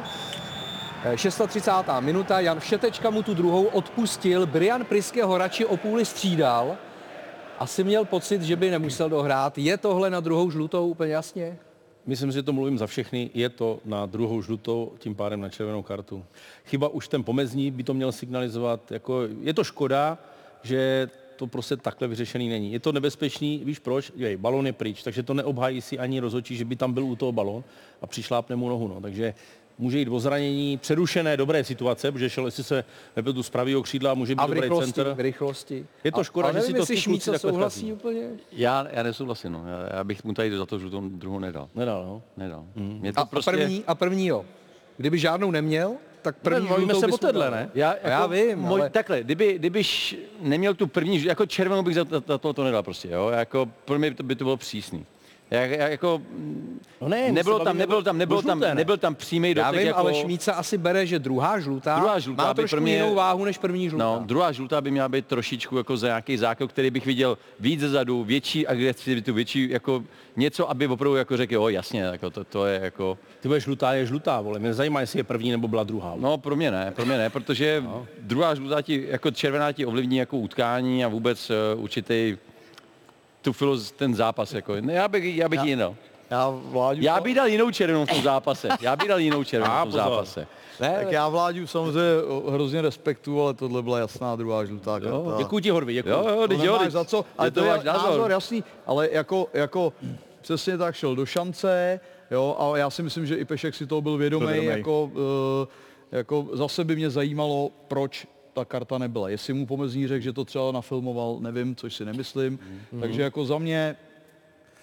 Eh, 1.05 1.17
36. 1.17 2.01
minuta, 2.01 2.41
Jan 2.41 2.61
Všetečka 2.61 3.11
mu 3.11 3.23
tu 3.23 3.35
druhou 3.35 3.65
odpustil, 3.65 4.47
Brian 4.47 4.85
Priske 4.85 5.25
ho 5.25 5.39
radši 5.39 5.65
o 5.65 5.77
půli 5.77 6.05
střídal. 6.05 6.77
Asi 7.59 7.85
měl 7.85 8.05
pocit, 8.05 8.43
že 8.43 8.57
by 8.57 8.71
nemusel 8.71 9.09
dohrát. 9.09 9.59
Je 9.59 9.77
tohle 9.77 10.11
na 10.11 10.21
druhou 10.21 10.51
žlutou 10.51 10.89
úplně 10.89 11.13
jasně? 11.13 11.59
Myslím, 12.07 12.33
že 12.33 12.43
to 12.43 12.53
mluvím 12.53 12.79
za 12.79 12.87
všechny, 12.87 13.31
je 13.35 13.49
to 13.49 13.79
na 13.85 14.07
druhou 14.07 14.43
žlutou, 14.43 14.93
tím 14.99 15.15
pádem 15.15 15.41
na 15.41 15.49
červenou 15.49 15.83
kartu. 15.83 16.25
Chyba 16.67 16.89
už 16.89 17.09
ten 17.09 17.25
pomezní 17.25 17.71
by 17.71 17.83
to 17.83 17.95
měl 17.95 18.13
signalizovat, 18.13 18.93
jako 18.93 19.23
je 19.43 19.55
to 19.55 19.65
škoda, 19.65 20.19
že 20.63 21.11
to 21.37 21.47
prostě 21.47 21.77
takhle 21.77 22.09
vyřešený 22.09 22.49
není. 22.49 22.73
Je 22.73 22.81
to 22.81 22.93
nebezpečný, 22.93 23.63
víš 23.65 23.79
proč? 23.79 24.13
Jej, 24.17 24.37
balon 24.37 24.67
je 24.67 24.73
pryč, 24.73 25.03
takže 25.03 25.23
to 25.23 25.35
neobhájí 25.35 25.81
si 25.81 25.99
ani 25.99 26.21
rozhodčí, 26.21 26.57
že 26.57 26.65
by 26.65 26.77
tam 26.77 26.93
byl 26.93 27.05
u 27.05 27.17
toho 27.17 27.33
balon 27.33 27.65
a 28.03 28.07
přišlápne 28.07 28.57
mu 28.57 28.69
nohu. 28.69 28.89
No. 28.89 29.01
Takže 29.01 29.35
může 29.79 29.99
jít 29.99 30.09
o 30.09 30.21
zranění 30.21 30.77
přerušené 30.79 31.37
dobré 31.37 31.65
situace, 31.65 32.13
protože 32.13 32.31
šel, 32.31 32.45
jestli 32.47 32.65
se 32.65 32.85
nebyl 33.17 33.43
z 33.43 33.51
pravého 33.51 33.83
křídla, 33.83 34.15
může 34.15 34.35
být 34.35 34.41
A 34.41 34.47
v 34.47 34.49
dobrý 34.49 34.61
rychlosti, 34.61 34.93
center. 34.93 35.15
v 35.15 35.21
rychlosti. 35.21 35.87
Je 36.05 36.13
to 36.13 36.21
A- 36.21 36.25
škoda, 36.25 36.49
ale 36.49 36.55
že 36.55 36.61
si 36.67 36.73
nevím, 36.73 36.87
to 36.87 36.93
ty 36.95 37.03
kluci 37.03 37.31
takhle 37.31 37.51
souhlasí 37.51 37.79
zkazí. 37.81 37.93
úplně. 37.93 38.23
Já, 38.53 38.87
já 38.93 39.03
nesouhlasím, 39.03 39.53
no. 39.53 39.65
Já, 39.67 39.97
já 39.97 40.05
bych 40.05 40.25
mu 40.25 40.35
tady 40.35 40.57
za 40.59 40.67
to 40.67 40.79
žlutou 40.79 41.09
druhou 41.09 41.39
nedal. 41.39 41.69
Nedal, 41.75 42.05
no. 42.07 42.23
Nedal. 42.37 42.65
Mm. 42.75 42.99
Mě 43.01 43.13
to 43.13 43.21
A, 43.21 43.25
prostě... 43.25 43.51
a 43.51 43.55
první, 43.55 43.85
a 43.87 43.95
první 43.95 44.27
jo. 44.27 44.45
Kdyby 44.97 45.19
žádnou 45.19 45.51
neměl, 45.51 45.93
tak 46.23 46.37
první 46.43 46.69
Ne, 46.87 46.95
se 46.95 47.07
o 47.07 47.19
téhle, 47.19 47.51
ne? 47.51 47.71
Já, 47.75 47.95
já 48.05 48.27
vím, 48.27 48.59
můj, 48.59 48.81
ale- 48.81 48.91
Takhle, 48.91 49.23
kdyby, 49.23 49.55
kdybyš 49.59 50.17
neměl 50.41 50.75
tu 50.75 50.87
první, 50.87 51.25
jako 51.25 51.47
červenou 51.47 51.83
bych 51.83 51.95
za, 51.95 52.05
za, 52.05 52.23
za 52.27 52.39
to, 52.39 52.53
to 52.53 52.65
nedal 52.65 52.83
prostě, 52.83 53.09
jo. 53.09 53.29
Jako, 53.29 53.69
pro 53.85 53.99
mě 53.99 54.11
by 54.11 54.17
to, 54.17 54.23
by 54.23 54.35
to 54.35 54.45
bylo 54.45 54.57
přísný. 54.57 55.07
Já, 55.51 55.61
já, 55.61 55.89
jako, 55.89 56.23
No 57.01 57.09
ne, 57.09 57.33
nebylo 57.33 57.59
tam, 57.59 57.79
nebylo 57.79 58.03
tam, 58.03 58.19
nebylo 58.19 58.43
tam, 58.43 58.59
žluté, 58.59 58.69
ne? 58.69 58.75
nebyl 58.75 58.97
tam 58.97 59.15
přímý 59.15 59.49
Já 59.49 59.55
dotek, 59.55 59.79
vím, 59.79 59.87
jako, 59.87 59.99
ale 59.99 60.15
Šmíca 60.15 60.53
asi 60.53 60.79
bere, 60.79 61.07
že 61.07 61.19
druhá 61.19 61.61
žlutá, 61.61 61.99
Druhá 61.99 62.19
žlutá 62.19 62.43
má 62.43 62.55
by 62.55 62.57
trošku 62.63 62.81
mě- 62.81 62.95
jinou 62.95 63.15
váhu 63.15 63.45
než 63.45 63.59
první 63.59 63.89
žlutá. 63.89 64.05
No, 64.05 64.23
druhá 64.27 64.53
žlutá 64.53 64.81
by 64.81 64.91
měla 64.91 65.09
být 65.09 65.27
trošičku 65.27 65.77
jako 65.77 65.97
za 65.97 66.07
nějaký 66.07 66.37
zákrok, 66.37 66.71
který 66.71 66.91
bych 66.91 67.07
viděl 67.07 67.39
víc 67.61 67.81
zezadu, 67.81 68.25
větší 68.25 68.67
agresivitu, 68.67 69.35
větší 69.35 69.71
jako 69.71 70.05
něco, 70.37 70.71
aby 70.71 70.87
opravdu 70.87 71.17
jako 71.17 71.37
řekl, 71.37 71.55
jo, 71.55 71.69
jasně, 71.69 72.01
jako 72.01 72.31
to, 72.31 72.45
to 72.45 72.67
je 72.67 72.81
jako, 72.83 73.19
Ty 73.41 73.49
budeš 73.49 73.65
žlutá, 73.65 73.95
je 73.95 74.07
žlutá, 74.07 74.41
vole. 74.41 74.59
Mě 74.59 74.75
zajímá, 74.75 75.01
jestli 75.01 75.19
je 75.19 75.25
první 75.25 75.51
nebo 75.51 75.69
byla 75.69 75.85
druhá. 75.85 76.11
vole. 76.11 76.23
no 76.23 76.39
pro 76.39 76.57
mě 76.57 76.71
ne, 76.71 76.93
pro 76.97 77.07
mě 77.07 77.19
ne, 77.19 77.31
protože 77.31 77.83
No. 77.85 78.07
druhá 78.21 78.55
žlutá 78.55 78.83
ti, 78.83 79.05
jako 79.09 79.31
červená 79.31 79.73
ti 79.73 79.87
ovlivní 79.87 80.17
jako 80.17 80.37
utkání 80.39 81.05
a 81.05 81.09
vůbec 81.09 81.51
uh, 81.51 81.83
určitý 81.83 82.37
tu 83.49 83.53
filoz, 83.53 83.91
ten 83.93 84.15
zápas, 84.15 84.53
jako, 84.53 84.75
ne, 84.81 84.93
já 84.93 85.09
bych, 85.09 85.37
já 85.37 85.49
bych 85.49 85.65
ji 85.65 85.77
dal. 85.77 85.95
Já 86.31 86.49
vládě 86.51 87.01
Já 87.03 87.21
bych 87.21 87.35
dal 87.35 87.47
jinou 87.49 87.71
červenou 87.71 88.05
v 88.07 88.09
tom 88.09 88.23
zápase. 88.23 88.69
Já 88.81 88.97
bych 88.97 89.09
dal 89.09 89.19
jinou 89.19 89.45
červenou 89.45 89.75
v 89.81 89.83
tom 89.83 89.93
zápase. 89.93 90.47
Ne, 90.81 90.95
Tak 90.99 91.13
já 91.13 91.29
vládě 91.29 91.67
samozřejmě 91.67 92.01
hrozně 92.51 92.83
respektu, 92.83 93.43
ale 93.43 93.55
tohle 93.55 93.83
byla 93.83 93.99
jasná 93.99 94.37
druhá 94.37 94.65
žlutá 94.65 95.01
karta. 95.01 95.17
Děkuji 95.39 95.59
ti, 95.61 95.71
Horvy, 95.71 95.95
děkuji. 95.95 96.09
Jo, 96.11 96.25
jo, 96.29 96.49
To 96.49 96.55
jo, 96.55 96.79
za 96.89 97.05
co, 97.05 97.17
je 97.17 97.25
ale 97.39 97.51
to 97.51 97.61
to 97.61 97.67
je 97.67 97.71
váš 97.73 97.85
názor. 97.85 98.11
názor 98.11 98.31
jasný, 98.31 98.65
ale 98.87 99.09
jako, 99.13 99.47
jako 99.55 99.93
přesně 100.41 100.79
tak 100.79 100.95
šel 100.95 101.17
do 101.17 101.27
šance, 101.27 102.01
jo, 102.31 102.57
a 102.59 102.77
já 102.77 102.91
si 102.91 103.03
myslím, 103.03 103.27
že 103.27 103.37
i 103.37 103.45
Pešek 103.45 103.75
si 103.75 103.87
toho 103.87 104.01
byl 104.01 104.17
vědomý, 104.17 104.47
Byl 104.47 104.53
vědomý. 104.55 104.79
jako, 104.79 105.05
uh, 105.05 105.69
jako 106.13 106.47
zase 106.53 106.85
by 106.85 106.97
mě 106.97 107.11
zajímalo, 107.11 107.71
proč 107.89 108.27
ta 108.53 108.65
karta 108.65 108.99
nebyla. 108.99 109.29
Jestli 109.29 109.53
mu 109.53 109.67
pomezní 109.67 110.09
řekl, 110.09 110.23
že 110.23 110.33
to 110.33 110.45
třeba 110.45 110.73
nafilmoval, 110.73 111.39
nevím, 111.41 111.77
což 111.77 111.95
si 111.95 112.05
nemyslím. 112.05 112.59
Mhm. 112.93 113.01
Takže 113.01 113.23
jako 113.23 113.45
za 113.45 113.59
mě 113.59 113.97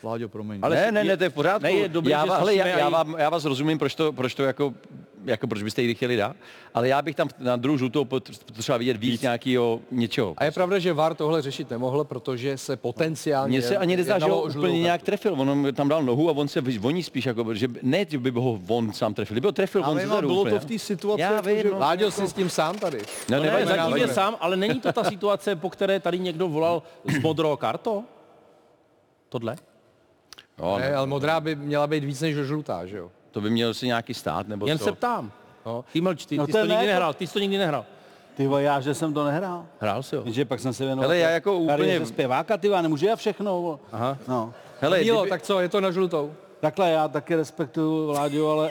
Vláďo, 0.05 0.29
promiň. 0.29 0.59
Ale 0.61 0.75
ne, 0.75 0.91
ne, 0.91 1.03
ne, 1.03 1.17
to 1.17 1.23
je 1.23 1.29
v 1.29 1.33
pořádku. 1.33 1.63
Ne, 1.63 1.71
je 1.71 1.89
dobrý, 1.89 2.11
já, 2.11 2.25
že 2.25 2.31
va- 2.31 2.37
hele, 2.39 2.55
já, 2.55 2.67
já, 2.67 2.89
vám, 2.89 3.15
já 3.17 3.29
vás 3.29 3.45
rozumím, 3.45 3.77
proč 3.77 3.95
to, 3.95 4.13
proč 4.13 4.35
to 4.35 4.43
jako, 4.43 4.73
jako 5.25 5.47
proč 5.47 5.63
byste 5.63 5.81
ji 5.81 5.95
chtěli 5.95 6.15
dát, 6.17 6.35
ale 6.73 6.87
já 6.87 7.01
bych 7.01 7.15
tam 7.15 7.27
na 7.39 7.55
druhou 7.55 7.77
žlutou 7.77 8.03
pot- 8.05 8.29
potřeboval 8.55 8.79
vidět 8.79 8.97
víc, 8.97 9.21
nějakého 9.21 9.79
něčeho. 9.91 10.33
A 10.37 10.45
je 10.45 10.51
pravda, 10.51 10.79
že 10.79 10.93
VAR 10.93 11.15
tohle 11.15 11.41
řešit 11.41 11.69
nemohl, 11.69 12.03
protože 12.03 12.57
se 12.57 12.77
potenciálně 12.77 13.49
Mně 13.59 13.67
se 13.67 13.77
ani 13.77 13.97
nezdá, 13.97 14.19
že 14.19 14.25
ho 14.25 14.41
úplně 14.43 14.79
nějak 14.79 15.01
trefil. 15.03 15.33
On 15.41 15.73
tam 15.73 15.89
dal 15.89 16.03
nohu 16.03 16.29
a 16.29 16.31
on 16.31 16.47
se 16.47 16.61
voní 16.61 17.03
spíš, 17.03 17.25
jako, 17.25 17.53
že 17.53 17.67
by- 17.67 17.79
ne, 17.83 18.05
že 18.09 18.17
by 18.17 18.29
ho 18.29 18.59
on 18.67 18.93
sám 18.93 19.13
trefil, 19.13 19.33
kdyby 19.33 19.47
ho 19.47 19.51
trefil 19.51 19.81
on 19.81 19.87
Ale 19.87 20.05
no, 20.05 20.15
zadu 20.15 20.27
bylo 20.27 20.41
úplně. 20.41 20.53
to 20.55 20.59
v 20.59 20.65
té 20.65 20.79
situaci, 20.79 21.21
Já 21.21 21.31
jako, 21.35 21.47
vím, 21.47 21.57
že- 21.61 21.69
no. 21.71 21.79
Láďo 21.79 22.11
si 22.11 22.27
s 22.27 22.33
tím 22.33 22.49
sám 22.49 22.77
tady. 22.77 22.97
No, 23.29 23.37
No 23.37 23.43
ne, 23.43 23.51
nevadí, 23.51 23.67
zatím 23.67 23.97
je 23.97 24.07
sám, 24.07 24.35
ale 24.39 24.57
není 24.57 24.79
to 24.81 24.93
ta 24.93 25.03
situace, 25.03 25.55
po 25.55 25.69
které 25.69 25.99
tady 25.99 26.19
někdo 26.19 26.47
volal 26.47 26.83
z 27.05 27.19
modrou 27.21 27.55
kartou? 27.57 28.03
Tohle? 29.29 29.55
No, 30.59 30.77
Ne, 30.79 30.95
ale 30.95 31.07
modrá 31.07 31.39
by 31.39 31.55
měla 31.55 31.87
být 31.87 32.03
víc 32.03 32.21
než 32.21 32.35
žlutá, 32.35 32.85
že 32.85 32.97
jo? 32.97 33.11
to 33.31 33.41
by 33.41 33.49
měl 33.49 33.73
si 33.73 33.85
nějaký 33.87 34.13
stát, 34.13 34.47
nebo 34.47 34.67
Jen 34.67 34.77
co? 34.77 34.83
se 34.83 34.91
ptám. 34.91 35.31
No. 35.65 35.85
Ty 35.93 36.01
mlč, 36.01 36.25
ty, 36.25 36.37
No 36.37 36.45
ty 36.45 36.51
to 36.51 36.57
jsi 36.57 36.61
to 36.61 36.67
ne, 36.67 36.73
nikdy 36.73 36.85
to- 36.85 36.91
nehrál, 36.91 37.13
ty 37.13 37.27
jsi 37.27 37.33
to 37.33 37.39
nikdy 37.39 37.57
nehrál. 37.57 37.85
Ty 38.37 38.47
vole, 38.47 38.63
já, 38.63 38.79
že 38.81 38.93
jsem 38.93 39.13
to 39.13 39.25
nehrál. 39.25 39.65
Hrál 39.79 40.03
si 40.03 40.15
ho. 40.15 40.23
Že 40.25 40.45
pak 40.45 40.59
jsem 40.59 40.73
se 40.73 40.85
věnoval. 40.85 41.09
Hele, 41.09 41.17
já 41.17 41.29
jako 41.29 41.57
úplně- 41.57 42.05
zpěváka, 42.05 42.57
ty 42.57 42.67
vole, 42.69 42.81
nemůžu 42.81 43.05
já 43.05 43.15
všechno. 43.15 43.61
vole. 43.61 43.77
Aha. 43.91 44.17
No. 44.27 44.53
Hele, 44.81 44.99
Mílo, 44.99 45.21
kdyby, 45.21 45.29
tak 45.29 45.41
co, 45.41 45.59
je 45.59 45.69
to 45.69 45.81
na 45.81 45.91
žlutou? 45.91 46.33
Takhle 46.59 46.91
já 46.91 47.07
taky 47.07 47.35
respektuju 47.35 48.07
Vláďu, 48.07 48.47
ale, 48.49 48.69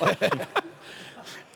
ale, 0.00 0.16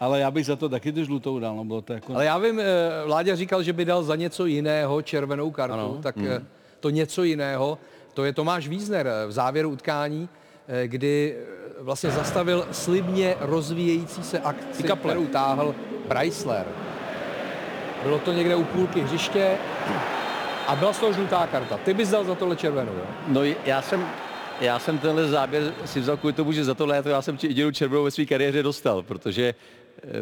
ale 0.01 0.21
já 0.21 0.31
bych 0.31 0.47
za 0.47 0.57
to 0.57 0.69
taky 0.69 0.93
tu 0.93 1.05
žlutou 1.05 1.39
dal, 1.39 1.57
no 1.57 1.65
bylo 1.65 1.83
to 1.83 1.93
jako... 1.93 2.15
Ale 2.15 2.25
já 2.25 2.39
vím, 2.39 2.61
eh, 2.61 2.65
Vláďa 3.07 3.37
říkal, 3.37 3.63
že 3.63 3.73
by 3.73 3.85
dal 3.85 4.03
za 4.03 4.17
něco 4.17 4.47
jiného 4.47 5.03
červenou 5.03 5.51
kartu, 5.51 5.75
ano. 5.75 5.99
tak 6.03 6.17
hmm. 6.17 6.47
to 6.81 6.91
něco 6.91 7.23
jiného, 7.23 7.79
to 8.15 8.25
je 8.25 8.33
Tomáš 8.33 8.69
Wiesner 8.69 9.07
eh, 9.07 9.27
v 9.27 9.33
závěru 9.33 9.71
utkání, 9.71 10.29
eh, 10.69 10.89
kdy 10.89 11.37
eh, 11.37 11.83
vlastně 11.83 12.11
zastavil 12.11 12.67
slibně 12.73 13.37
rozvíjející 13.41 14.23
se 14.23 14.39
akci, 14.39 14.83
kterou 14.83 15.27
táhl 15.27 15.75
Preissler. 16.09 16.67
Bylo 18.03 18.19
to 18.19 18.33
někde 18.33 18.57
u 18.57 18.65
půlky 18.65 19.01
hřiště 19.01 19.57
a 20.67 20.77
byla 20.77 20.93
z 20.93 20.99
toho 20.99 21.13
žlutá 21.13 21.47
karta. 21.47 21.77
Ty 21.77 21.95
bys 21.95 22.11
dal 22.11 22.25
za 22.25 22.35
tohle 22.35 22.57
červenou, 22.57 22.93
jo? 22.93 23.05
no 23.29 23.41
já 23.65 23.83
jsem, 23.83 24.07
já 24.61 24.79
jsem 24.79 24.99
tenhle 24.99 25.29
záběr 25.29 25.75
si 25.85 26.01
vzal 26.01 26.17
kvůli 26.17 26.33
tomu, 26.33 26.53
že 26.53 26.65
za 26.65 26.75
tohle 26.75 27.03
já 27.07 27.23
jsem 27.23 27.39
jedinou 27.43 27.71
červenou 27.71 28.05
ve 28.05 28.11
své 28.11 28.25
kariéře 28.25 28.63
dostal, 28.63 29.03
protože 29.03 29.55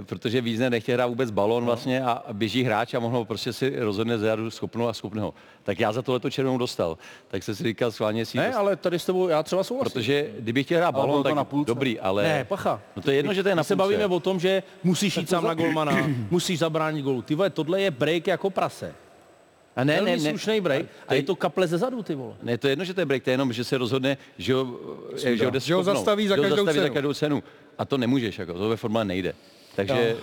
protože 0.06 0.40
Vízner 0.40 0.70
nechtěl 0.72 0.94
hrát 0.94 1.06
vůbec 1.06 1.30
balón 1.30 1.64
vlastně 1.64 2.02
a 2.02 2.22
běží 2.32 2.62
hráč 2.62 2.94
a 2.94 2.98
mohl 3.00 3.24
prostě 3.24 3.52
si 3.52 3.72
rozhodne 3.78 4.18
zadu 4.18 4.50
schopnou 4.50 4.88
a 4.88 4.92
schopného. 4.92 5.34
Tak 5.62 5.80
já 5.80 5.92
za 5.92 6.02
tohle 6.02 6.30
červenou 6.30 6.58
dostal. 6.58 6.98
Tak 7.28 7.42
jsem 7.42 7.54
si 7.54 7.62
říkal 7.64 7.92
schválně 7.92 8.26
si 8.26 8.38
Ne, 8.38 8.54
ale 8.54 8.76
tady 8.76 8.98
s 8.98 9.06
tebou 9.06 9.28
já 9.28 9.42
třeba 9.42 9.64
souhlasím. 9.64 9.92
Protože 9.92 10.30
kdybych 10.38 10.66
chtěl 10.66 10.78
hrát 10.78 10.92
balón, 10.92 11.22
tak 11.22 11.34
na 11.34 11.44
půlce. 11.44 11.66
dobrý, 11.68 12.00
ale... 12.00 12.22
Ne, 12.22 12.44
pacha. 12.44 12.80
No 12.96 13.02
to 13.02 13.10
je 13.10 13.16
jedno, 13.16 13.32
že 13.34 13.42
to 13.42 13.48
je 13.48 13.54
na 13.54 13.60
My 13.60 13.64
se 13.64 13.76
půlce. 13.76 13.84
bavíme 13.96 14.06
o 14.14 14.20
tom, 14.20 14.40
že 14.40 14.62
musíš 14.84 15.16
jít 15.16 15.28
sám 15.28 15.44
na 15.44 15.54
golmana, 15.54 16.08
musíš 16.30 16.58
zabránit 16.58 17.02
golu. 17.02 17.22
Ty 17.22 17.34
vole, 17.34 17.50
tohle 17.50 17.80
je 17.80 17.90
break 17.90 18.26
jako 18.26 18.50
prase. 18.50 18.94
A 19.76 19.84
ne, 19.84 19.94
Velmi 19.94 20.10
ne, 20.10 20.16
ne, 20.16 20.30
slušný 20.30 20.60
break 20.60 20.86
a 21.08 21.14
je 21.14 21.22
to 21.22 21.36
kaple 21.36 21.66
ze 21.66 21.78
zadu, 21.78 22.02
ty 22.02 22.14
vole. 22.14 22.34
Ne, 22.42 22.58
to 22.58 22.66
je 22.66 22.72
jedno, 22.72 22.84
že 22.84 22.94
to 22.94 23.00
je 23.00 23.06
break, 23.06 23.22
to 23.24 23.30
je 23.30 23.34
jenom, 23.34 23.52
že 23.52 23.64
se 23.64 23.78
rozhodne, 23.78 24.16
že 24.38 24.54
ho, 24.54 24.66
že 25.16 25.46
ho, 25.46 25.52
Že 25.60 25.74
ho 25.74 25.82
zastaví 25.82 26.28
za 26.28 26.34
že 26.34 26.40
ho 26.40 26.42
každou 26.42 26.56
zastaví 26.56 26.78
za 26.78 26.82
cenu. 26.84 26.94
každou 26.94 27.14
cenu. 27.14 27.42
A 27.78 27.84
to 27.84 27.98
nemůžeš, 27.98 28.38
jako, 28.38 28.54
to 28.54 28.68
ve 28.68 28.76
formule 28.76 29.04
nejde. 29.04 29.34
Takže 29.78 30.16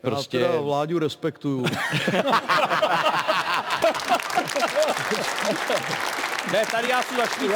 prostě... 0.00 0.38
Já 0.38 0.46
teda 0.48 0.60
Vláďu 0.60 0.98
respektuju. 0.98 1.66
Ne, 6.52 6.62
tady 6.70 6.88
já 6.88 7.02
jsem 7.02 7.16
za 7.16 7.26
šmícou. 7.26 7.54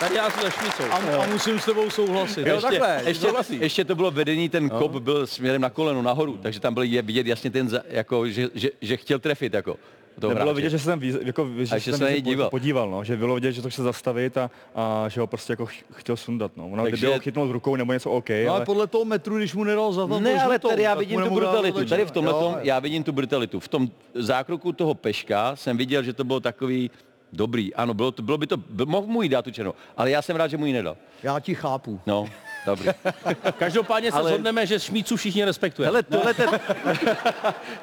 Tady 0.00 0.14
já 0.14 0.30
jsem 0.30 0.42
za 0.42 0.50
šmícou. 0.50 0.82
A, 0.90 1.22
a 1.22 1.26
musím 1.26 1.60
s 1.60 1.64
tebou 1.64 1.90
souhlasit. 1.90 2.46
Jo, 2.46 2.54
ještě, 2.54 2.68
takhle, 2.70 3.02
ještě, 3.06 3.26
souhlasí. 3.26 3.58
ještě, 3.60 3.84
to 3.84 3.94
bylo 3.94 4.10
vedení, 4.10 4.48
ten 4.48 4.70
kop 4.70 4.92
byl 4.92 5.26
směrem 5.26 5.60
na 5.60 5.70
koleno 5.70 6.02
nahoru, 6.02 6.38
takže 6.42 6.60
tam 6.60 6.74
byl 6.74 6.82
je 6.82 7.02
vidět 7.02 7.26
jasně 7.26 7.50
ten, 7.50 7.82
jako, 7.88 8.28
že, 8.28 8.48
že, 8.54 8.68
že 8.80 8.96
chtěl 8.96 9.18
trefit. 9.18 9.54
Jako, 9.54 9.76
toho 10.20 10.28
Nebylo 10.30 10.44
hráče. 10.46 10.56
vidět, 10.56 10.70
že 10.70 10.78
se 10.78 10.86
tam, 10.86 11.02
jako, 11.02 11.48
že 11.58 11.66
se 11.66 11.80
že 11.80 11.90
tam 11.90 11.98
se 12.00 12.20
díval. 12.20 12.50
podíval, 12.50 12.90
no, 12.90 13.04
že 13.04 13.16
bylo 13.16 13.34
vidět, 13.34 13.52
že 13.52 13.62
to 13.62 13.70
chce 13.70 13.82
zastavit 13.82 14.36
a, 14.38 14.50
a 14.74 15.08
že 15.08 15.20
ho 15.20 15.26
prostě 15.26 15.52
jako 15.52 15.66
ch- 15.66 15.84
chtěl 15.92 16.16
sundat. 16.16 16.52
No. 16.56 16.66
Ono, 16.68 16.82
Takže- 16.82 16.96
kdyby 16.96 17.12
ho 17.12 17.18
chytnul 17.18 17.52
rukou 17.52 17.76
nebo 17.76 17.92
něco 17.92 18.10
OK, 18.10 18.28
No, 18.30 18.34
ale 18.36 18.48
ale 18.50 18.64
podle 18.64 18.86
toho 18.86 19.04
metru, 19.04 19.36
když 19.38 19.54
mu 19.54 19.64
nedal 19.64 19.92
za 19.92 20.06
to 20.06 20.20
Ne, 20.20 20.42
ale 20.42 20.58
tady 20.58 20.82
já 20.82 20.94
vidím 20.94 21.20
tu 21.22 21.34
brutalitu. 21.34 21.84
Tady 21.84 22.04
v 22.04 22.10
tomhle 22.10 22.34
já 22.62 22.78
vidím 22.78 23.02
tu 23.04 23.12
brutalitu. 23.12 23.60
V 23.60 23.68
tom 23.68 23.88
zákroku 24.14 24.72
toho 24.72 24.94
Peška 24.94 25.56
jsem 25.56 25.76
viděl, 25.76 26.02
že 26.02 26.12
to 26.12 26.24
bylo 26.24 26.40
takový 26.40 26.90
dobrý. 27.32 27.74
Ano, 27.74 27.94
bylo, 27.94 28.10
to, 28.12 28.22
bylo 28.22 28.38
by 28.38 28.46
to, 28.46 28.56
mohl 28.84 29.06
mu 29.06 29.22
jí 29.22 29.28
dát 29.28 29.42
tu 29.42 29.50
černou, 29.50 29.74
ale 29.96 30.10
já 30.10 30.22
jsem 30.22 30.36
rád, 30.36 30.46
že 30.48 30.56
mu 30.56 30.66
ji 30.66 30.72
nedal. 30.72 30.96
Já 31.22 31.40
ti 31.40 31.54
chápu. 31.54 32.00
No, 32.06 32.28
dobrý. 32.66 32.88
Každopádně 33.58 34.12
se 34.12 34.18
Ale- 34.18 34.30
shodneme, 34.30 34.66
že 34.66 34.80
šmícu 34.80 35.16
všichni 35.16 35.44
respektujeme. 35.44 35.88
Hele, 35.88 36.02
tohle 36.02 36.34
ten, 36.34 36.50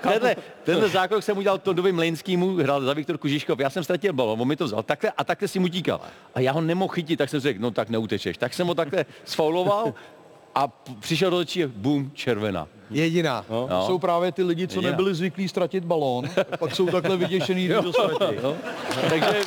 tenhle, 0.01 0.35
tenhle 0.63 0.89
zákrok 0.89 1.23
jsem 1.23 1.37
udělal 1.37 1.57
Todovi 1.57 1.91
Mlejnskýmu, 1.91 2.55
hrál 2.55 2.81
za 2.81 2.93
Viktor 2.93 3.17
Kužiškov, 3.17 3.59
já 3.59 3.69
jsem 3.69 3.83
ztratil 3.83 4.13
balon, 4.13 4.41
on 4.41 4.47
mi 4.47 4.55
to 4.55 4.65
vzal 4.65 4.83
takhle 4.83 5.11
a 5.17 5.23
takhle 5.23 5.47
si 5.47 5.59
mu 5.59 5.67
tíkal. 5.67 6.01
A 6.35 6.39
já 6.39 6.51
ho 6.51 6.61
nemohl 6.61 6.93
chytit, 6.93 7.17
tak 7.17 7.29
jsem 7.29 7.39
řekl, 7.39 7.61
no 7.61 7.71
tak 7.71 7.89
neutečeš. 7.89 8.37
Tak 8.37 8.53
jsem 8.53 8.67
ho 8.67 8.75
takhle 8.75 9.05
sfauloval 9.25 9.93
a 10.55 10.67
přišel 10.99 11.31
do 11.31 11.37
očí, 11.37 11.63
bum, 11.65 12.11
červená. 12.13 12.67
Jediná. 12.89 13.45
No. 13.49 13.67
No. 13.69 13.87
Jsou 13.87 13.99
právě 13.99 14.31
ty 14.31 14.43
lidi, 14.43 14.67
co 14.67 14.75
Jediná. 14.75 14.91
nebyli 14.91 15.15
zvyklí 15.15 15.47
ztratit 15.49 15.83
balón, 15.83 16.29
pak 16.59 16.75
jsou 16.75 16.87
takhle 16.87 17.17
vyděšený, 17.17 17.65
když 17.65 17.77
to 17.83 17.93
ztratí. 17.93 18.35
Jo? 18.43 18.55
Takže 19.09 19.27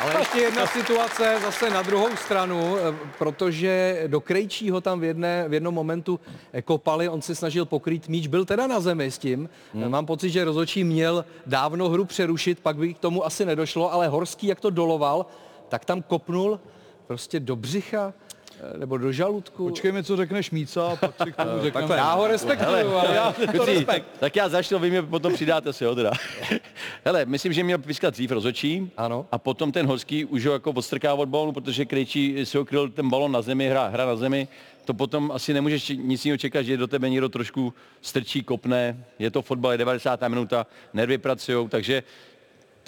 Ale 0.00 0.18
ještě 0.18 0.38
jedna 0.38 0.66
situace 0.66 1.38
zase 1.42 1.70
na 1.70 1.82
druhou 1.82 2.16
stranu, 2.16 2.76
eh, 2.76 2.96
protože 3.18 4.02
do 4.06 4.20
Krejčího 4.20 4.80
tam 4.80 5.00
v, 5.00 5.04
jedné, 5.04 5.48
v 5.48 5.54
jednom 5.54 5.74
momentu 5.74 6.20
eh, 6.52 6.62
kopali, 6.62 7.08
on 7.08 7.22
se 7.22 7.34
snažil 7.34 7.64
pokrýt 7.64 8.08
míč, 8.08 8.26
byl 8.26 8.44
teda 8.44 8.66
na 8.66 8.80
zemi 8.80 9.10
s 9.10 9.18
tím. 9.18 9.48
Hmm. 9.74 9.90
Mám 9.90 10.06
pocit, 10.06 10.30
že 10.30 10.44
rozhodčí 10.44 10.84
měl 10.84 11.24
dávno 11.46 11.88
hru 11.88 12.04
přerušit, 12.04 12.60
pak 12.60 12.76
by 12.76 12.94
k 12.94 12.98
tomu 12.98 13.26
asi 13.26 13.44
nedošlo, 13.44 13.92
ale 13.92 14.08
Horský, 14.08 14.46
jak 14.46 14.60
to 14.60 14.70
doloval, 14.70 15.26
tak 15.68 15.84
tam 15.84 16.02
kopnul 16.02 16.60
prostě 17.06 17.40
do 17.40 17.56
břicha 17.56 18.12
eh, 18.12 18.27
nebo 18.76 18.98
do 18.98 19.12
žaludku. 19.12 19.68
Počkejme, 19.68 20.02
co 20.02 20.16
řekneš 20.16 20.50
Míca, 20.50 20.86
a 20.88 20.96
pak 20.96 21.14
si 21.24 21.32
k 21.32 21.36
tomu 21.36 21.50
řekneme. 21.62 21.96
Já 21.96 22.14
ho 22.14 22.26
respektuju, 22.26 22.92
ale 22.94 23.14
já 23.14 23.32
to 23.32 23.46
Kucí, 23.58 23.74
respekt. 23.74 24.06
tak 24.20 24.36
já 24.36 24.48
začnu, 24.48 24.78
vy 24.78 24.90
mě 24.90 25.02
potom 25.02 25.34
přidáte 25.34 25.72
si 25.72 25.84
ho 25.84 25.94
teda. 25.94 26.12
Hele, 27.04 27.24
myslím, 27.24 27.52
že 27.52 27.62
měl 27.64 27.78
pískat 27.78 28.10
dřív 28.14 28.30
rozhodčí 28.30 28.90
Ano. 28.96 29.26
a 29.32 29.38
potom 29.38 29.72
ten 29.72 29.86
Horský 29.86 30.24
už 30.24 30.46
ho 30.46 30.52
jako 30.52 30.70
odstrká 30.70 31.14
od 31.14 31.28
balonu, 31.28 31.52
protože 31.52 31.84
Krejčí 31.84 32.46
si 32.46 32.56
ho 32.58 32.64
kryl 32.64 32.88
ten 32.88 33.10
balon 33.10 33.32
na 33.32 33.42
zemi, 33.42 33.68
hra, 33.68 33.86
hra 33.88 34.06
na 34.06 34.16
zemi. 34.16 34.48
To 34.84 34.94
potom 34.94 35.32
asi 35.34 35.54
nemůžeš 35.54 35.88
nic 35.88 36.24
jiného 36.24 36.38
čekat, 36.38 36.62
že 36.62 36.76
do 36.76 36.86
tebe 36.86 37.10
někdo 37.10 37.28
trošku 37.28 37.74
strčí, 38.02 38.42
kopne. 38.42 39.04
Je 39.18 39.30
to 39.30 39.42
fotbal, 39.42 39.72
je 39.72 39.78
90. 39.78 40.22
minuta, 40.28 40.66
nervy 40.94 41.18
pracují, 41.18 41.68
takže 41.68 42.02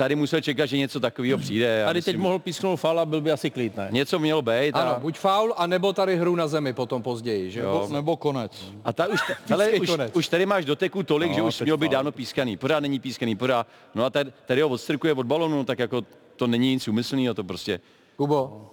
tady 0.00 0.16
musel 0.16 0.40
čekat, 0.40 0.66
že 0.66 0.76
něco 0.78 1.00
takového 1.00 1.38
přijde. 1.38 1.82
Tady 1.84 2.02
teď 2.02 2.06
myslím, 2.14 2.22
mohl 2.22 2.38
písknout 2.38 2.80
fal 2.80 3.00
a 3.00 3.06
byl 3.06 3.20
by 3.20 3.32
asi 3.32 3.50
klid, 3.50 3.76
ne? 3.76 3.88
Něco 3.92 4.18
mělo 4.18 4.42
být 4.42 4.72
Ano, 4.72 4.96
a, 4.96 4.98
buď 4.98 5.18
faul, 5.18 5.54
anebo 5.56 5.92
tady 5.92 6.16
hru 6.16 6.36
na 6.36 6.48
zemi 6.48 6.72
potom 6.72 7.02
později, 7.02 7.50
že? 7.50 7.62
Nebo, 7.62 7.88
nebo 7.92 8.16
konec. 8.16 8.64
a 8.84 8.92
ta 8.92 9.06
už, 9.06 9.20
hele, 9.46 9.70
už, 9.70 9.90
konec. 9.90 10.12
už, 10.16 10.28
tady 10.28 10.46
máš 10.46 10.64
doteku 10.64 11.02
tolik, 11.02 11.28
No, 11.30 11.34
že 11.34 11.42
už 11.42 11.58
teď 11.58 11.66
mělo 11.66 11.76
být 11.78 11.86
faul. 11.86 11.92
dávno 11.92 12.12
pískaný. 12.12 12.56
Pořád 12.56 12.80
není 12.80 12.98
pískaný, 13.00 13.36
pořád. 13.36 13.66
No 13.94 14.04
a 14.04 14.10
tady, 14.10 14.32
tady 14.46 14.60
ho 14.62 14.68
odstrkuje 14.68 15.12
od 15.14 15.26
balonu, 15.26 15.64
tak 15.64 15.78
jako 15.78 16.02
to 16.36 16.46
není 16.46 16.72
nic 16.72 16.88
umyslného, 16.88 17.34
to 17.34 17.44
prostě. 17.44 17.80
Kubo, 18.16 18.70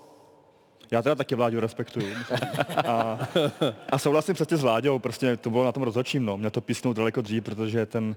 já 0.91 1.01
teda 1.01 1.15
taky 1.15 1.35
Vláďu 1.35 1.59
respektuju. 1.59 2.07
A, 2.87 3.19
a 3.89 3.97
souhlasím 3.97 4.35
přesně 4.35 4.57
s 4.57 4.61
Vláďou, 4.61 4.99
prostě 4.99 5.37
to 5.37 5.49
bylo 5.49 5.63
na 5.65 5.71
tom 5.71 5.83
rozhodčím, 5.83 6.25
no. 6.25 6.37
Měl 6.37 6.49
to 6.51 6.61
písnout 6.61 6.97
daleko 6.97 7.21
dřív, 7.21 7.43
protože 7.43 7.85
ten 7.85 8.07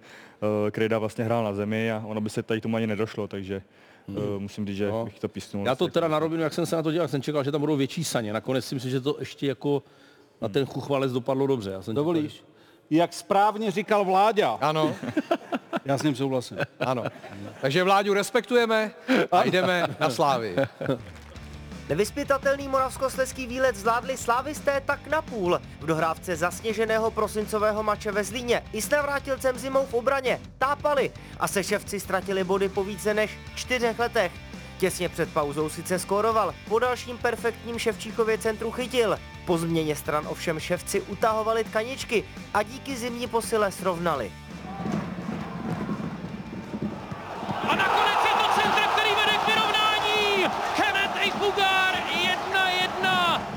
uh, 0.42 0.70
Krejda 0.70 0.98
vlastně 0.98 1.24
hrál 1.24 1.44
na 1.44 1.52
zemi 1.52 1.92
a 1.92 2.02
ono 2.06 2.20
by 2.20 2.30
se 2.30 2.42
tady 2.42 2.61
tomu 2.61 2.76
ani 2.76 2.87
nedošlo, 2.87 3.26
takže 3.28 3.62
uh, 4.06 4.14
musím 4.38 4.66
říct, 4.66 4.76
že 4.76 4.88
No. 4.88 5.04
bych 5.04 5.18
to 5.20 5.28
písnul. 5.28 5.66
Já 5.66 5.74
to 5.74 5.88
teda 5.88 6.09
na 6.09 6.18
rovinu, 6.18 6.42
jak 6.42 6.54
jsem 6.54 6.66
se 6.66 6.76
na 6.76 6.83
to 6.83 6.92
dělal, 6.92 7.09
jsem 7.09 7.22
čekal, 7.22 7.44
že 7.44 7.52
tam 7.52 7.61
budou 7.61 7.76
větší 7.76 8.04
saně. 8.04 8.33
Nakonec 8.33 8.64
si 8.64 8.74
myslím, 8.74 8.90
že 8.90 9.00
to 9.00 9.16
ještě 9.18 9.46
jako 9.46 9.83
na 10.40 10.48
ten 10.48 10.66
chuchvalec 10.66 11.12
dopadlo 11.12 11.46
dobře. 11.46 11.70
Já 11.70 11.83
jsem 11.83 11.94
Dovolíš? 11.94 12.44
Jak 12.90 13.12
správně 13.12 13.70
říkal 13.70 14.04
Vláďa. 14.04 14.59
ano, 14.61 14.94
Já 15.85 15.98
s 15.98 16.02
ním 16.02 16.14
souhlasím. 16.16 16.59
ano. 16.80 17.04
Takže 17.61 17.83
Vláďu 17.85 18.14
respektujeme 18.14 18.90
a 19.33 19.44
jdeme 19.44 19.87
na 20.00 20.11
slávy. 20.11 20.56
Nevyspytatelný 21.90 22.68
moravskoslezský 22.68 23.46
výlet 23.46 23.76
zvládli 23.76 24.16
slávisté 24.16 24.83
tak 24.87 25.07
na 25.07 25.22
půl. 25.22 25.61
V 25.81 25.87
dohrávce 25.87 26.37
zasněženého 26.37 27.11
prosincového 27.11 27.83
mače 27.83 28.12
ve 28.12 28.24
Zlíně 28.24 28.62
i 28.72 28.83
s 28.83 28.90
navrátilcem 28.90 29.59
zimou 29.59 29.87
v 29.87 29.94
obraně 29.94 30.40
tápali 30.59 31.11
a 31.40 31.48
seševci 31.48 32.00
ztratili 32.00 32.44
body 32.44 32.68
po 32.68 32.85
více 32.85 33.14
než 33.14 33.38
čtyřech 33.55 33.98
letech. 33.98 34.33
Těsně 34.79 35.09
před 35.09 35.33
pauzou 35.33 35.68
sice 35.68 35.98
skóroval, 35.98 36.55
po 36.68 36.79
dalším 36.79 37.18
perfektním 37.18 37.79
Ševčíkově 37.79 38.38
centru 38.38 38.70
chytil. 38.70 39.18
Po 39.46 39.59
změně 39.59 39.96
stran 39.96 40.26
ovšem 40.29 40.61
ševci 40.61 41.00
utahovali 41.00 41.64
tkaničky 41.64 42.24
a 42.55 42.62
díky 42.62 42.96
zimní 42.96 43.26
posile 43.26 43.72
srovnali. 43.72 44.33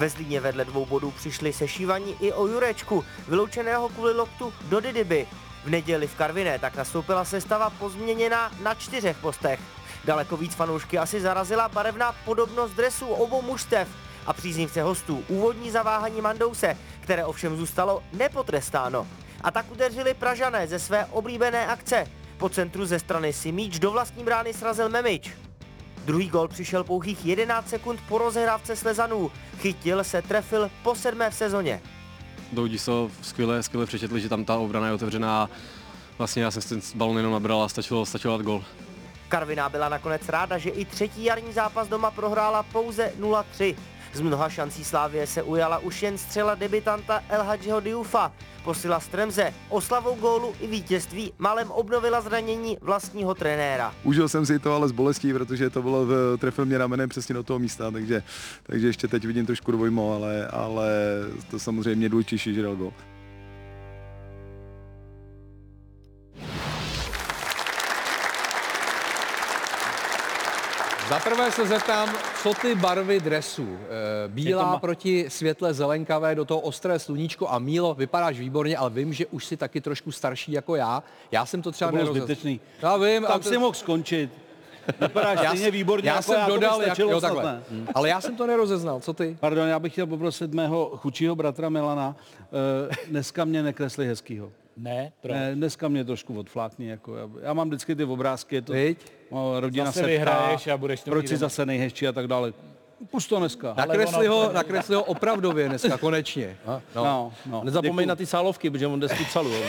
Ve 0.04 0.10
Zlíně 0.10 0.40
vedle 0.40 0.66
dvou 0.66 0.86
bodů 0.86 1.12
přišli 1.12 1.54
sešívaní 1.54 2.16
i 2.20 2.34
o 2.34 2.48
Jurečku, 2.48 3.06
vyloučeného 3.28 3.90
kvůli 3.90 4.14
loktu 4.14 4.54
do 4.70 4.80
Didyby. 4.80 5.28
V 5.64 5.70
neděli 5.70 6.08
v 6.08 6.16
Karviné 6.16 6.60
tak 6.60 6.76
nastoupila 6.76 7.26
sestava 7.26 7.70
pozměněná 7.70 8.52
na 8.64 8.76
čtyřech 8.76 9.18
postech. 9.18 9.60
Daleko 10.06 10.38
víc 10.38 10.56
fanoušky 10.56 10.98
asi 10.98 11.22
zarazila 11.22 11.70
barevná 11.70 12.16
podobnost 12.26 12.72
dresů 12.72 13.06
obou 13.08 13.42
mužstev 13.42 13.88
a 14.26 14.34
příznivce 14.34 14.82
hostů 14.82 15.24
úvodní 15.28 15.72
zaváhání 15.72 16.22
Mandouse, 16.22 16.78
které 17.00 17.26
ovšem 17.26 17.58
zůstalo 17.58 18.04
nepotrestáno. 18.14 19.08
A 19.42 19.52
tak 19.52 19.72
udeřili 19.72 20.14
Pražané 20.14 20.68
ze 20.68 20.80
své 20.80 21.06
oblíbené 21.06 21.68
akce. 21.68 22.08
Po 22.38 22.50
centru 22.50 22.86
ze 22.86 23.00
strany 23.00 23.34
si 23.34 23.52
míč 23.52 23.80
do 23.80 23.92
vlastní 23.92 24.24
brány 24.24 24.54
srazil 24.54 24.90
Memič. 24.90 25.32
Druhý 26.06 26.30
gol 26.30 26.48
přišel 26.48 26.84
pouhých 26.84 27.26
11 27.26 27.70
sekund 27.70 28.00
po 28.08 28.18
rozehrávce 28.18 28.76
Slezanů. 28.76 29.32
Chytil 29.58 30.04
se 30.04 30.22
trefil 30.22 30.72
po 30.84 30.96
sedmé 30.96 31.30
v 31.30 31.36
sezóně. 31.36 31.82
Doudí 32.52 32.80
se 32.80 32.92
skvěle, 33.22 33.64
skvěle 33.64 33.86
přečetli, 33.86 34.22
že 34.22 34.30
tam 34.30 34.46
ta 34.46 34.58
obrana 34.58 34.88
je 34.88 34.94
otevřená. 34.94 35.50
Vlastně 36.18 36.44
já 36.44 36.52
jsem 36.52 36.62
ten 36.62 36.82
balon 36.96 37.18
jenom 37.18 37.34
nabral 37.34 37.64
a 37.64 37.70
stačilo, 37.70 38.06
stačilo 38.06 38.38
dát 38.38 38.44
gol. 38.44 38.64
Karviná 39.30 39.70
byla 39.70 39.90
nakonec 39.90 40.30
ráda, 40.30 40.58
že 40.58 40.70
i 40.70 40.86
třetí 40.86 41.24
jarní 41.24 41.54
zápas 41.54 41.88
doma 41.88 42.12
prohrála 42.12 42.64
pouze 42.64 43.12
0-3. 43.20 43.76
Z 44.14 44.22
mnoha 44.22 44.50
šancí 44.50 44.84
Slávie 44.84 45.28
se 45.28 45.44
ujala 45.44 45.78
už 45.78 46.04
jen 46.04 46.18
střela 46.18 46.56
debitanta 46.56 47.24
El 47.30 47.44
Hadžiho 47.44 47.80
Diufa. 47.80 48.32
Posila 48.64 49.00
Stremze 49.00 49.54
oslavou 49.70 50.16
gólu 50.16 50.54
i 50.60 50.68
vítězství 50.68 51.34
malem 51.38 51.72
obnovila 51.72 52.22
zranění 52.22 52.78
vlastního 52.82 53.34
trenéra. 53.36 53.94
Užil 54.04 54.30
jsem 54.30 54.46
si 54.46 54.60
to 54.60 54.76
ale 54.76 54.88
s 54.88 54.92
bolestí, 54.92 55.34
protože 55.34 55.70
to 55.70 55.82
bylo, 55.82 56.06
v, 56.06 56.38
trefil 56.38 56.66
mě 56.66 56.78
ramenem 56.78 57.10
přesně 57.10 57.36
do 57.36 57.44
toho 57.44 57.60
místa, 57.60 57.92
takže, 57.92 58.24
takže 58.64 58.88
ještě 58.88 59.08
teď 59.08 59.26
vidím 59.26 59.46
trošku 59.46 59.72
dvojmo, 59.72 60.14
ale, 60.14 60.48
ale 60.48 60.90
to 61.52 61.60
samozřejmě 61.60 62.10
důležitější, 62.10 62.54
že 62.54 62.62
dal 62.62 62.76
gol. 62.76 62.94
Za 71.14 71.20
prvé 71.20 71.52
se 71.52 71.68
zeptám, 71.68 72.10
co 72.44 72.54
ty 72.62 72.76
barvy 72.76 73.20
dresů? 73.20 73.78
E, 74.26 74.28
Bílá 74.28 74.76
ma- 74.76 74.80
proti 74.80 75.26
světle 75.30 75.74
zelenkavé, 75.74 76.36
do 76.36 76.46
toho 76.46 76.60
ostré 76.60 77.00
sluníčko 77.00 77.50
a 77.50 77.60
Mílo, 77.60 77.94
vypadáš 77.94 78.40
výborně, 78.40 78.78
ale 78.78 78.90
vím, 78.90 79.14
že 79.14 79.26
už 79.26 79.46
jsi 79.46 79.58
taky 79.58 79.82
trošku 79.82 80.12
starší 80.12 80.52
jako 80.52 80.76
já. 80.76 81.04
Já 81.32 81.46
jsem 81.46 81.62
to 81.62 81.72
třeba 81.72 81.92
To 81.92 81.98
bylo 81.98 82.14
zbytečný. 82.14 82.60
Já 82.82 82.98
vím, 82.98 83.24
Tam 83.24 83.32
a 83.32 83.40
to- 83.40 83.50
si 83.50 83.58
mohl 83.58 83.74
skončit. 83.74 84.30
Vypadáš 85.02 85.40
já, 85.44 85.50
stejně 85.50 85.72
výborně 85.72 86.10
já 86.10 86.16
jako 86.16 86.32
jsem 86.32 86.40
já, 86.42 86.48
dodal, 86.48 86.82
jak, 86.82 87.00
jo, 87.00 87.22
takhle. 87.22 87.44
ne? 87.44 87.64
Hm. 87.72 87.88
Ale 87.96 88.10
já 88.10 88.22
jsem 88.22 88.36
to 88.36 88.48
nerozeznal, 88.48 89.00
co 89.00 89.14
ty? 89.14 89.38
Pardon, 89.40 89.68
já 89.68 89.80
bych 89.80 89.92
chtěl 89.92 90.08
poprosit 90.08 90.54
mého 90.54 90.92
chudšího 90.98 91.36
bratra 91.36 91.70
Milana. 91.70 92.16
Eh, 92.92 92.96
dneska 93.08 93.46
mě 93.46 93.64
nekresli 93.64 94.08
hezkýho. 94.08 94.52
Ne, 94.78 95.12
proč? 95.22 95.32
Ne, 95.34 95.56
dneska 95.56 95.88
mě 95.88 96.04
trošku 96.06 96.40
odflákni. 96.40 96.88
Jako 96.90 97.16
já, 97.18 97.30
já, 97.42 97.54
mám 97.54 97.68
vždycky 97.68 97.96
ty 97.96 98.04
obrázky, 98.04 98.56
je 98.56 98.62
to 98.62 98.74
Viď? 98.74 99.12
no, 99.32 99.60
rodina 99.60 99.86
Zase 99.86 100.00
setká, 100.00 100.08
vyhraješ 100.08 100.68
a 100.68 100.78
budeš 100.78 101.02
to 101.04 101.12
proč 101.12 101.28
jsi 101.28 101.38
zase 101.38 101.66
nejhezčí 101.66 102.08
a 102.08 102.12
tak 102.12 102.28
dále. 102.28 102.54
Pust 103.12 103.30
to 103.30 103.40
dneska. 103.40 103.74
Nakresli 103.78 104.28
ho, 104.28 104.52
nakresli 104.54 104.96
ho 104.96 105.04
opravdově 105.04 105.70
dneska, 105.70 105.98
konečně. 105.98 106.58
No, 106.68 106.82
no, 106.96 107.34
no. 107.46 107.64
Nezapomeň 107.64 107.94
Děkuju. 107.96 108.08
na 108.08 108.16
ty 108.16 108.26
sálovky, 108.26 108.70
protože 108.70 108.88
on 108.88 109.00
jde 109.00 109.08
z 109.10 109.14
futsalu. 109.14 109.50
jo, 109.54 109.64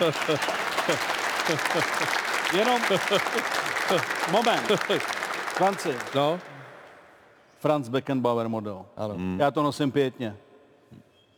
no. 0.00 0.10
Jenom 2.58 2.80
moment. 4.30 4.72
Franci, 5.54 5.94
No, 6.14 6.38
Franz 7.58 7.88
Beckenbauer 7.88 8.48
model. 8.48 8.86
Ano. 8.96 9.14
Já 9.38 9.50
to 9.50 9.62
nosím 9.62 9.92
pětně. 9.92 10.36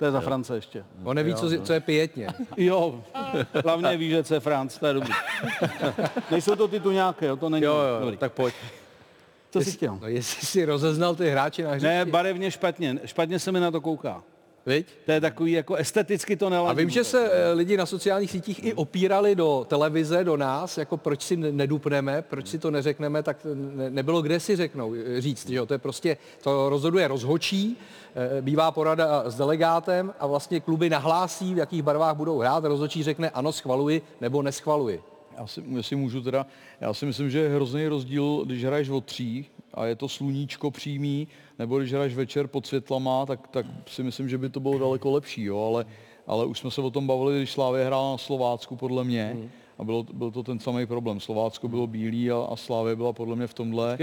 To 0.02 0.06
je 0.06 0.12
za 0.12 0.20
France 0.20 0.54
ještě. 0.54 0.84
On 1.04 1.16
neví, 1.16 1.34
co, 1.34 1.62
co 1.62 1.72
je 1.72 1.80
pětně. 1.80 2.28
Jo, 2.56 3.04
hlavně 3.64 3.96
ví, 3.96 4.10
že 4.10 4.24
co 4.24 4.34
je 4.34 4.40
Franc, 4.40 4.78
to 4.78 4.86
je 4.86 4.94
dobrý. 4.94 5.12
Nejsou 6.30 6.56
to 6.56 6.68
ty 6.68 6.80
tu 6.80 6.90
nějaké, 6.90 7.26
jo, 7.26 7.36
to 7.36 7.48
není 7.48 7.64
jo, 7.64 7.74
jo, 7.74 8.00
dobrý. 8.00 8.16
tak 8.16 8.32
pojď. 8.32 8.54
Co 9.50 9.60
jsi 9.60 9.72
chtěl? 9.72 9.98
No, 10.00 10.08
jestli 10.08 10.46
si 10.46 10.64
rozeznal 10.64 11.14
ty 11.14 11.30
hráče 11.30 11.62
na 11.62 11.70
hřišti. 11.70 11.86
Ne, 11.86 12.04
barevně 12.04 12.50
špatně, 12.50 12.98
špatně 13.04 13.38
se 13.38 13.52
mi 13.52 13.60
na 13.60 13.70
to 13.70 13.80
kouká. 13.80 14.22
Viď? 14.66 14.86
To 15.06 15.12
je 15.12 15.20
takový, 15.20 15.52
jako 15.52 15.74
esteticky 15.74 16.36
to 16.36 16.50
neladí. 16.50 16.70
A 16.70 16.72
vím, 16.78 16.90
že 16.90 17.04
se 17.04 17.30
eh, 17.32 17.52
lidi 17.52 17.76
na 17.76 17.86
sociálních 17.86 18.30
sítích 18.30 18.64
i 18.64 18.74
opírali 18.74 19.34
do 19.34 19.66
televize, 19.68 20.24
do 20.24 20.36
nás, 20.36 20.78
jako 20.78 20.96
proč 20.96 21.22
si 21.22 21.36
ne- 21.36 21.52
nedupneme, 21.52 22.22
proč 22.22 22.48
si 22.48 22.58
to 22.58 22.70
neřekneme, 22.70 23.22
tak 23.22 23.46
ne, 23.54 23.90
nebylo 23.90 24.22
kde 24.22 24.40
si 24.40 24.56
řeknou, 24.56 24.94
eh, 24.94 25.20
říct, 25.20 25.48
že 25.48 25.54
jo, 25.54 25.66
to 25.66 25.74
je 25.74 25.78
prostě, 25.78 26.16
to 26.42 26.68
rozhoduje 26.68 27.08
rozhočí, 27.08 27.76
eh, 28.14 28.42
bývá 28.42 28.70
porada 28.70 29.30
s 29.30 29.36
delegátem 29.36 30.14
a 30.20 30.26
vlastně 30.26 30.60
kluby 30.60 30.90
nahlásí, 30.90 31.54
v 31.54 31.58
jakých 31.58 31.82
barvách 31.82 32.16
budou 32.16 32.38
hrát, 32.38 32.64
rozhodčí 32.64 33.02
řekne 33.02 33.30
ano, 33.30 33.52
schvaluji 33.52 34.02
nebo 34.20 34.42
neschvaluji. 34.42 35.02
Já 35.38 35.46
si, 35.46 35.62
jestli 35.76 35.96
můžu 35.96 36.22
teda, 36.22 36.46
já 36.80 36.94
si 36.94 37.06
myslím, 37.06 37.30
že 37.30 37.38
je 37.38 37.48
hrozný 37.48 37.88
rozdíl, 37.88 38.42
když 38.44 38.64
hraješ 38.64 38.88
od 38.88 39.04
tří 39.04 39.46
a 39.74 39.86
je 39.86 39.96
to 39.96 40.08
sluníčko 40.08 40.70
přímý, 40.70 41.28
nebo 41.62 41.78
když 41.78 41.92
hraješ 41.92 42.14
večer 42.14 42.46
pod 42.46 42.66
světlama, 42.66 43.26
tak, 43.26 43.48
tak 43.48 43.66
si 43.86 44.02
myslím, 44.02 44.28
že 44.28 44.38
by 44.38 44.48
to 44.48 44.60
bylo 44.60 44.78
daleko 44.78 45.10
lepší, 45.10 45.44
jo, 45.44 45.64
ale, 45.72 45.86
ale 46.26 46.46
už 46.46 46.58
jsme 46.58 46.70
se 46.70 46.80
o 46.80 46.90
tom 46.90 47.06
bavili, 47.06 47.38
když 47.38 47.52
Slávě 47.52 47.84
hrála 47.84 48.10
na 48.12 48.18
Slovácku, 48.18 48.76
podle 48.76 49.04
mě, 49.04 49.36
a 49.78 49.84
bylo, 49.84 50.02
byl 50.12 50.30
to 50.30 50.42
ten 50.42 50.58
samý 50.58 50.86
problém. 50.86 51.20
Slovácko 51.20 51.68
bylo 51.68 51.86
bílý 51.86 52.30
a, 52.30 52.36
a 52.36 52.56
Slávě 52.56 52.96
byla 52.96 53.12
podle 53.12 53.36
mě 53.36 53.46
v 53.46 53.54
tomhle. 53.54 53.98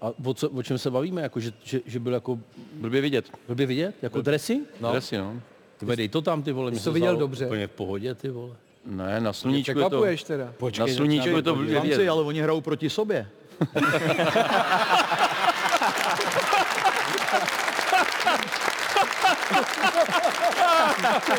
A 0.00 0.12
o, 0.24 0.34
co, 0.34 0.50
o 0.50 0.62
čem 0.62 0.78
se 0.78 0.90
bavíme? 0.90 1.22
Jako, 1.22 1.40
že, 1.40 1.52
že, 1.64 1.80
že 1.86 2.00
byl 2.00 2.12
jako 2.12 2.38
Blbě 2.74 3.00
vidět. 3.00 3.24
blbě 3.48 3.66
vidět? 3.66 3.94
Jako 4.02 4.22
dresy? 4.22 4.60
No. 4.80 4.90
Dresy, 4.90 5.18
no. 5.18 5.40
Ty 5.78 5.86
dej 5.96 6.08
to 6.08 6.22
tam, 6.22 6.42
ty 6.42 6.52
vole. 6.52 6.70
mě 6.70 6.80
to 6.80 6.92
viděl 6.92 7.16
dobře. 7.16 7.46
Úplně 7.46 7.66
v 7.66 7.70
pohodě, 7.70 8.14
ty 8.14 8.30
vole. 8.30 8.56
Ne, 8.86 9.20
na 9.20 9.32
sluníčku 9.32 9.78
je 9.78 9.90
to... 9.90 10.04
Teda. 10.26 10.52
Na 10.78 10.86
sluníčku 10.86 11.36
je 11.36 11.42
to 11.42 11.54
blbě 11.54 11.80
vidět. 11.80 12.08
ale 12.08 12.22
oni 12.22 12.40
hrajou 12.40 12.60
proti 12.60 12.90
sobě. 12.90 13.28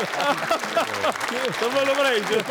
To 1.60 1.70
bylo 1.70 1.84
dobré, 1.84 2.20
že? 2.20 2.36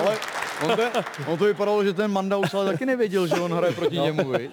Ale 0.00 0.18
on 0.62 0.76
to, 0.76 0.82
on 1.26 1.38
to 1.38 1.44
vypadalo, 1.44 1.84
že 1.84 1.92
ten 1.92 2.12
Mandaus 2.12 2.54
ale 2.54 2.72
taky 2.72 2.86
nevěděl, 2.86 3.26
že 3.26 3.34
on 3.34 3.52
hraje 3.54 3.72
proti 3.72 3.98
němu, 3.98 4.28
viď? 4.30 4.50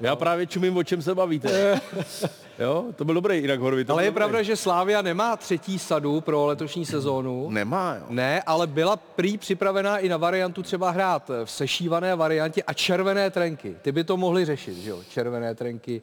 Já 0.00 0.16
právě 0.16 0.46
čumím, 0.46 0.76
o 0.76 0.82
čem 0.82 1.02
se 1.02 1.14
bavíte. 1.14 1.80
jo, 2.58 2.84
to 2.96 3.04
byl 3.04 3.14
dobrý 3.14 3.36
Irak 3.36 3.60
Horvy. 3.60 3.84
to 3.84 3.92
Ale 3.92 4.04
je 4.04 4.10
dobrý. 4.10 4.14
pravda, 4.18 4.42
že 4.42 4.56
Slávia 4.56 5.02
nemá 5.02 5.36
třetí 5.36 5.78
sadu 5.78 6.20
pro 6.20 6.46
letošní 6.46 6.86
sezónu. 6.86 7.50
Nemá, 7.50 7.94
jo. 7.94 8.02
Ne, 8.08 8.42
ale 8.46 8.66
byla 8.66 8.96
prý 8.96 9.38
připravená 9.38 9.98
i 9.98 10.08
na 10.08 10.16
variantu 10.16 10.62
třeba 10.62 10.90
hrát 10.90 11.30
v 11.44 11.50
sešívané 11.50 12.14
variantě 12.16 12.62
a 12.62 12.72
červené 12.72 13.30
trenky. 13.30 13.76
Ty 13.82 13.92
by 13.92 14.04
to 14.04 14.16
mohli 14.16 14.44
řešit, 14.44 14.74
že 14.76 14.90
jo? 14.90 15.00
Červené 15.10 15.54
trenky 15.54 16.02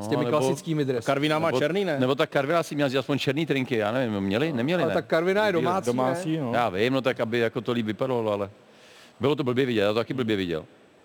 s 0.00 0.08
těmi 0.08 0.24
No, 0.24 0.30
nebo- 0.30 0.38
klasickými 0.38 0.84
dresy. 0.84 1.06
Karviná 1.06 1.38
má 1.38 1.48
Nebo- 1.48 1.58
černý, 1.58 1.84
ne? 1.84 2.00
Nebo 2.00 2.14
tak 2.14 2.30
Karvina 2.30 2.62
si 2.62 2.74
měl 2.74 2.88
vzít 2.88 2.98
aspoň 2.98 3.18
černý 3.18 3.46
trinky, 3.46 3.76
já 3.76 3.92
nevím, 3.92 4.20
měli, 4.20 4.52
neměli, 4.52 4.82
Ale 4.82 4.90
ne? 4.90 4.94
tak 4.94 5.06
Karviná 5.06 5.46
je 5.46 5.52
domácí, 5.52 5.86
Domácí, 5.86 6.36
ne? 6.36 6.42
no. 6.42 6.52
Já 6.54 6.68
vím, 6.68 6.92
no 6.92 7.00
tak 7.00 7.20
aby 7.20 7.38
jako 7.38 7.60
to 7.60 7.72
líp 7.72 7.86
vypadalo, 7.86 8.32
ale 8.32 8.50
bylo 9.20 9.34
to 9.36 9.44
blbě 9.44 9.66
vidět, 9.66 9.80
já 9.80 9.88
to 9.88 9.94
taky 9.94 10.14
blbě 10.14 10.36
viděl. 10.36 10.64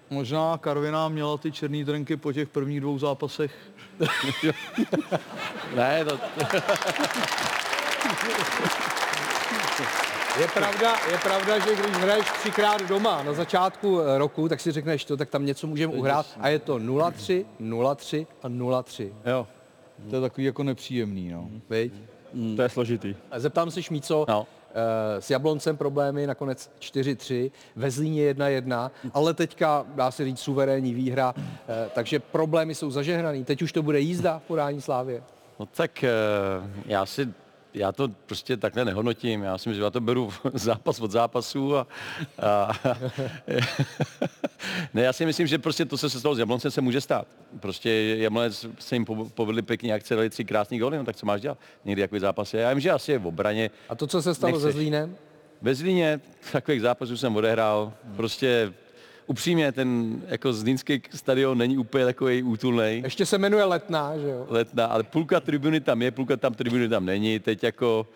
Možná 0.10 0.58
Karviná 0.58 1.10
měla 1.10 1.38
ty 1.38 1.52
černé 1.52 1.86
trenky 1.86 2.18
po 2.18 2.34
těch 2.34 2.50
prvních 2.50 2.82
dvou 2.82 3.00
zápasech. 3.00 3.52
Ne, 5.76 6.06
to, 6.06 6.20
Je 10.40 10.48
pravda, 10.48 10.96
je 11.12 11.18
pravda, 11.18 11.60
že 11.60 11.76
když 11.76 11.98
hraješ 11.98 12.26
třikrát 12.40 12.88
doma 12.90 13.24
na 13.24 13.34
začátku 13.34 14.02
eh, 14.02 14.18
roku, 14.18 14.50
tak 14.50 14.60
si 14.60 14.72
řekneš 14.72 15.06
to, 15.06 15.18
tak 15.18 15.30
tam 15.30 15.46
něco 15.46 15.68
můžeme 15.68 15.94
uhrát 15.94 16.26
a 16.40 16.50
je 16.50 16.60
to 16.60 16.76
0-3, 16.80 17.46
0-3 17.62 18.28
a 18.44 18.50
0-3. 18.50 19.10
Jo. 19.26 19.48
To 20.10 20.16
je 20.16 20.22
takový 20.22 20.46
jako 20.46 20.64
nepříjemný, 20.64 21.30
no. 21.32 21.50
Viď? 21.70 21.94
To 22.56 22.62
je 22.62 22.70
složitý. 22.70 23.16
A 23.32 23.40
Zeptám 23.40 23.72
se 23.72 23.84
Šmíco, 23.84 24.26
No. 24.30 24.48
Eh, 24.78 25.22
s 25.22 25.30
Jabloncem 25.30 25.78
problémy, 25.78 26.28
nakonec 26.28 26.72
4-3, 26.80 27.52
ve 27.76 27.92
Zlíně 27.92 28.34
1-1, 28.34 28.92
ale 29.14 29.34
teďka, 29.34 29.86
dá 29.96 30.12
se 30.12 30.26
říct, 30.26 30.40
suverénní 30.40 30.94
výhra, 30.94 31.34
eh, 31.38 31.90
takže 31.96 32.20
problémy 32.20 32.76
jsou 32.76 32.92
zažehnaný. 32.92 33.44
Teď 33.44 33.62
už 33.62 33.72
to 33.72 33.84
bude 33.84 34.00
jízda 34.00 34.40
v 34.40 34.44
podání 34.44 34.82
Slávě. 34.82 35.24
no 35.60 35.66
tak 35.66 36.04
eh, 36.04 36.10
já 36.86 37.06
si, 37.06 37.34
já 37.78 37.92
to 37.92 38.08
prostě 38.08 38.58
takhle 38.58 38.86
nehodnotím, 38.86 39.44
já 39.44 39.58
si 39.58 39.70
myslím, 39.70 39.80
že 39.80 39.84
já 39.84 39.90
to 39.90 40.02
beru 40.02 40.30
zápas 40.54 41.00
od 41.00 41.12
zápasu 41.12 41.78
a, 41.78 41.88
a 42.42 42.72
ne, 44.94 45.02
já 45.02 45.14
si 45.14 45.26
myslím, 45.26 45.48
že 45.48 45.58
prostě 45.58 45.86
to, 45.86 45.98
co 45.98 46.10
se 46.10 46.20
stalo 46.20 46.36
s 46.36 46.40
Jabloncem, 46.40 46.72
se 46.72 46.82
může 46.82 47.02
stát. 47.02 47.28
Prostě 47.60 48.16
Jablonec 48.20 48.66
se 48.80 48.96
jim 48.96 49.06
po- 49.06 49.30
povedli 49.30 49.62
pěkně 49.62 49.94
akce, 49.94 50.16
dali 50.16 50.30
tři 50.30 50.46
krásný 50.46 50.80
góly, 50.80 50.98
no 50.98 51.04
tak 51.04 51.16
co 51.16 51.26
máš 51.26 51.42
dělat? 51.42 51.58
Někdy 51.86 52.02
takový 52.02 52.20
zápas 52.22 52.54
je. 52.54 52.62
Já 52.62 52.70
vím, 52.70 52.80
že 52.80 52.92
asi 52.92 53.12
je 53.12 53.20
v 53.20 53.28
obraně. 53.28 53.70
A 53.90 53.96
to, 53.96 54.08
co 54.08 54.22
se 54.22 54.36
stalo 54.36 54.54
Nechceš. 54.54 54.64
se 54.64 54.72
Zlínem? 54.72 55.16
Ve 55.62 55.76
Zlíně 55.76 56.22
takových 56.52 56.82
zápasů 56.82 57.18
jsem 57.18 57.36
odehrál. 57.36 57.94
Prostě 58.16 58.74
upřímně, 59.28 59.72
ten 59.72 60.22
jako 60.28 60.54
Zlínský 60.54 61.02
stadion 61.16 61.58
není 61.58 61.78
úplně 61.78 62.06
takový 62.06 62.44
útulný. 62.44 63.02
Ještě 63.04 63.26
se 63.26 63.38
jmenuje 63.38 63.64
Letná, 63.64 64.18
že 64.18 64.28
jo? 64.28 64.46
Letná, 64.50 64.86
ale 64.86 65.04
půlka 65.04 65.40
tribuny 65.40 65.80
tam 65.80 66.02
je, 66.02 66.12
půlka 66.12 66.38
tam 66.38 66.54
tribuny 66.54 66.90
tam 66.90 67.06
není. 67.06 67.40
Teď 67.40 67.64
jako, 67.64 68.08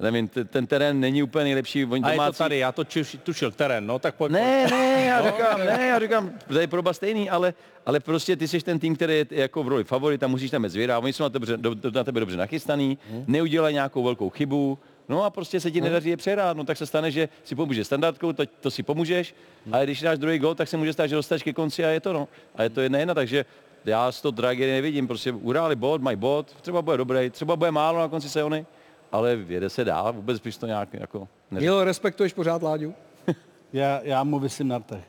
nevím, 0.00 0.28
ten, 0.28 0.46
ten 0.46 0.66
terén 0.66 1.00
není 1.00 1.22
úplně 1.22 1.44
nejlepší. 1.44 1.84
Oni 1.84 2.02
A 2.02 2.08
je 2.10 2.12
to 2.16 2.22
domácí- 2.22 2.38
tady, 2.38 2.58
já 2.58 2.72
to 2.72 2.84
čiš, 2.84 3.16
tušil, 3.22 3.50
terén, 3.50 3.86
no 3.86 3.98
tak 3.98 4.14
pojď. 4.14 4.32
Ne, 4.32 4.66
ne, 4.70 5.04
já 5.04 5.22
No, 5.24 5.26
říkám, 5.30 5.58
ne, 5.60 5.86
já 5.86 5.98
říkám, 6.00 6.30
to 6.48 6.58
je 6.60 6.66
proba 6.66 6.92
stejný, 6.92 7.30
ale, 7.30 7.54
ale 7.86 8.00
prostě 8.00 8.36
ty 8.36 8.48
jsi 8.48 8.60
ten 8.60 8.78
tým, 8.78 8.96
který 8.96 9.14
je 9.14 9.26
jako 9.30 9.62
v 9.62 9.68
roli 9.68 9.84
favorita, 9.84 10.26
musíš 10.26 10.50
tam 10.50 10.62
být 10.62 10.68
zvědavý, 10.70 11.04
oni 11.04 11.12
jsou 11.12 11.22
na 11.22 11.28
tebe, 11.30 11.46
do, 11.56 11.74
na 11.94 12.04
tebe 12.04 12.20
dobře 12.20 12.36
nachystaný, 12.36 12.98
neudělají 13.26 13.74
nějakou 13.74 14.02
velkou 14.04 14.30
chybu, 14.30 14.78
no 15.08 15.24
a 15.24 15.30
prostě 15.30 15.60
se 15.60 15.70
ti 15.70 15.80
nedaří 15.80 16.08
je 16.10 16.16
přehrát, 16.16 16.56
no 16.56 16.64
tak 16.64 16.76
se 16.76 16.86
stane, 16.86 17.10
že 17.10 17.28
si 17.44 17.54
pomůžeš 17.54 17.86
standardkou, 17.86 18.32
to, 18.32 18.42
to 18.60 18.70
si 18.70 18.82
pomůžeš, 18.82 19.34
ale 19.72 19.84
když 19.84 20.00
dáš 20.02 20.18
druhý 20.18 20.38
gol, 20.38 20.54
tak 20.54 20.68
se 20.68 20.76
může 20.76 20.92
stát, 20.92 21.06
že 21.06 21.14
dostaneš 21.14 21.42
ke 21.42 21.52
konci 21.52 21.84
a 21.84 21.88
je 21.88 22.00
to 22.00 22.12
no. 22.12 22.28
A 22.54 22.62
je 22.62 22.70
to 22.70 22.80
jedna 22.80 22.98
jedna, 22.98 23.14
takže 23.14 23.44
já 23.84 24.12
z 24.12 24.20
toho 24.22 24.32
tragédie 24.32 24.74
nevidím, 24.74 25.06
prostě 25.06 25.32
uráli 25.32 25.76
bod, 25.76 26.02
mají 26.02 26.16
bod, 26.16 26.56
třeba 26.60 26.82
bude 26.82 26.96
dobrý, 26.96 27.30
třeba 27.30 27.56
bude 27.56 27.70
málo 27.70 27.98
na 27.98 28.08
konci 28.08 28.28
sezony, 28.28 28.66
ale 29.12 29.38
jede 29.48 29.70
se 29.70 29.84
dál, 29.84 30.12
vůbec 30.12 30.40
bys 30.40 30.56
to 30.58 30.66
nějak 30.66 30.88
jako 30.94 31.28
neřekl. 31.50 31.64
Milo, 31.72 31.84
respektuješ 31.84 32.32
pořád 32.32 32.62
Láďu? 32.62 32.94
Já, 33.72 34.00
já 34.02 34.24
mu 34.24 34.38
vysím 34.38 34.68
na 34.68 34.78
rtech. 34.78 35.04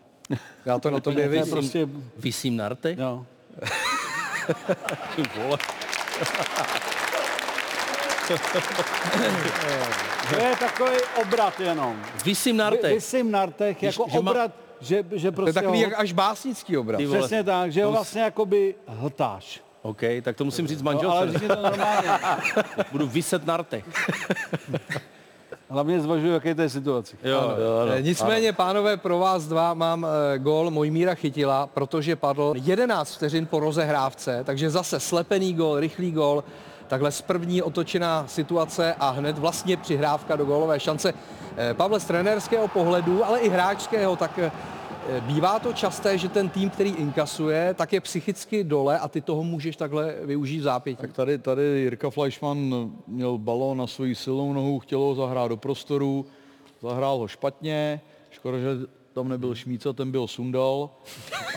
Já 0.66 0.80
to 0.80 0.90
na 0.92 1.00
tobě 1.00 1.28
vidím. 1.30 1.52
prostě, 1.52 1.88
Vysím 2.18 2.58
na 2.58 2.70
rtech? 2.70 2.98
jo. 2.98 3.26
To 10.30 10.36
je 10.36 10.56
takový 10.60 10.98
obrat 11.22 11.60
jenom. 11.60 12.02
Vysím 12.26 12.58
na 12.58 12.70
rtech. 12.70 12.94
Vysím 12.94 13.32
na 13.32 13.46
rtech 13.46 13.84
jako 13.84 14.06
že 14.10 14.20
má- 14.22 14.32
obrat, 14.32 14.52
že, 14.82 15.04
že 15.12 15.32
To 15.32 15.36
prostě 15.36 15.50
je 15.50 15.54
takový 15.54 15.78
ho, 15.78 15.84
jak 15.90 16.00
až 16.00 16.12
básnický. 16.12 16.74
Ty 16.98 17.06
vole. 17.06 17.20
Přesně 17.20 17.44
tak, 17.44 17.72
že 17.72 17.84
ho 17.86 17.92
vlastně 17.92 18.22
jakoby 18.22 18.76
hltáš. 18.88 19.62
OK, 19.82 20.02
tak 20.22 20.36
to 20.36 20.46
musím 20.46 20.68
říct 20.68 20.82
No, 20.82 20.90
ale 20.92 20.96
manželce. 21.04 21.40
říct 21.40 21.48
to 21.48 21.62
normálně. 21.62 22.10
Budu 22.92 23.08
vyset 23.08 23.46
na 23.46 23.58
rtech. 23.58 23.86
Hlavně 25.70 26.00
zvažuji, 26.02 26.34
jaké 26.34 26.56
to 26.56 26.62
je 26.62 26.70
situaci. 26.70 27.18
Jo, 27.24 27.42
jo, 27.42 27.92
Eh, 27.98 28.02
Nicméně, 28.02 28.54
pánové, 28.54 28.98
pro 28.98 29.20
vás 29.20 29.46
dva 29.46 29.74
mám 29.74 30.06
eh, 30.36 30.40
gol 30.40 30.72
Mojmíra 30.72 31.16
Chytila, 31.16 31.68
protože 31.68 32.16
padl 32.16 32.54
11 32.56 33.16
vteřin 33.16 33.46
po 33.46 33.60
rozehrávce, 33.60 34.44
takže 34.44 34.70
zase 34.70 35.00
slepený 35.00 35.54
gol, 35.54 35.80
rychlý 35.80 36.12
gol, 36.12 36.44
takhle 36.88 37.12
z 37.12 37.22
první 37.22 37.62
otočená 37.62 38.28
situace 38.28 38.94
a 39.00 39.10
hned 39.10 39.38
vlastně 39.38 39.78
přihrávka 39.78 40.36
do 40.36 40.46
gólové 40.46 40.80
šance. 40.80 41.14
Eh, 41.58 41.74
Pavle, 41.74 42.00
z 42.00 42.06
trenérského 42.06 42.68
pohledu, 42.68 43.26
ale 43.26 43.40
i 43.40 43.50
hráčského, 43.50 44.16
tak 44.16 44.40
eh, 44.40 44.52
bývá 45.22 45.60
to 45.60 45.74
časté, 45.74 46.18
že 46.18 46.30
ten 46.30 46.50
tým, 46.50 46.70
který 46.70 46.90
inkasuje, 46.90 47.74
tak 47.74 47.94
je 47.94 48.02
psychicky 48.02 48.64
dole 48.64 49.00
a 49.00 49.08
ty 49.08 49.22
toho 49.22 49.44
můžeš 49.44 49.76
takhle 49.76 50.16
využít 50.24 50.60
v 50.60 50.64
zápětí. 50.64 51.02
Tak 51.02 51.14
tady, 51.14 51.38
tady 51.38 51.64
Jirka 51.64 52.10
Fleischmann 52.10 52.92
měl 53.08 53.38
balón 53.38 53.78
na 53.78 53.88
svoji 53.88 54.16
silnou 54.16 54.54
nohu, 54.54 54.80
chtěl 54.80 55.00
ho 55.00 55.16
zahrát 55.16 55.50
do 55.50 55.58
prostoru, 55.58 56.26
zahrál 56.82 57.18
ho 57.18 57.28
špatně, 57.28 58.02
škoda, 58.32 58.58
že 58.58 58.68
tam 59.14 59.30
nebyl 59.30 59.56
Šmíca, 59.56 59.94
ten 59.94 60.12
byl 60.12 60.28
Sundal, 60.28 60.90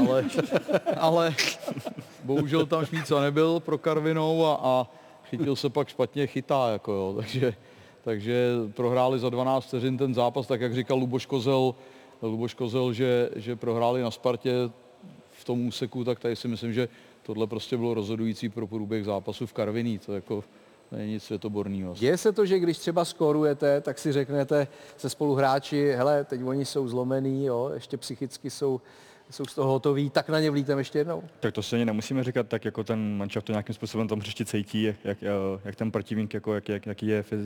ale, 0.09 0.25
ale 0.97 1.35
bohužel 2.25 2.67
tam 2.67 2.87
Šmíca 2.87 3.21
nebyl 3.21 3.61
pro 3.61 3.79
Karvinou 3.79 4.47
a, 4.47 4.61
a 4.63 4.87
chytil 5.31 5.57
se 5.57 5.71
pak 5.71 5.89
špatně, 5.89 6.27
chytá, 6.27 6.73
jako 6.73 6.93
jo, 6.93 7.15
takže, 7.17 7.55
takže 8.05 8.53
prohráli 8.75 9.19
za 9.19 9.29
12 9.31 9.65
vteřin 9.65 9.99
ten 9.99 10.15
zápas, 10.15 10.47
tak 10.47 10.61
jak 10.61 10.75
říkal 10.75 10.99
Luboš 10.99 11.27
Kozel, 11.27 11.75
Luboš 12.23 12.55
Kozel, 12.55 12.93
že, 12.93 13.31
že 13.37 13.57
prohráli 13.57 14.03
na 14.03 14.11
Spartě 14.11 14.53
v 15.33 15.45
tom 15.45 15.67
úseku, 15.67 16.05
tak 16.05 16.19
tady 16.19 16.37
si 16.37 16.49
myslím, 16.49 16.73
že 16.73 16.89
tohle 17.23 17.47
prostě 17.47 17.77
bylo 17.77 17.95
rozhodující 17.95 18.49
pro 18.49 18.67
průběh 18.67 19.05
zápasu 19.05 19.47
v 19.47 19.53
Karviní. 19.53 19.99
To 19.99 20.15
jako 20.15 20.45
není 20.93 21.13
nic 21.13 21.25
světoborného. 21.25 21.95
Děje 21.95 22.17
se 22.17 22.33
to, 22.33 22.47
že 22.47 22.59
když 22.59 22.79
třeba 22.79 23.05
skórujete, 23.05 23.81
tak 23.81 23.99
si 23.99 24.13
řeknete 24.13 24.69
se 24.97 25.11
spoluhráči, 25.11 25.93
hele, 25.93 26.25
teď 26.25 26.41
oni 26.45 26.65
jsou 26.65 26.89
zlomený, 26.89 27.45
jo, 27.45 27.71
ještě 27.75 27.97
psychicky 27.97 28.51
jsou, 28.51 28.81
jsou 29.31 29.45
z 29.45 29.55
toho 29.55 29.73
hotoví, 29.73 30.11
tak 30.11 30.29
na 30.29 30.41
ně 30.41 30.51
vlítem 30.51 30.79
ještě 30.79 30.99
jednou. 30.99 31.23
Tak 31.41 31.55
to 31.55 31.63
si 31.63 31.77
ani 31.77 31.85
nemusíme 31.85 32.25
říkat, 32.25 32.49
tak 32.49 32.65
jako 32.65 32.85
ten 32.85 33.17
manšaft 33.17 33.47
to 33.47 33.53
nějakým 33.53 33.75
způsobem 33.75 34.09
tam 34.09 34.19
hřišti 34.19 34.45
cítí, 34.45 34.83
jak, 34.83 34.97
jak, 35.05 35.23
eh, 35.23 35.61
jak 35.65 35.77
ten 35.77 35.91
protivník, 35.91 36.35
jako, 36.35 36.55
jak, 36.55 36.69
jak, 36.69 36.87
jaký 36.87 37.07
je 37.07 37.23
fyz, 37.23 37.41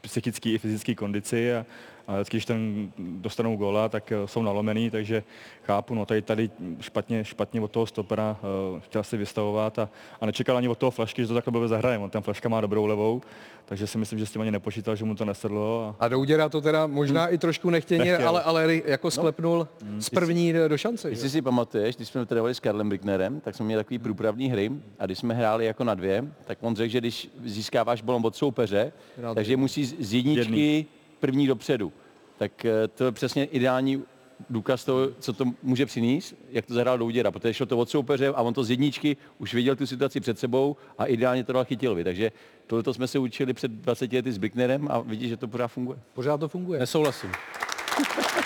psychický 0.00 0.54
i 0.54 0.58
fyzický 0.58 0.94
kondici 0.94 1.54
a, 1.54 1.66
a 2.06 2.14
vždycky, 2.14 2.36
když 2.36 2.44
ten 2.46 2.92
dostanou 2.98 3.56
góla, 3.56 3.88
tak 3.88 4.12
eh, 4.12 4.16
jsou 4.28 4.42
nalomený, 4.42 4.90
takže 4.90 5.22
chápu, 5.62 5.94
no 5.94 6.06
tady, 6.06 6.22
tady 6.22 6.50
špatně, 6.80 7.24
špatně 7.24 7.60
od 7.60 7.70
toho 7.70 7.86
stopera 7.86 8.36
uh, 8.74 8.80
chtěl 8.80 9.02
si 9.04 9.16
vystavovat 9.16 9.78
a, 9.78 9.88
a 10.20 10.26
nečekal 10.26 10.56
ani 10.56 10.68
od 10.68 10.78
toho 10.78 10.90
flašky, 10.90 11.22
že 11.22 11.28
to 11.28 11.34
takhle 11.34 11.50
bude 11.52 11.68
zahraje. 11.68 11.98
On 11.98 12.10
ten 12.10 12.22
flaška 12.22 12.48
má 12.48 12.60
dobrou 12.60 12.86
levou, 12.86 13.20
takže 13.64 13.86
si 13.86 13.98
myslím, 13.98 14.18
že 14.18 14.26
s 14.26 14.32
tím 14.32 14.40
ani 14.42 14.50
nepočítal, 14.50 14.96
že 14.96 15.04
mu 15.04 15.14
to 15.14 15.24
nesedlo. 15.24 15.94
A, 15.98 16.04
A 16.04 16.08
Douděra 16.08 16.48
to 16.48 16.60
teda 16.60 16.86
možná 16.86 17.28
i 17.28 17.38
trošku 17.38 17.70
nechtěně, 17.70 18.04
Nechtěl. 18.04 18.28
ale, 18.28 18.42
ale 18.42 18.80
jako 18.84 19.10
sklepnul 19.10 19.68
z 19.98 20.10
první 20.10 20.52
do 20.68 20.78
šance. 20.78 21.10
Jestli 21.10 21.30
si 21.30 21.42
pamatuješ, 21.42 21.96
když 21.96 22.08
jsme 22.08 22.26
trénovali 22.26 22.54
s 22.54 22.60
Karlem 22.60 22.88
Bricknerem, 22.88 23.40
tak 23.40 23.54
jsme 23.54 23.66
měli 23.66 23.80
takový 23.80 23.98
průpravní 23.98 24.50
hry 24.50 24.70
a 24.98 25.06
když 25.06 25.18
jsme 25.18 25.34
hráli 25.34 25.66
jako 25.66 25.84
na 25.84 25.94
dvě, 25.94 26.24
tak 26.44 26.58
on 26.60 26.76
řekl, 26.76 26.92
že 26.92 27.00
když 27.00 27.30
získáváš 27.44 28.02
balon 28.02 28.26
od 28.26 28.36
soupeře, 28.36 28.92
takže 29.34 29.56
musí 29.56 29.84
z 29.84 29.94
z 29.98 30.14
jedničky 30.14 30.40
Jedný. 30.40 30.86
První 31.24 31.46
dopředu. 31.46 31.92
Tak 32.38 32.64
eh, 32.64 32.88
to 32.88 33.04
je 33.04 33.12
přesně 33.12 33.44
ideální 33.44 34.02
důkaz 34.50 34.84
toho, 34.84 35.10
co 35.18 35.32
to 35.32 35.44
může 35.62 35.86
přinést, 35.86 36.34
jak 36.50 36.66
to 36.66 36.74
zahrál 36.74 36.98
Douděra, 36.98 37.30
protože 37.30 37.54
šlo 37.54 37.66
to 37.66 37.78
od 37.78 37.90
soupeře 37.90 38.28
a 38.28 38.42
on 38.42 38.54
to 38.54 38.64
z 38.64 38.70
jedničky 38.70 39.16
už 39.38 39.54
viděl 39.54 39.76
tu 39.76 39.86
situaci 39.86 40.20
před 40.20 40.38
sebou 40.38 40.76
a 40.98 41.06
ideálně 41.06 41.44
to 41.44 41.52
dal 41.52 41.64
Chytilovi. 41.64 42.04
Takže 42.04 42.32
tohle 42.66 42.94
jsme 42.94 43.06
se 43.06 43.18
učili 43.18 43.52
před 43.52 43.70
20 43.70 44.12
lety 44.12 44.32
s 44.32 44.38
Bricknerem 44.38 44.88
a 44.90 45.00
vidíš, 45.00 45.28
že 45.28 45.36
to 45.36 45.48
pořád 45.48 45.68
funguje. 45.68 45.98
Pořád 46.12 46.40
to 46.40 46.48
funguje. 46.48 46.80
Nesouhlasím. 46.80 47.30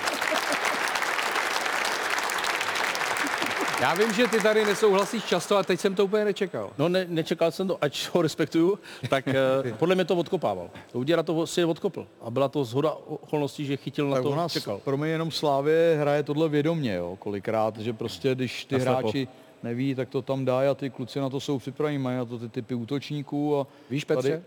Já 3.81 3.95
vím, 3.95 4.13
že 4.13 4.27
ty 4.27 4.41
tady 4.41 4.65
nesouhlasíš 4.65 5.25
často 5.25 5.57
a 5.57 5.63
teď 5.63 5.81
jsem 5.81 5.95
to 5.95 6.05
úplně 6.05 6.25
nečekal. 6.25 6.71
No 6.79 6.89
ne, 6.89 7.07
nečekal 7.09 7.51
jsem 7.51 7.69
to, 7.69 7.79
ať 7.81 8.09
ho 8.13 8.23
respektuju, 8.23 8.79
tak 9.09 9.29
eh, 9.29 9.35
podle 9.79 9.95
mě 9.95 10.05
to 10.05 10.17
odkopával. 10.17 10.71
Uděra 10.93 11.23
to 11.23 11.47
si 11.47 11.65
odkopl. 11.65 12.07
A 12.21 12.31
byla 12.31 12.49
to 12.49 12.65
zhoda 12.65 12.93
okolností, 12.93 13.67
že 13.67 13.77
chytil 13.77 14.09
na 14.09 14.15
tak 14.15 14.23
to, 14.23 14.31
u 14.31 14.35
nás, 14.35 14.53
čekal. 14.53 14.81
pro 14.85 14.97
mě 14.97 15.09
jenom 15.09 15.31
Slávě 15.31 15.97
hraje 16.01 16.23
tohle 16.23 16.49
vědomě, 16.49 16.95
jo, 16.95 17.17
kolikrát, 17.19 17.77
že 17.79 17.93
prostě 17.93 18.35
když 18.35 18.65
ty 18.65 18.75
Naslepo. 18.75 18.99
hráči 18.99 19.29
neví, 19.63 19.95
tak 19.95 20.09
to 20.09 20.23
tam 20.23 20.45
dá 20.45 20.71
a 20.71 20.75
ty 20.75 20.91
kluci 20.91 21.21
na 21.21 21.31
to 21.31 21.41
jsou 21.41 21.59
připraveni, 21.59 21.99
mají 21.99 22.17
na 22.17 22.25
to 22.25 22.39
ty 22.39 22.49
typy 22.49 22.75
útočníků. 22.75 23.61
A 23.61 23.67
Víš, 23.91 24.05
Petře? 24.05 24.31
Tady, 24.31 24.43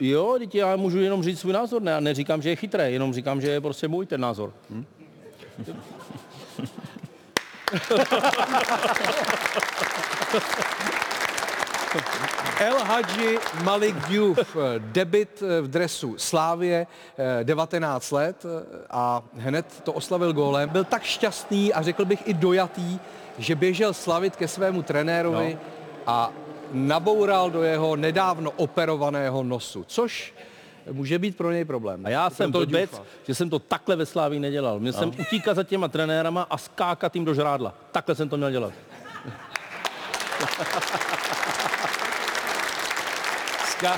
Jo, 0.00 0.36
teď 0.38 0.54
já 0.54 0.76
můžu 0.76 1.00
jenom 1.00 1.22
říct 1.22 1.40
svůj 1.40 1.52
názor, 1.52 1.82
ne, 1.82 2.00
neříkám, 2.00 2.42
že 2.42 2.48
je 2.48 2.56
chytrý, 2.56 2.92
jenom 2.92 3.14
říkám, 3.14 3.40
že 3.40 3.50
je 3.50 3.60
prostě 3.60 3.88
můj 3.88 4.06
ten 4.06 4.20
názor. 4.20 4.52
Hm? 4.70 4.84
El 12.60 12.78
Hadji 12.78 13.38
Malik 13.62 14.08
Diouf, 14.08 14.56
eh, 14.56 14.60
debit 14.78 15.42
eh, 15.42 15.60
v 15.60 15.68
dresu 15.68 16.14
Slávě, 16.18 16.86
eh, 17.18 17.44
19 17.44 18.10
let 18.10 18.44
eh, 18.44 18.48
a 18.90 19.22
hned 19.36 19.66
to 19.82 19.92
oslavil 19.92 20.32
gólem. 20.32 20.68
Byl 20.68 20.84
tak 20.84 21.02
šťastný 21.02 21.72
a 21.72 21.82
řekl 21.82 22.04
bych 22.04 22.28
i 22.28 22.34
dojatý, 22.34 22.98
že 23.38 23.54
běžel 23.54 23.94
slavit 23.94 24.36
ke 24.36 24.48
svému 24.48 24.82
trenérovi 24.82 25.54
no. 25.54 25.60
a 26.06 26.32
naboural 26.72 27.50
do 27.50 27.62
jeho 27.62 27.96
nedávno 27.96 28.50
operovaného 28.50 29.42
nosu, 29.42 29.84
což 29.86 30.34
může 30.92 31.18
být 31.18 31.36
pro 31.36 31.52
něj 31.52 31.64
problém. 31.64 32.06
A 32.06 32.08
já 32.08 32.30
jsem 32.30 32.52
Pro 32.52 32.60
toho 32.60 32.66
blbec, 32.70 32.90
Diouffa. 32.90 33.06
že 33.26 33.34
jsem 33.34 33.50
to 33.50 33.58
takhle 33.58 33.96
ve 33.96 34.06
Slávii 34.06 34.40
nedělal. 34.40 34.80
Měl 34.80 34.92
jsem 34.92 35.08
utíkat 35.20 35.54
za 35.56 35.62
těma 35.62 35.88
trenérama 35.88 36.46
a 36.50 36.58
skákat 36.58 37.14
jim 37.14 37.24
do 37.24 37.34
žrádla. 37.34 37.74
Takhle 37.92 38.14
jsem 38.14 38.28
to 38.28 38.36
měl 38.36 38.50
dělat. 38.50 38.72
Ska... 43.70 43.96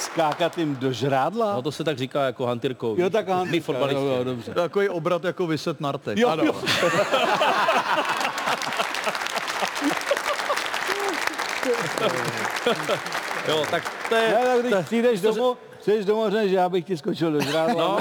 Skákat 0.00 0.58
jim 0.58 0.76
do 0.76 0.92
žrádla? 0.92 1.52
No 1.54 1.62
to 1.62 1.72
se 1.72 1.84
tak 1.84 1.98
říká 1.98 2.24
jako 2.24 2.46
hantýrkou. 2.46 2.94
Jo, 2.98 3.10
tak 3.10 3.26
My 3.44 3.60
fotbalisti. 3.60 4.02
Jo, 4.04 4.08
jo, 4.18 4.24
dobře. 4.24 4.54
takový 4.54 4.88
obrat 4.88 5.24
jako 5.24 5.46
vyset 5.46 5.80
na 5.80 5.92
rtech. 5.92 6.18
Jo, 6.18 6.28
Ano. 6.28 6.44
jo. 6.44 6.54
Jo, 13.48 13.64
tak 13.70 14.08
to 14.08 14.14
je... 14.14 14.28
Ne, 14.28 14.44
tak 14.44 14.60
když 14.66 14.84
přijdeš 14.86 15.20
domů, 15.20 15.56
přijdeš 15.80 16.04
domů 16.04 16.24
a 16.24 16.30
řekneš, 16.30 16.50
že 16.50 16.56
já 16.56 16.68
bych 16.68 16.84
ti 16.84 16.96
skočil 16.96 17.32
do 17.32 17.40
žrádla. 17.40 17.74
No, 17.74 17.98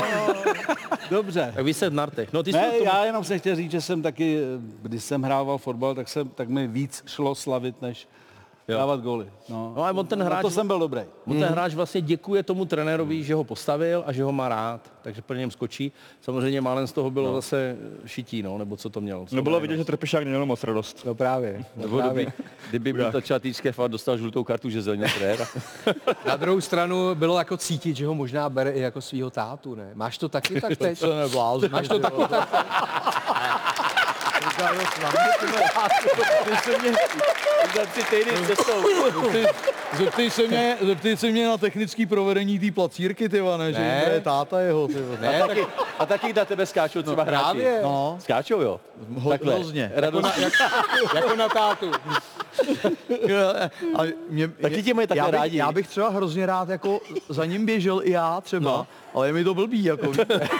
Dobře. 1.11 1.51
tak 1.55 1.65
vyset 1.65 1.93
na 1.93 2.05
rtech. 2.05 2.33
No, 2.33 2.43
ty 2.43 2.51
Ne, 2.51 2.71
to... 2.77 2.83
já 2.83 3.05
jenom 3.05 3.23
jsem 3.23 3.39
chtěl 3.39 3.55
říct, 3.55 3.71
že 3.71 3.81
jsem 3.81 4.01
taky, 4.01 4.39
když 4.81 5.03
jsem 5.03 5.21
hrával 5.23 5.57
fotbal, 5.57 5.95
tak, 5.95 6.09
jsem, 6.09 6.29
tak 6.29 6.49
mi 6.49 6.67
víc 6.67 7.03
šlo 7.07 7.35
slavit, 7.35 7.81
než, 7.81 8.07
dávat 8.67 9.01
góly. 9.01 9.27
No, 9.49 9.73
No 9.75 9.83
ale 9.83 9.91
on 9.93 10.05
ten 10.07 10.19
Na 10.19 10.25
hráč, 10.25 10.41
to 10.41 10.49
jsem 10.49 10.67
byl 10.67 10.79
dobrý. 10.79 11.01
on 11.27 11.39
ten 11.39 11.49
hráč 11.49 11.73
vlastně 11.73 12.01
děkuje 12.01 12.43
tomu 12.43 12.65
trenérovi, 12.65 13.23
že 13.23 13.35
ho 13.35 13.43
postavil 13.43 14.03
a 14.05 14.11
že 14.11 14.23
ho 14.23 14.31
má 14.31 14.49
rád, 14.49 14.81
takže 15.01 15.21
pro 15.21 15.35
něm 15.37 15.51
skočí. 15.51 15.91
Samozřejmě 16.21 16.61
málem 16.61 16.87
z 16.87 16.91
toho 16.91 17.09
bylo 17.11 17.35
zase 17.35 17.77
šití, 18.05 18.43
no, 18.43 18.57
nebo 18.57 18.77
co 18.77 18.89
to 18.89 19.01
mělo. 19.01 19.25
Co 19.25 19.35
No 19.35 19.41
bylo 19.41 19.59
vidět, 19.59 19.77
že 19.77 19.85
Trpišák 19.85 20.23
neměl 20.23 20.45
moc 20.45 20.63
radost. 20.63 21.05
No 21.05 21.15
právě. 21.15 21.65
No 21.75 21.81
Nebo 21.81 21.97
právě. 21.97 22.23
kdyby, 22.25 22.33
kdyby 22.69 22.93
byl 22.93 23.11
začal 23.11 23.39
týčké 23.39 23.71
fakt 23.71 23.91
dostal 23.91 24.17
žlutou 24.17 24.43
kartu, 24.43 24.69
že 24.69 24.81
zeleně 24.81 25.05
trenér. 25.17 25.47
Na 26.25 26.35
druhou 26.35 26.61
stranu 26.61 27.15
bylo 27.15 27.37
jako 27.37 27.57
cítit, 27.57 27.95
že 27.95 28.07
ho 28.07 28.13
možná 28.15 28.49
bere 28.49 28.71
i 28.71 28.79
jako 28.79 29.01
svého 29.01 29.29
tátu, 29.29 29.75
ne? 29.75 29.91
Máš 29.93 30.17
to 30.17 30.29
taky 30.29 30.61
tak 30.61 30.77
teď? 30.77 30.99
To 30.99 31.15
neblázně. 31.15 31.69
Máš 31.69 31.87
to 31.87 31.99
taky 31.99 32.21
tak? 32.29 32.65
Ty 36.45 36.55
se 36.63 36.77
mě, 36.81 36.91
Za 37.75 37.85
tři 37.85 38.03
týdny 38.09 38.47
cestou. 38.47 38.83
ty, 39.31 39.45
zeptej, 39.97 40.29
se 40.29 40.47
mě, 40.47 40.77
zeptej 40.81 41.17
se 41.17 41.27
mě 41.31 41.47
na 41.47 41.57
technický 41.57 42.05
provedení 42.05 42.59
té 42.59 42.71
placírky, 42.71 43.29
ty 43.29 43.41
vane, 43.41 43.73
že 43.73 43.79
Ne. 43.79 44.01
to 44.05 44.09
je 44.11 44.21
táta 44.21 44.59
jeho, 44.59 44.87
ty. 44.87 44.93
Ne, 45.21 45.43
tak 45.47 45.57
A 45.99 46.05
taky 46.05 46.33
na 46.33 46.45
tebe 46.45 46.65
skáčou 46.65 47.01
třeba 47.01 47.23
hráči. 47.23 47.43
právě. 47.43 47.79
No, 47.83 48.17
Skáčou, 48.21 48.61
jo. 48.61 48.79
ho- 49.19 49.29
Takhle. 49.29 49.53
hrozně. 49.53 49.91
Radost. 49.95 50.39
jako 51.15 51.35
na 51.35 51.49
tátu. 51.49 51.91
A 53.95 54.01
mě, 54.29 54.47
Taky 54.47 54.83
tě 54.83 54.93
mají 54.93 55.07
takhle 55.07 55.27
já 55.27 55.31
bych, 55.31 55.39
rádi. 55.39 55.57
Já 55.57 55.71
bych 55.71 55.87
třeba 55.87 56.09
hrozně 56.09 56.45
rád 56.45 56.69
jako 56.69 56.99
za 57.29 57.45
ním 57.45 57.65
běžel 57.65 58.01
i 58.03 58.11
já 58.11 58.41
třeba, 58.41 58.71
no. 58.71 58.87
ale 59.13 59.27
je 59.27 59.33
mi 59.33 59.43
to 59.43 59.53
blbý, 59.53 59.83
jako, 59.83 60.11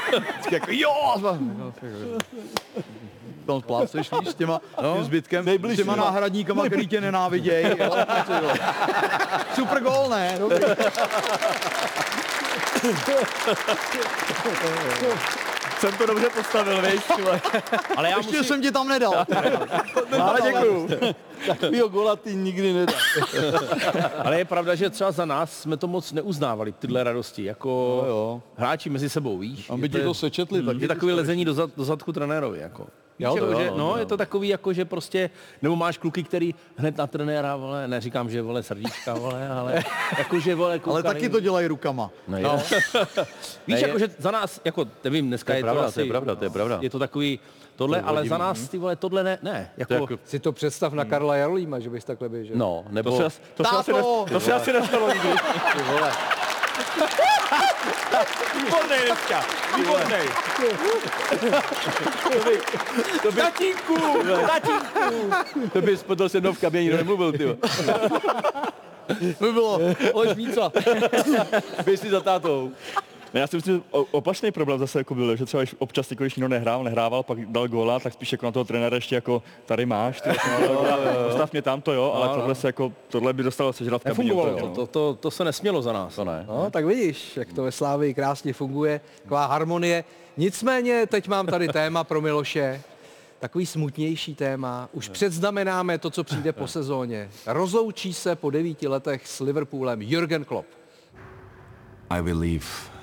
jako 0.51 0.68
jo, 0.70 0.91
no, 3.48 3.54
tam 3.54 3.62
pláceš, 3.62 4.12
víš, 4.20 4.30
s 4.30 4.36
těma, 4.36 4.62
no. 4.82 4.93
tím 4.95 5.04
zbytkem, 5.04 5.45
s 5.74 5.76
těma 5.76 5.95
náhradníkama, 5.95 6.66
který 6.66 6.88
tě 6.88 7.02
nenáviděj. 7.02 7.76
Jo, 7.80 7.95
ty 8.28 8.34
vole. 8.41 8.60
Super 9.56 9.80
gól, 9.84 10.10
ne? 10.10 10.36
Dobrý. 10.39 10.58
Jsem 15.80 15.91
to 15.98 16.06
dobře 16.06 16.30
postavil, 16.30 16.82
víš? 16.82 17.02
Ale 17.95 18.10
já 18.10 18.18
Ještě 18.18 18.32
musím, 18.32 18.43
jsem 18.43 18.62
ti 18.62 18.72
tam 18.72 18.88
nedal. 18.88 19.14
Ale 20.22 20.41
děkuju. 20.41 20.89
Takovýho 21.48 21.89
góla 21.89 22.16
ty 22.16 22.36
nikdy 22.36 22.74
nedá. 22.74 22.93
ale 24.24 24.38
je 24.38 24.45
pravda, 24.45 24.76
že 24.76 24.89
třeba 24.89 25.12
za 25.12 25.26
nás 25.26 25.62
jsme 25.62 25.78
to 25.78 25.88
moc 25.88 26.12
neuznávali, 26.12 26.72
tyhle 26.72 27.04
radosti, 27.04 27.43
jako 27.43 28.00
No 28.04 28.10
jo. 28.10 28.41
hráči 28.56 28.89
mezi 28.89 29.10
sebou, 29.10 29.38
víš. 29.38 29.70
Aby 29.70 29.82
Je 29.82 29.89
ti 29.89 30.00
to 30.00 30.14
sečetli, 30.14 30.64
tak 30.64 30.82
je 30.82 30.88
takový 30.88 31.14
lezení 31.14 31.45
do, 31.45 31.54
zad, 31.54 31.70
do 31.78 31.84
zadku 31.84 32.14
trenérovi, 32.14 32.60
jako. 32.60 32.88
Jo, 33.20 33.30
to 33.32 33.38
jako, 33.38 33.51
jo, 33.51 33.59
že, 33.59 33.72
no, 33.72 33.78
no, 33.78 33.88
no. 33.93 33.97
je 33.97 34.05
to 34.05 34.18
takový, 34.18 34.47
jako, 34.47 34.74
že 34.74 34.86
prostě, 34.86 35.30
nebo 35.61 35.76
máš 35.76 35.97
kluky, 35.97 36.24
který 36.24 36.55
hned 36.76 36.97
na 36.97 37.07
trenéra, 37.07 37.55
vole, 37.55 37.88
neříkám, 37.88 38.30
že 38.30 38.41
vole 38.41 38.63
srdíčka, 38.63 39.13
vole, 39.13 39.49
ale 39.49 39.84
jako, 40.18 40.39
že 40.39 40.55
vole, 40.55 40.70
Ale 40.70 40.80
koukají. 40.80 41.03
taky 41.03 41.30
to 41.30 41.39
dělají 41.39 41.68
rukama. 41.68 42.09
No, 42.28 42.39
No. 42.39 42.57
Víš, 43.68 43.82
Ne, 43.82 43.88
jako, 43.88 43.99
že 43.99 44.07
za 44.18 44.32
nás, 44.32 44.61
jako, 44.65 44.86
nevím, 45.03 45.28
dneska 45.28 45.53
To 45.53 45.55
je 45.55 45.59
je, 45.59 45.63
pravda, 45.63 45.82
to 45.82 45.86
to 45.86 45.89
asi, 45.89 46.01
je 46.01 46.05
pravda, 46.07 46.36
to 46.36 46.43
je 46.43 46.49
pravda. 46.49 46.80
Je 46.82 46.89
to 46.89 46.99
takový 46.99 47.39
tohle, 47.76 48.01
ale 48.01 48.28
za 48.28 48.38
nás, 48.38 48.70
ty 48.70 48.78
vole, 48.78 48.95
tohle 48.95 49.24
ne, 49.24 49.38
ne, 49.41 49.72
jako, 49.78 49.88
To 49.93 50.01
jako- 50.01 50.18
Si 50.26 50.39
to 50.39 50.51
představ 50.51 50.93
na 50.93 51.05
Karla 51.05 51.36
Jarolíma, 51.36 51.80
že 51.80 51.89
bys 51.89 52.05
takhle 52.05 52.30
běžel. 52.30 52.55
No, 52.57 52.84
nebo... 52.89 53.18
To 53.18 53.30
se, 53.30 53.41
to 53.55 53.63
se 53.63 53.70
asi, 53.76 53.91
to 54.32 54.39
se 54.39 54.53
asi 54.53 54.74
nestalo 54.74 55.07
nikdy. 55.13 55.30
Výborný 58.55 58.97
dneska, 59.05 59.45
výborný. 59.78 60.30
Tatínku, 63.36 63.95
tatínku. 64.47 65.32
To 65.73 65.82
by 65.82 65.97
spadl 65.97 66.30
se 66.30 66.39
mnou 66.39 66.53
v 66.53 66.59
kabině, 66.59 66.84
nikdo 66.84 66.97
nemluvil, 66.97 67.32
ty. 67.32 67.57
By 69.39 69.51
bylo. 69.53 69.80
Aleš 70.13 70.36
Míca. 70.36 70.71
Běž 71.86 71.99
si 71.99 72.09
za 72.09 72.21
tátou. 72.21 72.71
Ne, 73.38 73.41
já 73.41 73.47
si 73.47 73.55
myslím, 73.55 73.83
opačný 73.91 74.51
problém 74.51 74.79
zase 74.79 74.99
jako 74.99 75.15
byl, 75.15 75.35
že 75.35 75.45
třeba 75.45 75.63
když 75.63 75.75
občas 75.79 76.09
když 76.09 76.35
někdo 76.35 76.47
nehrál, 76.47 76.83
nehrával, 76.83 77.23
pak 77.23 77.45
dal 77.45 77.67
góla, 77.67 77.99
tak 77.99 78.13
spíš 78.13 78.31
jako 78.31 78.45
na 78.45 78.51
toho 78.51 78.65
trenéra 78.65 78.95
ještě 78.95 79.15
jako 79.15 79.43
tady 79.65 79.85
máš, 79.85 80.21
ty, 80.21 80.29
jako, 80.29 80.47
no, 80.73 80.97
postav 81.27 81.51
mě 81.51 81.61
tam 81.61 81.81
to 81.81 81.93
jo, 81.93 82.11
ale 82.15 82.35
tohle 82.35 82.55
se 82.55 82.67
jako, 82.67 82.93
tohle 83.07 83.33
by 83.33 83.43
dostalo 83.43 83.73
sežrat 83.73 84.01
v 84.01 84.03
kabině. 84.03 84.23
Nefungovalo 84.23 84.57
úplně, 84.57 84.61
to, 84.61 84.67
no. 84.67 84.75
to, 84.75 84.88
to, 84.88 85.17
to 85.19 85.31
se 85.31 85.43
nesmělo 85.43 85.81
za 85.81 85.93
nás. 85.93 86.15
To 86.15 86.25
ne. 86.25 86.45
No, 86.47 86.71
tak 86.71 86.85
vidíš, 86.85 87.38
jak 87.38 87.53
to 87.53 87.63
ve 87.63 87.71
Slávii 87.71 88.13
krásně 88.13 88.53
funguje, 88.53 89.01
taková 89.21 89.45
harmonie. 89.45 90.03
Nicméně 90.38 91.05
teď 91.07 91.27
mám 91.27 91.47
tady 91.47 91.67
téma 91.67 92.03
pro 92.03 92.21
Miloše, 92.21 92.81
takový 93.39 93.65
smutnější 93.65 94.35
téma. 94.35 94.89
Už 94.93 95.09
předznamenáme 95.09 95.97
to, 95.97 96.09
co 96.09 96.23
přijde 96.23 96.53
po 96.53 96.67
sezóně. 96.67 97.29
Rozloučí 97.45 98.13
se 98.13 98.35
po 98.35 98.49
devíti 98.49 98.88
letech 98.88 99.27
s 99.27 99.39
Liverpoolem 99.39 100.01
Jürgen 100.01 100.45
Klopp. 100.45 100.67
I 102.09 102.21
will 102.21 102.39
leave 102.39 102.97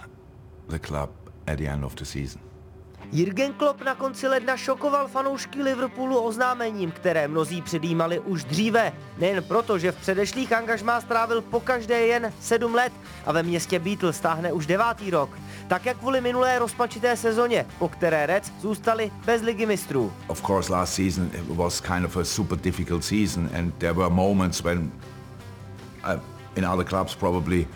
the 0.69 0.79
club 0.79 1.11
at 1.47 1.59
the 1.59 1.69
end 1.69 1.85
of 1.85 1.95
the 1.95 2.05
season. 2.05 2.41
Jürgen 3.12 3.53
Klopp 3.53 3.85
na 3.85 3.95
konci 3.95 4.29
ledna 4.29 4.57
šokoval 4.57 5.09
fanoušky 5.09 5.62
Liverpoolu 5.62 6.19
oznámením, 6.19 6.91
které 6.91 7.29
mnozí 7.29 7.62
předjímali 7.62 8.21
už 8.21 8.45
dříve. 8.45 8.93
Nejen 9.19 9.45
proto, 9.45 9.79
že 9.79 9.93
v 9.93 9.97
předešlých 9.97 10.53
angažmá 10.53 11.01
strávil 11.01 11.43
po 11.43 11.61
každé 11.61 12.07
jen 12.07 12.33
sedm 12.41 12.75
let 12.75 12.93
a 13.27 13.33
ve 13.33 13.43
městě 13.43 13.79
Beatles 13.79 14.17
stáhne 14.17 14.53
už 14.53 14.67
devátý 14.67 15.11
rok. 15.11 15.31
Také 15.69 15.95
kvůli 15.95 16.21
minulé 16.21 16.59
rozpačité 16.59 17.17
sezóně, 17.17 17.67
po 17.79 17.89
které 17.89 18.27
Reds 18.27 18.53
zůstali 18.61 19.11
bez 19.27 19.43
ligy 19.43 19.67
mistrů. 19.67 20.12
Of 20.27 20.43
course, 20.47 20.73
last 20.73 20.95
season 20.95 21.31
it 21.35 21.57
was 21.57 21.81
kind 21.81 22.05
of 22.05 22.17
a 22.17 22.25
super 22.25 22.59
difficult 22.59 23.05
season, 23.05 23.51
and 23.59 23.75
there 23.79 23.93
were 23.93 24.11
moments 24.11 24.62
when, 24.62 24.93
uh, 26.05 26.21
in 26.57 26.67
other 26.67 26.87
clubs, 26.87 27.15
probably 27.15 27.67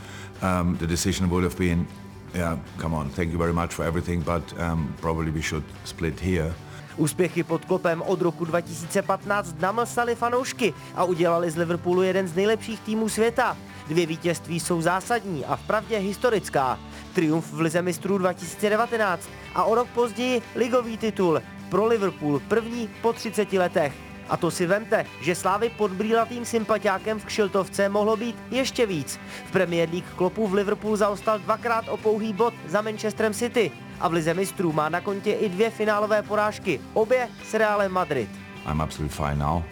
um, 0.42 0.76
the 0.76 0.86
decision 0.86 1.30
would 1.30 1.44
have 1.44 1.56
been, 1.56 1.86
yeah, 2.34 2.58
come 2.78 2.96
on, 2.96 3.10
thank 3.10 3.32
you 3.32 3.38
very 3.38 3.52
much 3.52 3.74
for 3.74 3.84
everything, 3.84 4.24
but 4.24 4.42
um, 4.60 4.94
probably 5.00 5.30
we 5.30 5.42
should 5.42 5.64
split 5.84 6.20
here. 6.20 6.54
Úspěchy 6.96 7.42
pod 7.42 7.64
klopem 7.64 8.02
od 8.02 8.22
roku 8.22 8.44
2015 8.44 9.60
namlsali 9.60 10.14
fanoušky 10.14 10.74
a 10.94 11.04
udělali 11.04 11.50
z 11.50 11.56
Liverpoolu 11.56 12.02
jeden 12.02 12.28
z 12.28 12.34
nejlepších 12.34 12.80
týmů 12.80 13.08
světa. 13.08 13.56
Dvě 13.88 14.06
vítězství 14.06 14.60
jsou 14.60 14.82
zásadní 14.82 15.44
a 15.44 15.56
vpravdě 15.56 15.98
historická. 15.98 16.78
Triumf 17.14 17.52
v 17.52 17.60
Lize 17.60 17.82
mistrů 17.82 18.18
2019 18.18 19.28
a 19.54 19.64
o 19.64 19.74
rok 19.74 19.88
později 19.88 20.42
ligový 20.54 20.96
titul. 20.96 21.42
Pro 21.70 21.86
Liverpool 21.86 22.40
první 22.48 22.88
po 23.02 23.12
30 23.12 23.52
letech. 23.52 24.07
A 24.28 24.36
to 24.36 24.50
si 24.50 24.66
vemte, 24.66 25.06
že 25.20 25.34
Slávy 25.34 25.70
pod 25.70 25.90
brýlatým 25.90 26.44
sympatiákem 26.44 27.18
v 27.18 27.24
Kšiltovce 27.24 27.88
mohlo 27.88 28.16
být 28.16 28.36
ještě 28.50 28.86
víc. 28.86 29.20
V 29.46 29.50
Premier 29.50 29.88
League 29.88 30.14
klopu 30.16 30.46
v 30.46 30.54
Liverpool 30.54 30.96
zaostal 30.96 31.38
dvakrát 31.38 31.88
o 31.88 31.96
pouhý 31.96 32.32
bod 32.32 32.54
za 32.66 32.80
Manchesterem 32.80 33.34
City 33.34 33.70
a 34.00 34.08
v 34.08 34.12
Lize 34.12 34.34
mistrů 34.34 34.72
má 34.72 34.88
na 34.88 35.00
kontě 35.00 35.32
i 35.32 35.48
dvě 35.48 35.70
finálové 35.70 36.22
porážky, 36.22 36.80
obě 36.94 37.28
s 37.44 37.54
Realem 37.54 37.92
Madrid. 37.92 38.30
I'm 38.70 38.80
absolutely 38.80 39.16
fine 39.16 39.38
now, 39.38 39.62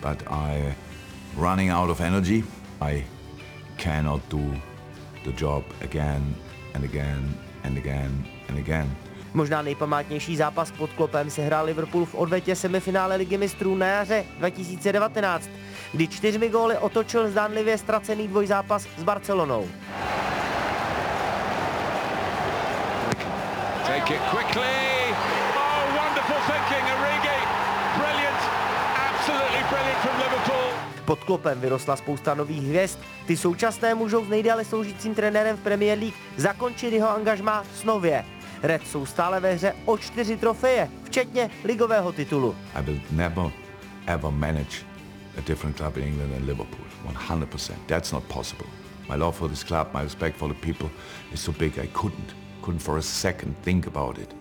but 0.00 0.22
I 0.30 0.74
running 1.36 1.72
out 1.72 1.90
of 1.90 2.00
energy. 2.00 2.44
I 2.80 3.06
cannot 3.76 4.20
do 4.28 4.54
the 5.24 5.32
job 5.36 5.64
again 5.80 6.34
and 6.74 6.84
again 6.84 7.34
and 7.64 7.78
again 7.78 8.24
and 8.48 8.58
again. 8.58 8.96
Možná 9.34 9.62
nejpamátnější 9.62 10.36
zápas 10.36 10.70
pod 10.70 10.92
klopem 10.92 11.30
se 11.30 11.42
hrál 11.42 11.64
Liverpool 11.64 12.04
v 12.04 12.14
odvetě 12.14 12.56
semifinále 12.56 13.16
Ligy 13.16 13.38
mistrů 13.38 13.76
na 13.76 13.86
jaře 13.86 14.24
2019, 14.38 15.50
kdy 15.92 16.08
čtyřmi 16.08 16.48
góly 16.48 16.78
otočil 16.78 17.30
zdánlivě 17.30 17.78
ztracený 17.78 18.28
dvojzápas 18.28 18.86
s 18.96 19.02
Barcelonou. 19.02 19.68
Take 23.86 24.14
it 24.14 24.20
quickly. 24.30 25.14
Oh, 25.56 25.96
wonderful 25.96 26.36
thinking, 26.46 26.86
Origi. 27.00 27.38
Brilliant, 27.98 28.40
absolutely 29.10 29.62
brilliant 29.70 29.98
from 29.98 30.16
Liverpool. 30.16 30.72
Pod 31.04 31.24
klopem 31.24 31.60
vyrostla 31.60 31.96
spousta 31.96 32.34
nových 32.34 32.62
hvězd. 32.62 32.98
Ty 33.26 33.36
současné 33.36 33.94
můžou 33.94 34.24
s 34.24 34.28
nejdále 34.28 34.64
sloužícím 34.64 35.14
trenérem 35.14 35.56
v 35.56 35.60
Premier 35.60 35.98
League 35.98 36.16
zakončit 36.36 36.92
jeho 36.92 37.10
angažmá 37.10 37.64
s 37.74 37.84
nově. 37.84 38.24
Red 38.62 38.86
jsou 38.86 39.06
stále 39.06 39.40
ve 39.40 39.52
hře 39.54 39.74
o 39.84 39.98
čtyři 39.98 40.36
trofeje, 40.36 40.88
včetně 41.04 41.50
ligového 41.64 42.12
titulu. 42.12 42.56
I 42.74 42.82
will 42.82 43.00
never 43.10 43.50
ever 44.06 44.30
manage 44.30 44.86
a 45.38 45.40
different 45.40 45.76
club 45.76 45.96
in 45.96 46.04
England 46.04 46.32
than 46.32 46.44
Liverpool. 46.46 46.86
100%. 47.28 47.72
That's 47.86 48.12
not 48.12 48.24
possible. 48.24 48.66
My 49.08 49.16
love 49.16 49.36
for 49.36 49.50
this 49.50 49.64
club, 49.64 49.88
my 49.94 50.02
respect 50.02 50.36
for 50.36 50.48
the 50.48 50.60
people 50.60 50.90
is 51.32 51.40
so 51.40 51.58
big 51.58 51.78
I 51.78 51.86
couldn't, 51.86 52.34
couldn't 52.62 52.82
for 52.82 52.98
a 52.98 53.02
second 53.02 53.56
think 53.62 53.86
about 53.86 54.18
it. 54.18 54.34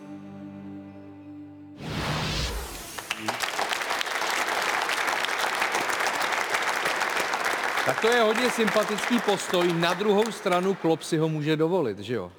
Tak 7.86 8.02
to 8.02 8.08
je 8.08 8.22
hodně 8.22 8.50
sympatický 8.50 9.20
postoj. 9.20 9.74
Na 9.74 9.94
druhou 9.94 10.32
stranu 10.32 10.74
Klopp 10.76 11.04
si 11.04 11.18
ho 11.18 11.30
může 11.30 11.58
dovolit, 11.58 12.00
že 12.00 12.14
jo? 12.14 12.32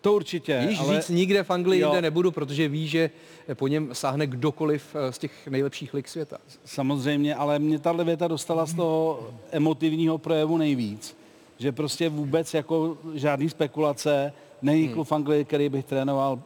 To 0.00 0.12
určitě, 0.14 0.66
Již 0.68 0.78
ale- 0.80 0.96
říct 0.96 1.08
nikde 1.08 1.42
v 1.42 1.50
Anglii 1.50 1.80
jinde 1.82 2.02
nebudu, 2.02 2.30
protože 2.30 2.68
ví, 2.68 2.88
že 2.88 3.10
po 3.54 3.68
něm 3.68 3.88
sáhne 3.92 4.26
kdokoliv 4.26 4.96
eh, 5.08 5.12
z 5.12 5.18
těch 5.18 5.48
nejlepších 5.48 5.94
lig 5.94 6.08
světa. 6.08 6.38
Samozřejmě, 6.64 7.34
ale 7.34 7.58
mě 7.58 7.78
tahle 7.78 8.04
věta 8.04 8.28
dostala 8.28 8.66
z 8.66 8.74
toho 8.74 9.20
emotivního 9.50 10.18
projevu 10.18 10.56
nejvíc. 10.56 11.16
Že 11.58 11.72
prostě 11.72 12.08
vůbec 12.08 12.54
jako 12.54 12.98
žádný 13.14 13.48
spekulace, 13.48 14.32
není 14.62 14.84
Hmm. 14.84 14.94
klub 14.94 15.08
v 15.08 15.12
Anglii, 15.12 15.44
který 15.44 15.68
bych 15.68 15.84
trénoval. 15.84 16.40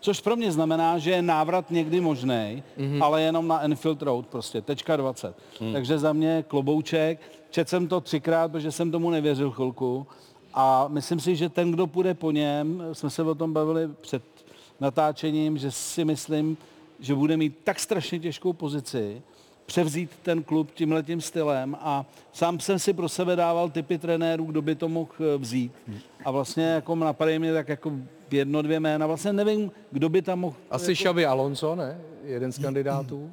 Což 0.00 0.20
pro 0.20 0.36
mě 0.36 0.52
znamená, 0.52 0.98
že 0.98 1.10
je 1.10 1.22
návrat 1.22 1.70
někdy 1.70 2.00
možný, 2.00 2.62
Mhm. 2.76 3.02
ale 3.02 3.22
jenom 3.22 3.48
na 3.48 3.60
Enfield 3.62 4.02
Road 4.02 4.26
prostě, 4.26 4.60
tečka 4.60 4.96
20. 4.96 5.34
Hmm. 5.60 5.72
Takže 5.72 5.98
za 5.98 6.12
mě 6.12 6.44
klobouček. 6.48 7.20
Četl 7.50 7.70
jsem 7.70 7.88
to 7.88 8.00
třikrát, 8.00 8.52
protože 8.52 8.72
jsem 8.72 8.90
tomu 8.90 9.10
nevěřil 9.10 9.50
chvilku. 9.50 10.06
A 10.54 10.88
myslím 10.88 11.20
si, 11.20 11.36
že 11.36 11.48
ten, 11.48 11.72
kdo 11.72 11.86
půjde 11.86 12.14
po 12.14 12.30
něm, 12.30 12.82
jsme 12.92 13.10
se 13.10 13.22
o 13.22 13.34
tom 13.34 13.52
bavili 13.52 13.88
před 14.00 14.22
natáčením, 14.80 15.58
že 15.58 15.70
si 15.70 16.04
myslím, 16.04 16.56
že 17.00 17.14
bude 17.14 17.36
mít 17.36 17.58
tak 17.64 17.80
strašně 17.80 18.18
těžkou 18.18 18.52
pozici, 18.52 19.22
převzít 19.66 20.10
ten 20.22 20.42
klub 20.42 20.70
tímhletím 20.74 21.20
stylem 21.20 21.76
a 21.80 22.06
sám 22.32 22.60
jsem 22.60 22.78
si 22.78 22.92
pro 22.92 23.08
sebe 23.08 23.36
dával 23.36 23.70
typy 23.70 23.98
trenérů, 23.98 24.44
kdo 24.44 24.62
by 24.62 24.74
to 24.74 24.88
mohl 24.88 25.10
eh, 25.20 25.38
vzít. 25.38 25.72
A 26.24 26.30
vlastně 26.30 26.64
jako 26.64 26.94
napadají 26.94 27.38
mě 27.38 27.52
tak 27.52 27.68
jako 27.68 27.92
jedno, 28.30 28.62
dvě 28.62 28.80
jména. 28.80 29.06
Vlastně 29.06 29.32
nevím, 29.32 29.70
kdo 29.90 30.08
by 30.08 30.22
tam 30.22 30.40
mohl... 30.40 30.56
Asi 30.70 30.90
jako... 30.90 31.02
Xabi 31.02 31.26
Alonso, 31.26 31.74
ne? 31.74 32.00
Jeden 32.24 32.52
z 32.52 32.58
kandidátů. 32.58 33.30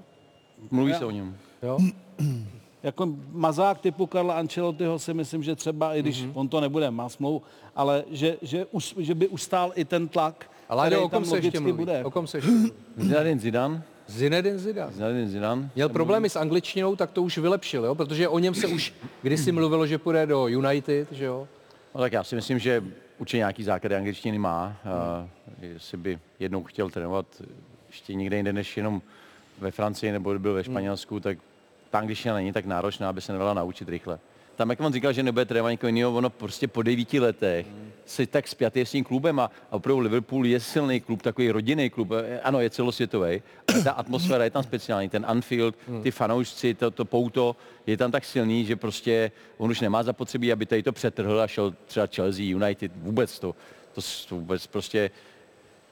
Mluví 0.72 0.91
Já- 0.91 0.99
se 0.99 1.05
o 1.05 1.11
něm. 1.11 1.38
Jo? 1.63 1.78
Jako 2.84 3.09
mazák 3.32 3.79
typu 3.79 4.05
Karla 4.07 4.34
Ancelottiho 4.34 4.99
si 4.99 5.13
myslím, 5.13 5.43
že 5.43 5.55
třeba, 5.55 5.93
i 5.95 5.99
když 5.99 6.21
Mhm. 6.21 6.29
mm-hmm. 6.32 6.39
on 6.39 6.47
to 6.47 6.61
nebude, 6.61 6.91
má 6.91 7.09
smlouvu, 7.09 7.41
ale 7.75 8.03
že, 8.11 8.38
že, 8.41 8.65
us, 8.71 8.93
že 8.97 9.15
by 9.15 9.27
ustál 9.27 9.71
i 9.75 9.86
ten 9.86 10.07
tlak, 10.07 10.49
Ale 10.69 10.88
který 10.88 11.01
o 11.01 11.09
kom 11.09 11.09
tam 11.09 11.25
se 11.25 11.38
ještě 11.38 11.59
mluví? 11.59 11.77
bude. 11.77 12.03
O 12.05 12.11
kom 12.11 12.27
se 12.27 12.38
ještě 12.38 12.51
mluví? 12.51 12.71
Zinedine 12.97 13.39
Zidane. 13.39 13.84
Zinedine 14.07 14.57
Zidane. 14.59 14.91
Zinedine 14.93 15.27
Zidane. 15.29 15.69
Měl 15.75 15.89
problémy 15.89 16.29
s 16.29 16.36
angličtinou, 16.36 16.95
tak 16.95 17.11
to 17.11 17.23
už 17.23 17.38
vylepšil, 17.38 17.86
jo? 17.86 17.95
protože 17.95 18.27
o 18.27 18.39
něm 18.39 18.53
se 18.55 18.67
už 18.67 18.93
kdysi 19.21 19.51
mluvilo, 19.51 19.88
že 19.88 19.97
půjde 19.97 20.25
do 20.25 20.47
United, 20.47 21.11
že 21.11 21.25
jo? 21.25 21.47
No 21.95 22.01
tak 22.01 22.13
já 22.13 22.23
si 22.23 22.36
myslím, 22.36 22.59
že 22.59 22.84
určitě 23.17 23.38
nějaký 23.38 23.63
základy 23.63 23.95
angličtiny 23.95 24.39
má. 24.39 24.75
A 24.86 25.27
jestli 25.61 25.97
by 25.97 26.19
jednou 26.39 26.63
chtěl 26.63 26.89
trénovat 26.89 27.25
ještě 27.88 28.13
někde 28.13 28.36
jinde 28.36 28.53
než 28.53 28.77
jenom 28.77 29.01
ve 29.59 29.71
Francii 29.71 30.11
nebo 30.11 30.39
byl 30.39 30.53
ve 30.53 30.63
Španělsku, 30.63 31.19
tak 31.19 31.38
ta 31.91 31.99
angličtina 31.99 32.35
není 32.35 32.53
tak 32.53 32.65
náročná, 32.65 33.09
aby 33.09 33.21
se 33.21 33.31
nedala 33.31 33.53
naučit 33.53 33.89
rychle. 33.89 34.19
Tam, 34.55 34.69
jak 34.69 34.79
on 34.79 34.93
říkal, 34.93 35.13
že 35.13 35.23
nebude 35.23 35.45
trénovat 35.45 35.71
někoho 35.71 35.87
jiného, 35.87 36.13
ono 36.13 36.29
prostě 36.29 36.67
po 36.67 36.81
devíti 36.81 37.19
letech 37.19 37.67
se 38.05 38.27
tak 38.27 38.47
spjatý 38.47 38.81
s 38.81 38.91
tím 38.91 39.03
klubem 39.03 39.39
a, 39.39 39.51
opravdu 39.69 39.99
Liverpool 39.99 40.45
je 40.45 40.59
silný 40.59 41.01
klub, 41.01 41.21
takový 41.21 41.51
rodinný 41.51 41.89
klub, 41.89 42.11
Eh, 42.11 42.39
ano, 42.39 42.59
je 42.59 42.69
celosvětový, 42.69 43.41
ta 43.83 43.91
atmosféra 43.91 44.43
je 44.43 44.49
tam 44.49 44.63
speciální, 44.63 45.09
ten 45.09 45.25
Anfield, 45.27 45.75
ty 46.03 46.11
fanoušci, 46.11 46.73
to, 46.73 46.91
to 46.91 47.05
pouto 47.05 47.55
je 47.87 47.97
tam 47.97 48.11
tak 48.11 48.25
silný, 48.25 48.65
že 48.65 48.75
prostě 48.75 49.31
on 49.57 49.71
už 49.71 49.79
nemá 49.79 50.03
zapotřebí, 50.03 50.51
aby 50.51 50.65
tady 50.65 50.83
to 50.83 50.91
přetrhl 50.91 51.41
a 51.41 51.47
šel 51.47 51.73
třeba 51.85 52.07
Chelsea, 52.15 52.45
United, 52.45 52.91
vůbec 52.95 53.39
to, 53.39 53.55
to 54.29 54.35
vůbec 54.35 54.67
prostě 54.67 55.11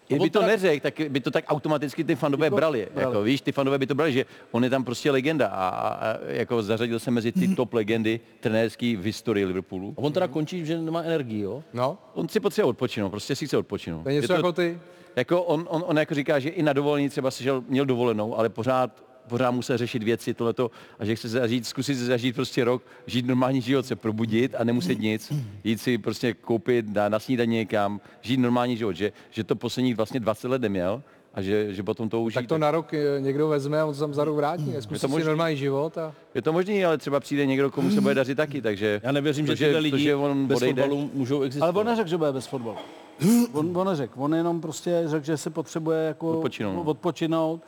Kdyby 0.09 0.23
on 0.23 0.29
to 0.29 0.41
neřekl, 0.41 0.83
tak 0.83 1.01
by 1.09 1.19
to 1.19 1.31
tak 1.31 1.45
automaticky 1.47 2.03
ty 2.03 2.15
fandové 2.15 2.45
Jako- 2.45 2.55
brali. 2.55 2.87
brali. 2.93 3.07
Jako, 3.07 3.23
víš, 3.23 3.41
ty 3.41 3.51
fandové 3.51 3.77
by 3.77 3.87
to 3.87 3.95
brali, 3.95 4.13
že 4.13 4.25
on 4.51 4.63
je 4.63 4.69
tam 4.69 4.83
prostě 4.83 5.11
legenda 5.11 5.47
a, 5.47 5.67
a, 5.69 5.87
a 6.11 6.17
jako 6.27 6.63
zařadil 6.63 6.99
se 6.99 7.11
mezi 7.11 7.31
ty 7.31 7.47
top 7.55 7.73
legendy 7.73 8.19
trenérský 8.39 8.95
v 8.95 9.03
historii 9.03 9.45
Liverpoolu. 9.45 9.93
A 9.97 10.01
on 10.01 10.13
teda 10.13 10.27
končí, 10.27 10.65
že 10.65 10.77
nemá 10.77 11.01
energii, 11.01 11.41
jo? 11.41 11.63
No. 11.73 11.97
On 12.13 12.29
si 12.29 12.39
potřebuje 12.39 12.69
odpočinout, 12.69 13.09
prostě 13.09 13.35
si 13.35 13.47
chce 13.47 13.57
odpočinout. 13.57 14.03
To 14.03 14.09
je 14.09 14.15
něco 14.15 14.33
jako 14.33 14.51
ty. 14.51 14.79
Jako 15.15 15.43
on, 15.43 15.65
on, 15.69 15.83
on 15.87 15.97
jako 15.97 16.15
říká, 16.15 16.39
že 16.39 16.49
i 16.49 16.63
na 16.63 16.73
dovolení 16.73 17.09
třeba 17.09 17.31
si 17.31 17.43
žel, 17.43 17.63
měl 17.67 17.85
dovolenou, 17.85 18.37
ale 18.37 18.49
pořád 18.49 19.03
pořád 19.29 19.51
musel 19.51 19.77
řešit 19.77 20.03
věci, 20.03 20.33
tohleto, 20.33 20.71
a 20.99 21.05
že 21.05 21.15
chce 21.15 21.29
zažít, 21.29 21.67
zkusit 21.67 21.95
si 21.95 22.05
zažít 22.05 22.35
prostě 22.35 22.63
rok, 22.63 22.83
žít 23.07 23.25
normální 23.25 23.61
život, 23.61 23.85
se 23.85 23.95
probudit 23.95 24.55
a 24.57 24.63
nemuset 24.63 24.99
nic, 24.99 25.33
jít 25.63 25.81
si 25.81 25.97
prostě 25.97 26.33
koupit 26.33 26.85
na, 26.93 27.09
na 27.09 27.19
snídaní 27.19 27.55
někam, 27.55 28.01
žít 28.21 28.37
normální 28.37 28.77
život, 28.77 28.93
že, 28.93 29.11
že 29.31 29.43
to 29.43 29.55
posledních 29.55 29.95
vlastně 29.95 30.19
20 30.19 30.47
let 30.47 30.61
neměl 30.61 31.03
a 31.33 31.41
že, 31.41 31.73
že 31.73 31.83
potom 31.83 32.09
to 32.09 32.21
už 32.21 32.33
Tak 32.33 32.47
to 32.47 32.57
na 32.57 32.71
rok 32.71 32.93
eh, 32.93 33.21
někdo 33.21 33.47
vezme 33.47 33.81
a 33.81 33.85
on 33.85 33.93
se 33.93 33.99
tam 33.99 34.13
za 34.13 34.23
rok 34.23 34.35
vrátí. 34.35 34.73
Zkusí 34.79 35.07
si 35.07 35.23
normální 35.23 35.57
život 35.57 35.97
a... 35.97 36.13
Je 36.35 36.41
to 36.41 36.53
možný, 36.53 36.85
ale 36.85 36.97
třeba 36.97 37.19
přijde 37.19 37.45
někdo, 37.45 37.71
komu 37.71 37.91
se 37.91 38.01
bude 38.01 38.13
dařit 38.13 38.35
taky, 38.35 38.61
takže... 38.61 39.01
Já 39.03 39.11
nevěřím, 39.11 39.45
že 39.47 39.53
to, 39.53 39.57
tyhle 39.57 39.79
lidi 39.79 39.91
to, 39.91 39.97
že 39.97 40.15
on 40.15 40.47
bez 40.47 40.57
odejde, 40.57 40.81
fotbalu 40.81 41.11
můžou 41.13 41.41
existovat. 41.41 41.69
Ale 41.69 41.79
on 41.79 41.87
neřekl, 41.87 42.09
že 42.09 42.17
bude 42.17 42.31
bez 42.31 42.47
fotbalu. 42.47 42.77
On, 43.53 43.77
on 43.77 43.87
neřekl, 43.87 44.13
on 44.17 44.35
jenom 44.35 44.61
prostě 44.61 45.03
řekl, 45.05 45.25
že 45.25 45.37
se 45.37 45.49
potřebuje 45.49 45.99
jako 45.99 46.31
Odpočinout. 46.31 46.87
odpočinout. 46.87 47.61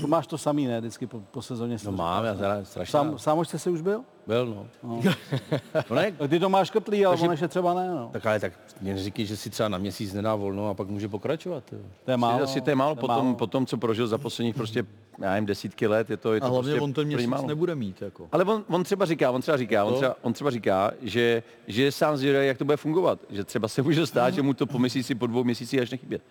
To 0.00 0.06
máš 0.06 0.26
to 0.26 0.38
samý, 0.38 0.66
ne? 0.66 0.80
Vždycky 0.80 1.06
po, 1.06 1.20
po 1.30 1.42
sezóně. 1.42 1.76
No 1.84 1.92
mám, 1.92 2.24
já 2.24 2.34
teda 2.34 2.64
strašně. 2.64 2.92
Sám, 2.92 3.18
sám 3.18 3.44
jste 3.44 3.58
si 3.58 3.70
už 3.70 3.80
byl? 3.80 4.00
Byl, 4.26 4.46
no. 4.46 4.66
No. 4.82 5.00
no 5.90 5.96
ne, 5.96 6.12
Ty 6.28 6.38
to 6.40 6.48
máš 6.48 6.70
kotlý, 6.70 7.06
ale 7.06 7.12
Takže- 7.12 7.24
on 7.26 7.30
ještě 7.30 7.48
třeba 7.48 7.74
ne, 7.74 7.88
no. 7.88 8.08
tak 8.12 8.26
ale 8.26 8.40
tak 8.40 8.52
mě 8.80 8.94
neříkej, 8.94 9.26
že 9.26 9.36
si 9.36 9.50
třeba 9.50 9.68
na 9.68 9.78
měsíc 9.78 10.12
nedá 10.12 10.34
volno 10.34 10.68
a 10.68 10.74
pak 10.74 10.88
může 10.88 11.08
pokračovat. 11.08 11.64
Jo. 11.72 11.78
To 12.04 12.10
je 12.10 12.16
málo. 12.16 12.42
asi 12.42 12.60
to 12.60 12.70
je 12.70 12.76
málo, 12.76 12.94
to 12.94 12.98
je 12.98 13.00
potom, 13.00 13.24
málo. 13.24 13.36
potom, 13.36 13.66
co 13.66 13.76
prožil 13.76 14.06
za 14.06 14.18
posledních 14.18 14.54
prostě, 14.54 14.86
já 15.18 15.30
nevím, 15.30 15.46
desítky 15.46 15.86
let, 15.86 16.10
je 16.10 16.16
to, 16.16 16.34
je 16.34 16.40
to 16.40 16.46
A 16.46 16.48
hlavně 16.48 16.70
prostě 16.70 16.80
on 16.84 16.92
ten 16.92 17.04
prý 17.06 17.14
měsíc 17.14 17.30
málo. 17.30 17.46
nebude 17.48 17.74
mít. 17.74 18.02
Jako. 18.02 18.28
Ale 18.32 18.44
on, 18.44 18.64
on 18.68 18.84
třeba 18.84 19.06
říká, 19.06 19.30
on 19.30 19.40
třeba 19.40 19.56
říká, 19.56 19.84
on 19.84 19.92
To? 19.92 19.98
třeba, 19.98 20.16
on 20.22 20.32
třeba 20.32 20.50
říká, 20.50 20.90
že, 21.02 21.42
že 21.66 21.82
je 21.82 21.92
sám 21.92 22.16
zvědavý, 22.16 22.46
jak 22.46 22.58
to 22.58 22.64
bude 22.64 22.76
fungovat. 22.76 23.18
Že 23.30 23.44
třeba 23.44 23.68
se 23.68 23.82
může 23.82 24.06
stát, 24.06 24.34
že 24.34 24.42
mu 24.42 24.54
to 24.54 24.66
po 24.66 24.78
měsíci, 24.78 25.14
po 25.14 25.26
dvou 25.26 25.44
měsících 25.44 25.80
až 25.80 25.90
nechybět. 25.90 26.22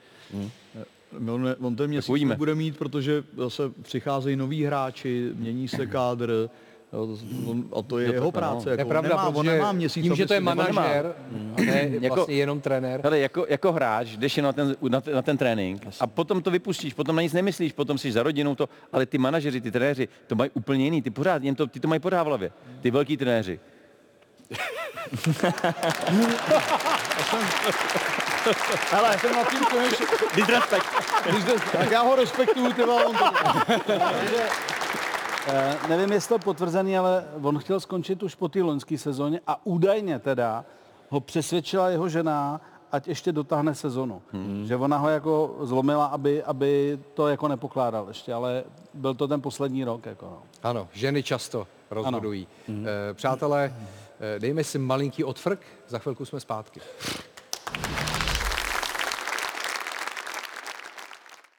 On, 1.30 1.56
on 1.62 1.76
ten 1.76 1.88
měsíc 1.90 2.24
nebude 2.24 2.56
mít, 2.56 2.78
protože 2.78 3.24
zase 3.38 3.64
přicházejí 3.82 4.36
noví 4.36 4.64
hráči, 4.66 5.30
mění 5.36 5.68
se 5.68 5.86
kádr, 5.88 6.50
on, 7.46 7.64
a 7.76 7.82
to 7.82 8.00
je 8.00 8.08
Jo, 8.08 8.14
jeho 8.14 8.32
práce. 8.32 8.64
To 8.64 8.70
je 8.70 8.78
Jako, 8.78 8.90
pravda, 8.90 9.10
nemá, 9.10 9.28
on 9.28 9.46
nemá 9.46 9.72
měsíc, 9.72 10.04
tím, 10.04 10.16
že 10.16 10.26
to 10.26 10.34
je 10.34 10.40
manažer, 10.40 11.14
a 11.58 11.62
ne 11.62 11.90
Jako- 12.02 12.16
vlastně 12.16 12.36
jenom 12.36 12.62
trenér. 12.62 13.00
Hele, 13.04 13.20
jako, 13.20 13.46
jako 13.50 13.72
hráč 13.72 14.08
jdeš 14.18 14.38
na 14.38 14.54
ten, 14.54 14.76
na, 14.90 15.02
ten, 15.02 15.16
na 15.16 15.22
ten 15.22 15.38
trénink 15.38 15.88
a 16.00 16.08
potom 16.08 16.42
to 16.42 16.52
vypustíš, 16.52 16.94
potom 16.94 17.16
na 17.16 17.22
nic 17.22 17.34
nemyslíš, 17.34 17.74
potom 17.74 17.98
jsi 17.98 18.12
za 18.12 18.24
rodinou 18.24 18.56
to, 18.56 18.70
ale 18.92 19.06
ty 19.06 19.18
manažeři, 19.18 19.62
ty 19.62 19.72
trenéři, 19.72 20.08
to 20.28 20.36
mají 20.36 20.52
úplně 20.54 20.84
jiný, 20.84 21.02
ty 21.02 21.10
pořád, 21.10 21.44
jen 21.44 21.56
to, 21.56 21.68
ty 21.68 21.80
to 21.80 21.88
mají 21.88 22.00
pořád 22.00 22.24
v 22.24 22.28
hlavě, 22.28 22.52
ty 22.82 22.92
velký 22.92 23.18
trenéři. 23.18 23.60
Hele, 28.92 29.18
jsem 29.20 29.36
na 29.36 29.44
tím 29.44 29.60
konečně... 29.72 30.06
Disrespect. 30.36 30.86
Tak 31.72 31.92
já 31.92 32.02
ho 32.02 32.16
respektuju, 32.16 32.74
ty 32.74 32.84
vole, 32.84 33.06
on 33.06 33.18
to... 33.18 33.26
Eh, 35.48 35.78
nevím, 35.90 36.12
jestli 36.12 36.30
to 36.30 36.40
potvrzený, 36.40 36.98
ale 36.98 37.26
on 37.42 37.60
chtěl 37.60 37.80
skončit 37.80 38.24
už 38.24 38.36
po 38.36 38.50
té 38.50 38.62
loňské 38.62 38.98
sezóně 38.98 39.40
a 39.48 39.66
údajně 39.66 40.20
teda 40.20 40.66
ho 41.10 41.20
přesvědčila 41.20 41.90
jeho 41.90 42.10
žena, 42.10 42.62
ať 42.92 43.08
ještě 43.08 43.32
dotáhne 43.32 43.76
sezonu. 43.76 44.22
Hmm. 44.32 44.66
Že 44.68 44.76
ona 44.76 44.98
ho 44.98 45.10
jako 45.10 45.56
zlomila, 45.62 46.06
aby, 46.06 46.44
aby 46.44 47.00
to 47.14 47.28
jako 47.28 47.48
nepokládal 47.48 48.08
ještě, 48.08 48.34
ale 48.34 48.64
byl 48.94 49.14
to 49.14 49.28
ten 49.28 49.42
poslední 49.42 49.84
rok. 49.84 50.06
Jako 50.06 50.26
no. 50.26 50.42
Ano, 50.64 50.88
ženy 50.94 51.24
často 51.24 51.68
rozhodují. 51.92 52.48
Eh, 52.70 53.14
Přátelé, 53.14 53.74
eh, 53.78 54.03
Eh, 54.24 54.40
dejme 54.40 54.64
si 54.64 54.80
malinký 54.80 55.24
odfrk, 55.24 55.60
za 55.88 56.00
chvilku 56.00 56.26
jsme 56.26 56.40
zpátky. 56.40 56.82